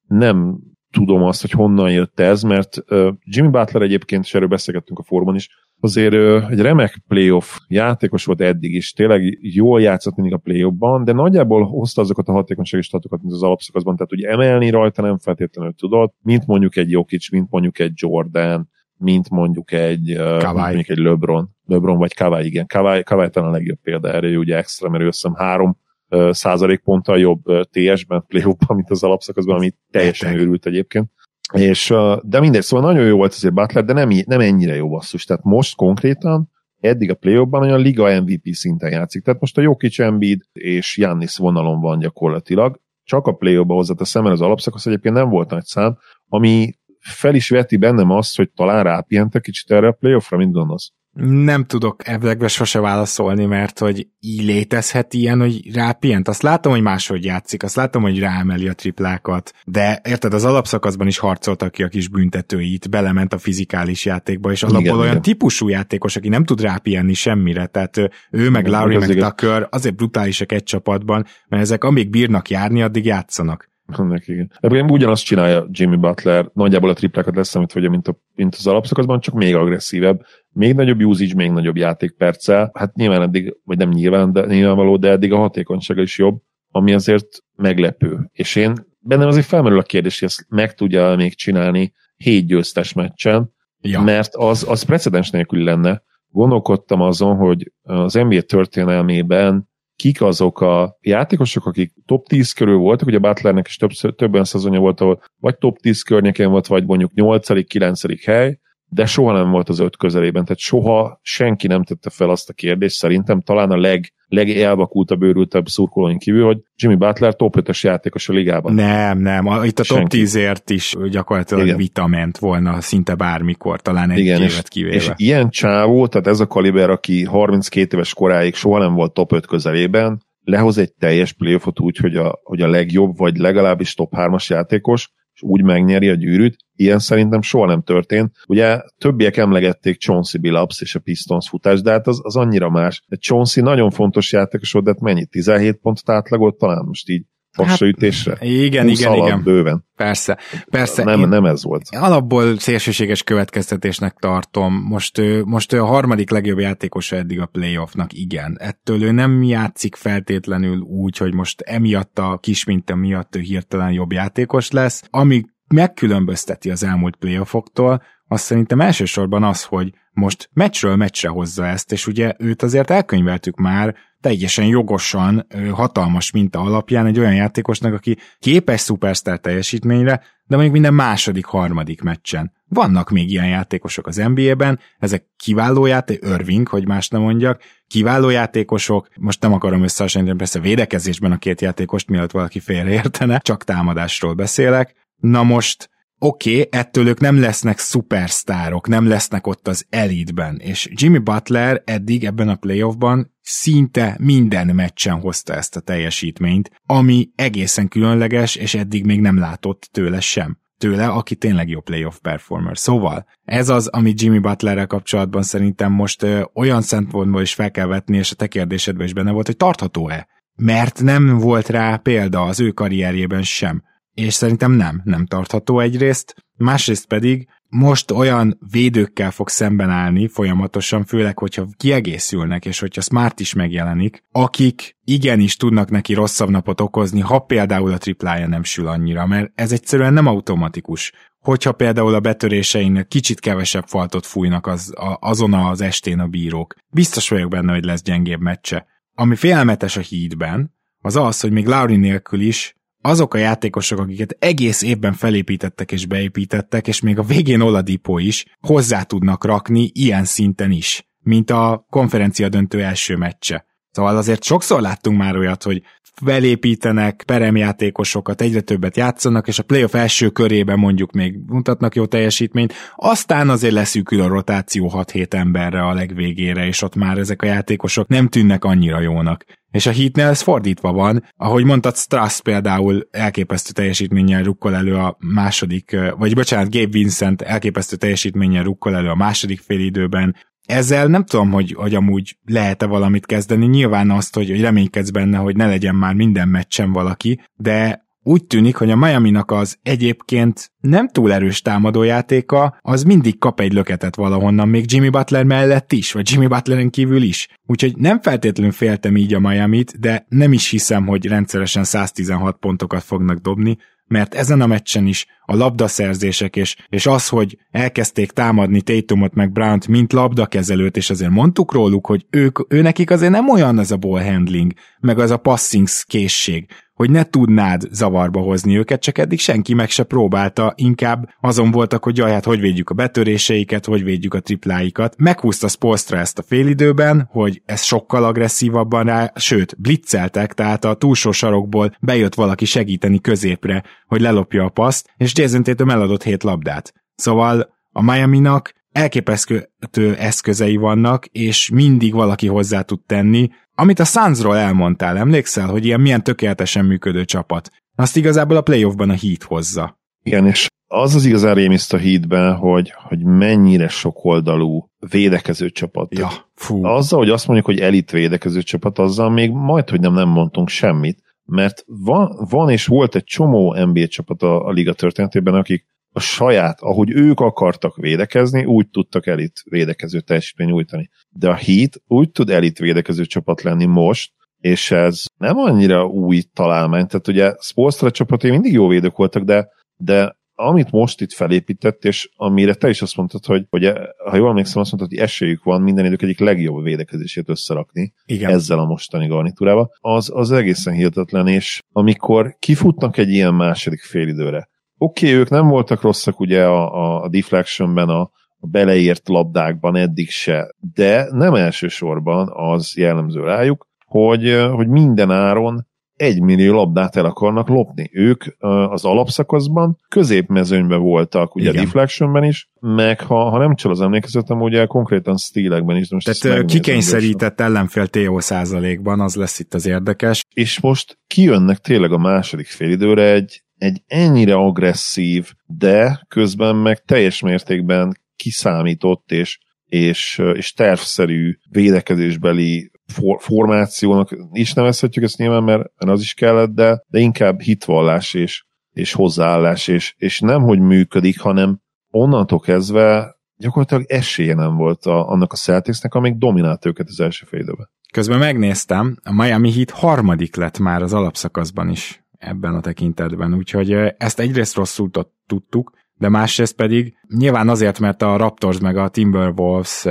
[0.07, 0.57] Nem
[0.91, 2.83] tudom azt, hogy honnan jött ez, mert
[3.23, 6.13] Jimmy Butler egyébként, és erről beszélgettünk a formon is, azért
[6.49, 11.63] egy remek playoff játékos volt eddig is, tényleg jól játszott mindig a playoffban, de nagyjából
[11.63, 16.15] hozta azokat a hatékonysági statokat, mint az alapszakaszban, tehát ugye emelni rajta nem feltétlenül tudott,
[16.21, 21.49] mint mondjuk egy Jokic, mint mondjuk egy Jordan, mint mondjuk egy, uh, mondjuk egy LeBron.
[21.65, 22.65] LeBron vagy Kawai, igen.
[22.67, 25.77] Kawai, Kawai talán a legjobb példa erre, ugye extra, mert ő azt három
[26.09, 31.09] uh, százalékponttal jobb TS-ben, play mint az alapszakaszban, ami teljesen őrült egyébként.
[31.53, 35.25] És, de mindegy, szóval nagyon jó volt azért Butler, de nem, nem ennyire jó basszus.
[35.25, 36.49] Tehát most konkrétan
[36.79, 39.23] eddig a play ban olyan liga MVP szinten játszik.
[39.23, 42.81] Tehát most a Jokic Embiid és Jannis vonalon van gyakorlatilag.
[43.03, 45.97] Csak a play ba hozzá a szemben az alapszakasz egyébként nem volt nagy szám,
[46.27, 50.91] ami fel is veti bennem azt, hogy talán rápihentek kicsit erre a playoffra, mint gondolsz?
[51.21, 56.27] Nem tudok ebben sose válaszolni, mert hogy így létezhet ilyen, hogy rápient.
[56.27, 61.07] Azt látom, hogy máshogy játszik, azt látom, hogy ráemeli a triplákat, de érted, az alapszakaszban
[61.07, 65.21] is harcoltak ki a kis büntetőit, belement a fizikális játékba, és alapból igen, olyan igen.
[65.21, 67.97] típusú játékos, aki nem tud rápienni semmire, tehát
[68.31, 73.05] ő meg Larry meg Tucker azért brutálisak egy csapatban, mert ezek amíg bírnak járni, addig
[73.05, 73.69] játszanak.
[73.91, 74.51] Annak igen.
[74.59, 78.67] Egyébként ugyanazt csinálja Jimmy Butler, nagyjából a triplákat lesz, amit vagy mint, a, mint az
[78.67, 82.71] alapszakaszban, csak még agresszívebb, még nagyobb usage, még nagyobb játékperccel.
[82.73, 86.41] Hát nyilván eddig, vagy nem nyilván, de nyilvánvaló, de eddig a hatékonysága is jobb,
[86.71, 88.29] ami azért meglepő.
[88.31, 92.93] És én bennem azért felmerül a kérdés, hogy ezt meg tudja még csinálni hét győztes
[92.93, 94.01] meccsen, ja.
[94.01, 96.03] mert az, az precedens nélkül lenne.
[96.31, 99.68] Gondolkodtam azon, hogy az NBA történelmében
[99.99, 104.79] kik azok a játékosok, akik top 10 körül voltak, ugye Butlernek is több, többen szezonja
[104.79, 108.59] volt, ahol vagy top 10 környékén volt, vagy mondjuk 8 9 hely,
[108.89, 112.53] de soha nem volt az öt közelében, tehát soha senki nem tette fel azt a
[112.53, 118.29] kérdést, szerintem talán a leg, legelvakultabb, őrültebb szurkolóin kívül, hogy Jimmy Butler top 5 játékos
[118.29, 118.73] a ligában.
[118.73, 121.77] Nem, nem, a, itt a top 10-ért is gyakorlatilag Igen.
[121.77, 124.95] vita ment volna szinte bármikor, talán egy Igen, évet kivéve.
[124.95, 129.13] És, és ilyen csávó, tehát ez a kaliber, aki 32 éves koráig soha nem volt
[129.13, 133.93] top 5 közelében, lehoz egy teljes playoffot úgy, hogy a, hogy a legjobb, vagy legalábbis
[133.93, 138.35] top 3-as játékos, és úgy megnyeri a gyűrűt, ilyen szerintem soha nem történt.
[138.47, 143.03] Ugye többiek emlegették Chauncey Billups és a Pistons futás, de hát az, az annyira más.
[143.07, 145.25] De Chauncey nagyon fontos játékos volt, de hát mennyi?
[145.25, 147.25] 17 pontot átlagolt talán most így
[147.57, 148.31] hasraütésre?
[148.31, 149.43] Hát, igen, igen, igen.
[149.43, 149.87] Bőven.
[149.95, 150.37] Persze,
[150.69, 151.03] persze.
[151.03, 151.83] Nem, nem ez volt.
[151.91, 154.73] Alapból szélsőséges következtetésnek tartom.
[154.73, 158.57] Most, most ő a harmadik legjobb játékosa eddig a playoffnak, igen.
[158.59, 163.91] Ettől ő nem játszik feltétlenül úgy, hogy most emiatt a kis minta miatt ő hirtelen
[163.91, 165.03] jobb játékos lesz.
[165.09, 168.01] Ami megkülönbözteti az elmúlt playoffoktól,
[168.31, 173.55] azt szerintem elsősorban az, hogy most meccsről meccsre hozza ezt, és ugye őt azért elkönyveltük
[173.55, 180.73] már teljesen jogosan, hatalmas minta alapján egy olyan játékosnak, aki képes szupersztár teljesítményre, de mondjuk
[180.73, 182.51] minden második, harmadik meccsen.
[182.67, 188.29] Vannak még ilyen játékosok az NBA-ben, ezek kiváló játék, Irving, hogy más nem mondjak, kiváló
[188.29, 194.33] játékosok, most nem akarom összehasonlítani persze védekezésben a két játékost, mielőtt valaki félreértene, csak támadásról
[194.33, 194.93] beszélek.
[195.17, 195.89] Na most
[196.19, 201.81] oké, okay, ettől ők nem lesznek szupersztárok, nem lesznek ott az elitben, és Jimmy Butler
[201.85, 208.73] eddig ebben a playoffban szinte minden meccsen hozta ezt a teljesítményt, ami egészen különleges, és
[208.73, 212.77] eddig még nem látott tőle sem tőle, aki tényleg jó playoff performer.
[212.77, 217.85] Szóval ez az, ami Jimmy Butlerrel kapcsolatban szerintem most ö, olyan szempontból is fel kell
[217.85, 220.27] vetni, és a te kérdésedben is benne volt, hogy tartható-e?
[220.55, 223.83] Mert nem volt rá példa az ő karrierjében sem
[224.19, 231.05] és szerintem nem, nem tartható egyrészt, másrészt pedig most olyan védőkkel fog szemben állni folyamatosan,
[231.05, 237.19] főleg, hogyha kiegészülnek, és hogyha Smart is megjelenik, akik igenis tudnak neki rosszabb napot okozni,
[237.19, 241.11] ha például a triplája nem sül annyira, mert ez egyszerűen nem automatikus.
[241.39, 246.75] Hogyha például a betörésein kicsit kevesebb faltot fújnak az, a, azon az estén a bírók,
[246.89, 248.85] biztos vagyok benne, hogy lesz gyengébb meccse.
[249.13, 254.35] Ami félelmetes a hídben, az az, hogy még Lauri nélkül is azok a játékosok, akiket
[254.39, 260.25] egész évben felépítettek és beépítettek, és még a végén Oladipo is hozzá tudnak rakni ilyen
[260.25, 263.68] szinten is, mint a konferencia döntő első meccse.
[263.91, 265.81] Szóval azért sokszor láttunk már olyat, hogy
[266.25, 272.73] felépítenek peremjátékosokat, egyre többet játszanak, és a playoff első körében mondjuk még mutatnak jó teljesítményt,
[272.95, 278.07] aztán azért leszűkül a rotáció 6-7 emberre a legvégére, és ott már ezek a játékosok
[278.07, 279.45] nem tűnnek annyira jónak.
[279.71, 281.23] És a Heatnél ez fordítva van.
[281.37, 287.95] Ahogy mondtad, Strass például elképesztő teljesítménnyel rukkol elő a második, vagy bocsánat, Gabe Vincent elképesztő
[287.95, 290.35] teljesítménnyel rukkol elő a második félidőben,
[290.69, 293.65] ezzel nem tudom, hogy, hogy amúgy lehet-e valamit kezdeni.
[293.65, 298.45] Nyilván azt, hogy, hogy reménykedsz benne, hogy ne legyen már minden meccsen valaki, de úgy
[298.45, 304.15] tűnik, hogy a Miami-nak az egyébként nem túl erős támadójátéka, az mindig kap egy löketet
[304.15, 307.47] valahonnan, még Jimmy Butler mellett is, vagy Jimmy Butleren kívül is.
[307.65, 313.03] Úgyhogy nem feltétlenül féltem így a Miami-t, de nem is hiszem, hogy rendszeresen 116 pontokat
[313.03, 313.77] fognak dobni,
[314.09, 319.51] mert ezen a meccsen is a labdaszerzések és, és az, hogy elkezdték támadni Tatumot meg
[319.51, 323.91] Brown-t, mint labdakezelőt, és azért mondtuk róluk, hogy ők, ő nekik azért nem olyan ez
[323.91, 326.65] a ball handling, meg az a passing készség,
[326.99, 332.03] hogy ne tudnád zavarba hozni őket, csak eddig senki meg se próbálta, inkább azon voltak,
[332.03, 335.15] hogy jaj, hát hogy védjük a betöréseiket, hogy védjük a tripláikat.
[335.17, 341.31] Meghúzta Spolstra ezt a félidőben, hogy ez sokkal agresszívabban rá, sőt, blitzeltek, tehát a túlsó
[341.31, 346.93] sarokból bejött valaki segíteni középre, hogy lelopja a paszt, és Jason Tatum eladott hét labdát.
[347.15, 353.49] Szóval a Miami-nak elképesztő eszközei vannak, és mindig valaki hozzá tud tenni.
[353.75, 357.69] Amit a Sunsról elmondtál, emlékszel, hogy ilyen milyen tökéletesen működő csapat?
[357.95, 359.99] Azt igazából a playoffban a Heat hozza.
[360.23, 366.17] Igen, és az az igazán rémiszt a hídben, hogy, hogy mennyire sokoldalú védekező csapat.
[366.17, 366.85] Ja, fú.
[366.85, 370.69] Azzal, hogy azt mondjuk, hogy elit védekező csapat, azzal még majd, hogy nem, nem mondtunk
[370.69, 375.85] semmit, mert van, van és volt egy csomó NBA csapat a, a liga történetében, akik
[376.19, 381.09] a saját, ahogy ők akartak védekezni, úgy tudtak elit védekező teljesítmény nyújtani.
[381.29, 386.41] De a Heat úgy tud elit védekező csapat lenni most, és ez nem annyira új
[386.53, 387.07] találmány.
[387.07, 389.67] Tehát ugye Spolstra csapatai mindig jó védők voltak, de,
[389.97, 393.93] de amit most itt felépített, és amire te is azt mondtad, hogy, hogy
[394.29, 398.51] ha jól emlékszem, azt mondtad, hogy esélyük van minden idők egyik legjobb védekezését összerakni Igen.
[398.51, 404.69] ezzel a mostani garnitúrával, az, az egészen hihetetlen, és amikor kifutnak egy ilyen második félidőre,
[405.01, 408.21] oké, okay, ők nem voltak rosszak ugye a, a deflectionben, a,
[408.59, 415.87] a beleért labdákban eddig se, de nem elsősorban az jellemző rájuk, hogy, hogy minden áron
[416.19, 418.09] egy millió labdát el akarnak lopni.
[418.13, 418.43] Ők
[418.89, 421.81] az alapszakaszban középmezőnyben voltak, ugye Igen.
[421.81, 426.09] a deflectionben is, meg ha, ha nem csal az emlékezetem, ugye konkrétan stílekben is.
[426.09, 430.45] Most Tehát kikényszerített ellenfél TO százalékban, az lesz itt az érdekes.
[430.53, 437.41] És most kijönnek tényleg a második félidőre egy, egy ennyire agresszív, de közben meg teljes
[437.41, 446.11] mértékben kiszámított és, és, és tervszerű védekezésbeli for, formációnak is nevezhetjük ezt nyilván, mert, mert
[446.11, 451.39] az is kellett, de, de inkább hitvallás és, és hozzáállás, és, és nem, hogy működik,
[451.39, 457.19] hanem onnantól kezdve gyakorlatilag esélye nem volt a, annak a Celticsnek, amíg dominált őket az
[457.19, 457.89] első félidőben.
[458.13, 463.91] Közben megnéztem, a Miami Heat harmadik lett már az alapszakaszban is ebben a tekintetben, úgyhogy
[464.17, 465.09] ezt egyrészt rosszul
[465.47, 470.05] tudtuk, de másrészt pedig nyilván azért, mert a Raptors meg a Timberwolves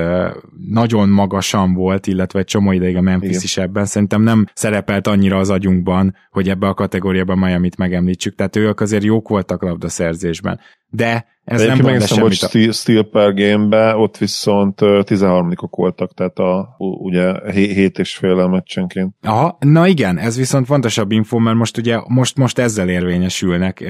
[0.68, 3.42] nagyon magasan volt, illetve egy csomó ideig a Memphis Igen.
[3.42, 8.56] is ebben, szerintem nem szerepelt annyira az agyunkban, hogy ebbe a kategóriában Miami-t megemlítsük, tehát
[8.56, 10.60] ők azért jók voltak labdaszerzésben.
[10.90, 12.42] De ez nem mond semmit.
[12.42, 19.14] Hogy Steel per game ott viszont 13-ok voltak, tehát a, ugye 7 és fél meccsenként.
[19.22, 23.84] Aha, na igen, ez viszont fontosabb info, mert most ugye most, most ezzel érvényesülnek,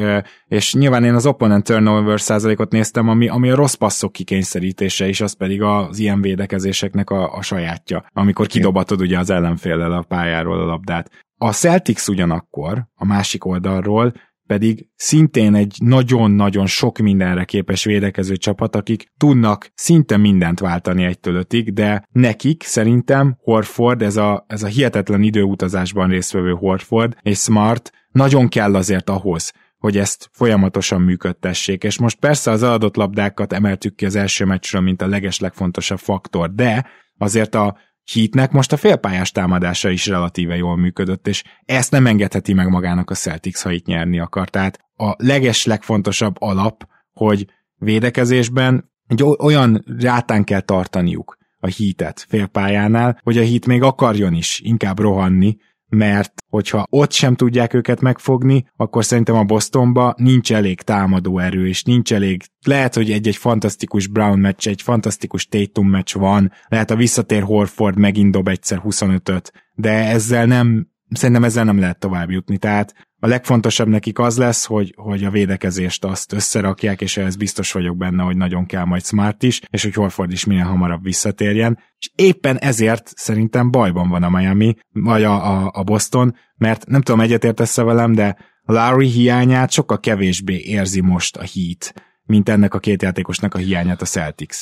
[0.49, 5.21] és nyilván én az opponent turnover százalékot néztem, ami, ami a rossz passzok kikényszerítése, és
[5.21, 10.61] az pedig az ilyen védekezéseknek a, a sajátja, amikor kidobatod ugye az ellenféllel a pályáról
[10.61, 11.11] a labdát.
[11.41, 14.13] A Celtics ugyanakkor, a másik oldalról
[14.49, 21.35] pedig szintén egy nagyon-nagyon sok mindenre képes védekező csapat, akik tudnak szinte mindent váltani egytől
[21.35, 27.93] ötig, de nekik szerintem Horford, ez a, ez a hihetetlen időutazásban résztvevő Horford és Smart
[28.11, 33.95] nagyon kell azért ahhoz, hogy ezt folyamatosan működtessék, és most persze az adott labdákat emeltük
[33.95, 36.87] ki az első meccsről, mint a legeslegfontosabb faktor, de
[37.19, 37.77] azért a
[38.13, 43.11] Heatnek most a félpályás támadása is relatíve jól működött, és ezt nem engedheti meg magának
[43.11, 44.49] a Celtics, ha itt nyerni akar.
[44.49, 53.21] Tehát a leges legfontosabb alap, hogy védekezésben egy olyan rátán kell tartaniuk a hítet félpályánál,
[53.23, 55.57] hogy a hít még akarjon is inkább rohanni,
[55.89, 61.67] mert hogyha ott sem tudják őket megfogni, akkor szerintem a Bostonba nincs elég támadó erő,
[61.67, 66.91] és nincs elég, lehet, hogy egy-egy fantasztikus Brown meccs, egy fantasztikus Tatum meccs van, lehet
[66.91, 72.31] a visszatér Horford megint dob egyszer 25-öt, de ezzel nem, szerintem ezzel nem lehet tovább
[72.31, 77.37] jutni, tehát a legfontosabb nekik az lesz, hogy, hogy a védekezést azt összerakják, és ez
[77.37, 81.03] biztos vagyok benne, hogy nagyon kell majd Smart is, és hogy Horford is minél hamarabb
[81.03, 81.79] visszatérjen.
[81.99, 87.03] És éppen ezért szerintem bajban van a Miami, vagy a, a, a Boston, mert nem
[87.03, 91.93] tudom, egyetértesz velem, de Larry hiányát sokkal kevésbé érzi most a Heat,
[92.29, 94.57] mint ennek a két játékosnak a hiányát a Celtics.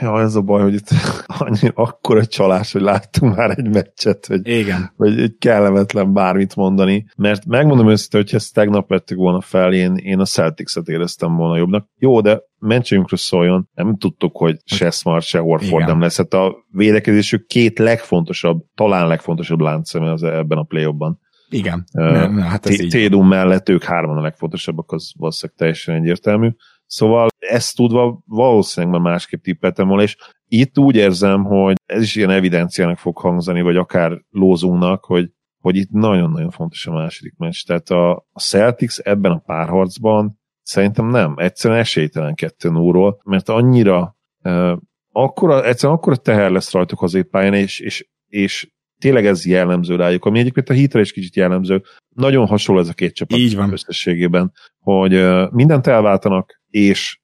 [0.00, 0.88] Ja, ez a baj, hogy itt
[1.38, 4.92] annyi, akkora csalás, hogy láttunk már egy meccset, hogy, Igen.
[4.96, 9.94] hogy egy kellemetlen bármit mondani, mert megmondom őszintén, hogy ezt tegnap vettük volna fel, én,
[9.94, 11.88] én a Celtics-et éreztem volna jobbnak.
[11.98, 15.88] Jó, de mentsünkről szóljon, nem tudtuk, hogy se Smart, se Horford Igen.
[15.88, 16.16] nem lesz.
[16.16, 21.84] Hát a védekezésük két legfontosabb, talán legfontosabb láncszeme az ebben a play ban Igen.
[21.92, 26.48] Uh, nem, hát ez Tédum mellett ők hárman a legfontosabbak, az valószínűleg teljesen egyértelmű.
[26.94, 30.16] Szóval ezt tudva valószínűleg már másképp tippeltem volna, és
[30.48, 35.30] itt úgy érzem, hogy ez is ilyen evidenciának fog hangzani, vagy akár lózunknak, hogy,
[35.62, 37.62] hogy itt nagyon-nagyon fontos a második meccs.
[37.66, 44.16] Tehát a, a Celtics ebben a párharcban szerintem nem, egyszerűen esélytelen kettő óról, mert annyira
[44.42, 44.78] uh,
[45.12, 48.68] akkora, egyszerűen akkora teher lesz rajtuk az éppályán, és, és, és
[48.98, 51.82] tényleg ez jellemző rájuk, ami egyébként a hitre is kicsit jellemző.
[52.08, 53.72] Nagyon hasonló ez a két csapat Így van.
[53.72, 57.18] összességében, hogy mindent elváltanak, és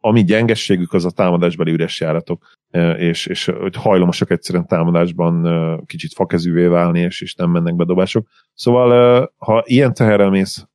[0.00, 2.46] ami gyengességük az a támadásbeli üres járatok,
[2.96, 8.28] és, és hogy hajlamosak egyszerűen támadásban kicsit fakezűvé válni, és, és nem mennek bedobások.
[8.54, 10.66] Szóval, ha ilyen teherrel mész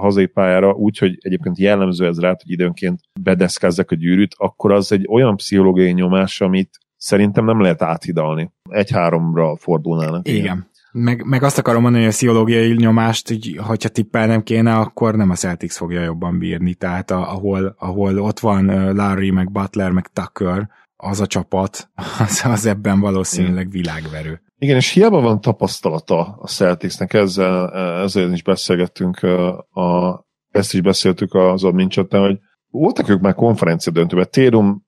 [0.00, 5.06] hazai pályára, úgyhogy egyébként jellemző ez rá, hogy időnként bedeszkázzak a gyűrűt, akkor az egy
[5.10, 8.50] olyan pszichológiai nyomás, amit szerintem nem lehet áthidalni.
[8.70, 10.28] Egy-háromra fordulnának.
[10.28, 10.40] Igen.
[10.40, 10.70] igen.
[10.98, 15.30] Meg, meg azt akarom mondani, hogy a pszichológiai nyomást, hogy hogyha tippelnem kéne, akkor nem
[15.30, 16.74] a Celtics fogja jobban bírni.
[16.74, 21.90] Tehát a, ahol, ahol ott van Larry, meg Butler, meg Tucker, az a csapat,
[22.26, 24.40] az, az ebben valószínűleg világverő.
[24.58, 29.22] Igen, és hiába van tapasztalata a Celticsnek, ezzel, ezzel is beszélgettünk,
[29.70, 32.38] a, ezt is beszéltük az admin hogy
[32.70, 34.82] voltak ők már konferencia döntőben, Térum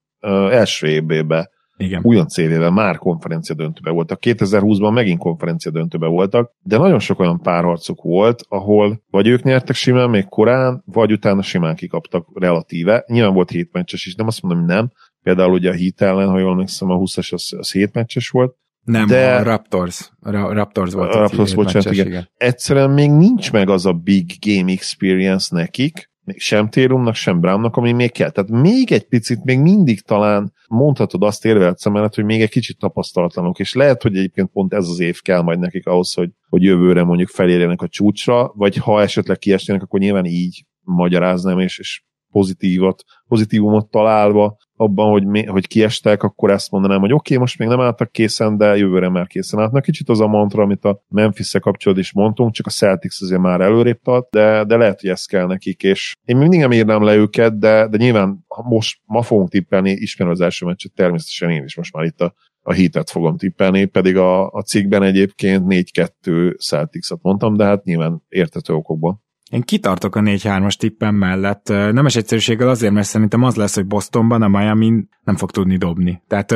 [0.51, 1.49] első évében
[1.79, 2.01] igen.
[2.03, 4.19] újonc évével már konferencia döntőbe voltak.
[4.21, 9.75] 2020-ban megint konferencia döntőbe voltak, de nagyon sok olyan párharcuk volt, ahol vagy ők nyertek
[9.75, 13.03] simán még korán, vagy utána simán kikaptak relatíve.
[13.07, 14.91] Nyilván volt hét meccses is, nem azt mondom, hogy nem.
[15.23, 18.55] Például ugye a hit ellen, ha jól emlékszem, a 20-as az, az hét meccses volt,
[18.83, 20.11] nem, de a Raptors.
[20.19, 21.13] A Raptors volt.
[21.13, 22.07] A Raptors, bocsánat, igen.
[22.07, 22.29] igen.
[22.37, 27.91] Egyszerűen még nincs meg az a big game experience nekik, sem Térumnak, sem Brownnak, ami
[27.91, 28.29] még kell.
[28.29, 32.77] Tehát még egy picit, még mindig talán mondhatod azt érvelt szemelet, hogy még egy kicsit
[32.77, 36.63] tapasztalatlanok, és lehet, hogy egyébként pont ez az év kell majd nekik ahhoz, hogy, hogy
[36.63, 42.03] jövőre mondjuk felérjenek a csúcsra, vagy ha esetleg kiesnének, akkor nyilván így magyaráznám, és, és
[42.31, 47.57] pozitívat, pozitívumot találva abban, hogy, mi, hogy kiestek, akkor ezt mondanám, hogy oké, okay, most
[47.59, 49.81] még nem álltak készen, de jövőre már készen állnak.
[49.81, 53.61] Kicsit az a mantra, amit a memphis kapcsolatban is mondtunk, csak a Celtics azért már
[53.61, 57.15] előrébb tart, de, de lehet, hogy ez kell nekik, és én mindig nem írnám le
[57.15, 61.75] őket, de, de nyilván most ma fogunk tippelni, ismerve az első meccset, természetesen én is
[61.75, 67.19] most már itt a, a hitet fogom tippelni, pedig a, a cikkben egyébként 4-2 Celtics-et
[67.21, 69.21] mondtam, de hát nyilván értető okokból.
[69.49, 71.67] Én kitartok a 4-3-as tippem mellett.
[71.67, 76.21] Nemes egyszerűséggel azért, mert szerintem az lesz, hogy Bostonban a Miami nem fog tudni dobni.
[76.27, 76.55] Tehát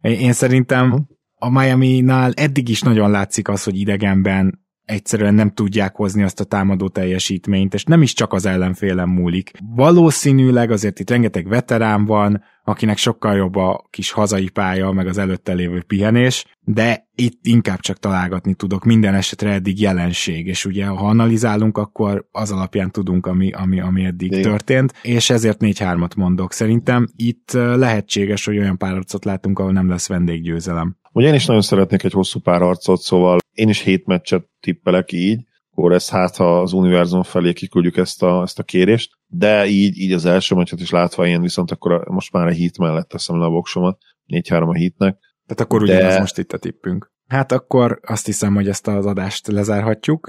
[0.00, 6.22] én szerintem a Miami-nál eddig is nagyon látszik az, hogy idegenben egyszerűen nem tudják hozni
[6.22, 9.50] azt a támadó teljesítményt, és nem is csak az ellenfélem múlik.
[9.74, 15.18] Valószínűleg azért itt rengeteg veterán van, akinek sokkal jobb a kis hazai pálya, meg az
[15.18, 20.86] előtte lévő pihenés, de itt inkább csak találgatni tudok, minden esetre eddig jelenség, és ugye
[20.86, 24.42] ha analizálunk, akkor az alapján tudunk, ami, ami, ami eddig Igen.
[24.42, 26.52] történt, és ezért 4-3-at mondok.
[26.52, 30.96] Szerintem itt lehetséges, hogy olyan párharcot látunk, ahol nem lesz vendéggyőzelem.
[31.14, 35.44] Ugye én is nagyon szeretnék egy hosszú párharcot, szóval én is hét meccset tippelek így,
[35.70, 39.98] akkor ez hát, ha az univerzum felé kiküldjük ezt a, ezt a kérést, de így,
[39.98, 43.08] így az első meccset is látva én viszont akkor a, most már a hit mellett
[43.08, 45.18] teszem le a voksomat, 4-3 a hitnek.
[45.46, 45.96] Tehát akkor de...
[45.96, 47.12] ugyanaz most itt a tippünk.
[47.26, 50.26] Hát akkor azt hiszem, hogy ezt az adást lezárhatjuk,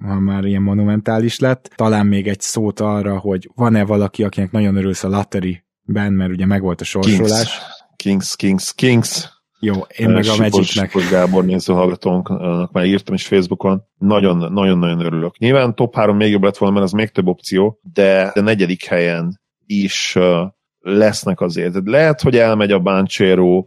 [0.00, 1.72] ha már ilyen monumentális lett.
[1.74, 6.46] Talán még egy szót arra, hogy van-e valaki, akinek nagyon örülsz a lottery-ben, mert ugye
[6.46, 7.58] megvolt a sorsolás.
[7.96, 9.35] Kings, Kings, Kings, Kings.
[9.60, 10.90] Jó, én meg a Magicnek.
[10.90, 13.82] Sipos Gábor néző hallgatónknak már írtam is Facebookon.
[13.98, 15.38] Nagyon-nagyon örülök.
[15.38, 18.84] Nyilván top 3 még jobb lett volna, mert az még több opció, de a negyedik
[18.84, 20.18] helyen is
[20.80, 21.74] lesznek azért.
[21.84, 23.66] Lehet, hogy elmegy a Banchero,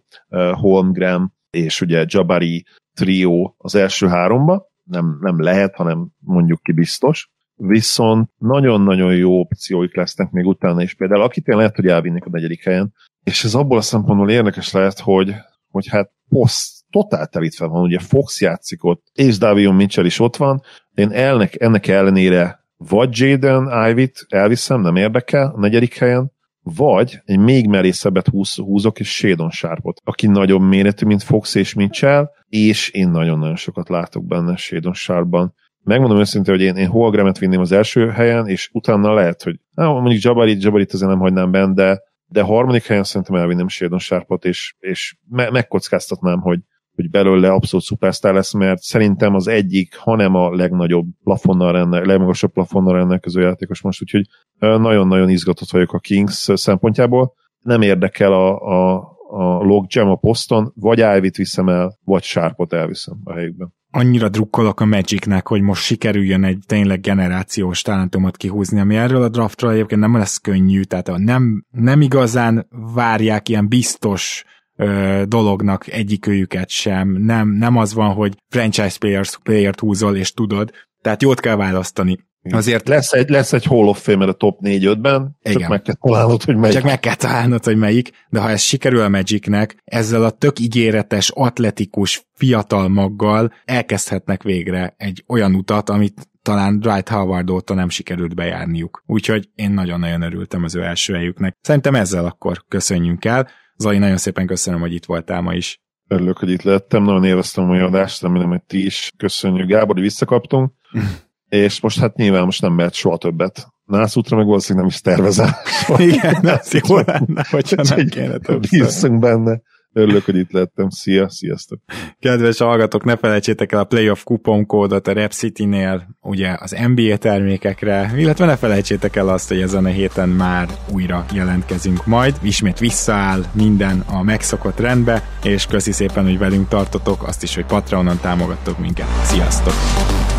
[0.52, 7.30] Holmgren és ugye Jabari trió az első háromba, nem, nem lehet, hanem mondjuk ki biztos,
[7.56, 10.94] viszont nagyon-nagyon jó opcióik lesznek még utána is.
[10.94, 12.94] Például akit én lehet, hogy elvinnék a negyedik helyen,
[13.24, 15.34] és ez abból a szempontból érdekes lehet, hogy
[15.72, 20.36] hogy hát poszt totál telítve van, ugye Fox játszik ott, és Davion Mitchell is ott
[20.36, 20.62] van,
[20.94, 26.32] én elnek, ennek ellenére vagy Jaden Ivy-t elviszem, nem érdekel, a negyedik helyen,
[26.62, 31.74] vagy egy még merészebbet húz, húzok, és Shadon Sharpot, aki nagyobb méretű, mint Fox és
[31.74, 35.54] Mitchell, és én nagyon-nagyon sokat látok benne Shadon Sharpban.
[35.84, 39.94] Megmondom őszintén, hogy én, én Holgramet vinném az első helyen, és utána lehet, hogy na,
[39.94, 44.46] mondjuk Jabarit, Jabarit azért nem hagynám benne, de de harmadik helyen szerintem elvinném Shadon Sharpot,
[44.46, 46.60] és, és me- megkockáztatnám, hogy,
[46.96, 52.52] hogy belőle abszolút szupersztár lesz, mert szerintem az egyik, hanem a legnagyobb plafonnal rendelkező, legmagasabb
[52.52, 54.26] plafonnal rendelkező játékos most, úgyhogy
[54.60, 57.34] nagyon-nagyon izgatott vagyok a Kings szempontjából.
[57.60, 58.98] Nem érdekel a, a,
[59.30, 64.80] a logjam a poszton, vagy Ivy-t viszem el, vagy Sharpot elviszem a helyükben annyira drukkolok
[64.80, 70.02] a Magicnek, hogy most sikerüljön egy tényleg generációs talentumot kihúzni, ami erről a draftról egyébként
[70.02, 74.44] nem lesz könnyű, tehát nem, nem igazán várják ilyen biztos
[74.76, 77.10] ö, dolognak egyikőjüket sem.
[77.10, 80.72] Nem, nem az van, hogy franchise players, player-t húzol, és tudod.
[81.02, 82.28] Tehát jót kell választani.
[82.42, 86.44] Azért lesz egy, lesz egy Hall of Fame a top 4-5-ben, csak meg kell találnod,
[86.44, 86.76] hogy melyik.
[86.76, 90.60] Csak meg kell találnod, hogy melyik, de ha ez sikerül a Magicnek, ezzel a tök
[90.60, 97.90] ígéretes, atletikus, fiatal maggal elkezdhetnek végre egy olyan utat, amit talán Dwight Howard óta nem
[97.90, 99.04] sikerült bejárniuk.
[99.06, 101.58] Úgyhogy én nagyon-nagyon örültem az ő első helyüknek.
[101.62, 103.48] Szerintem ezzel akkor köszönjünk el.
[103.78, 105.82] Zai, nagyon szépen köszönöm, hogy itt voltál ma is.
[106.08, 109.68] Örülök, hogy itt lettem, nagyon élveztem a mai adást, remélem, hogy ti is köszönjük.
[109.68, 110.72] Gábor, hogy visszakaptunk,
[111.50, 113.68] és most hát nyilván most nem mehet soha többet.
[113.86, 115.56] Nászútra meg valószínűleg nem is tervezel.
[116.12, 118.80] Igen, az jó lenne, hogyha nem kéne többször.
[118.80, 119.62] Bízzunk benne.
[119.94, 120.90] Örülök, hogy itt lettem.
[120.90, 121.80] Szia, sziasztok!
[122.20, 128.14] Kedves hallgatók, ne felejtsétek el a playoff kuponkódot a Rep City-nél, ugye az NBA termékekre,
[128.18, 132.36] illetve ne felejtsétek el azt, hogy ezen a héten már újra jelentkezünk majd.
[132.42, 137.66] Ismét visszaáll minden a megszokott rendbe, és köszi szépen, hogy velünk tartotok, azt is, hogy
[137.66, 139.08] Patreonon támogattok minket.
[139.24, 140.39] Sziasztok!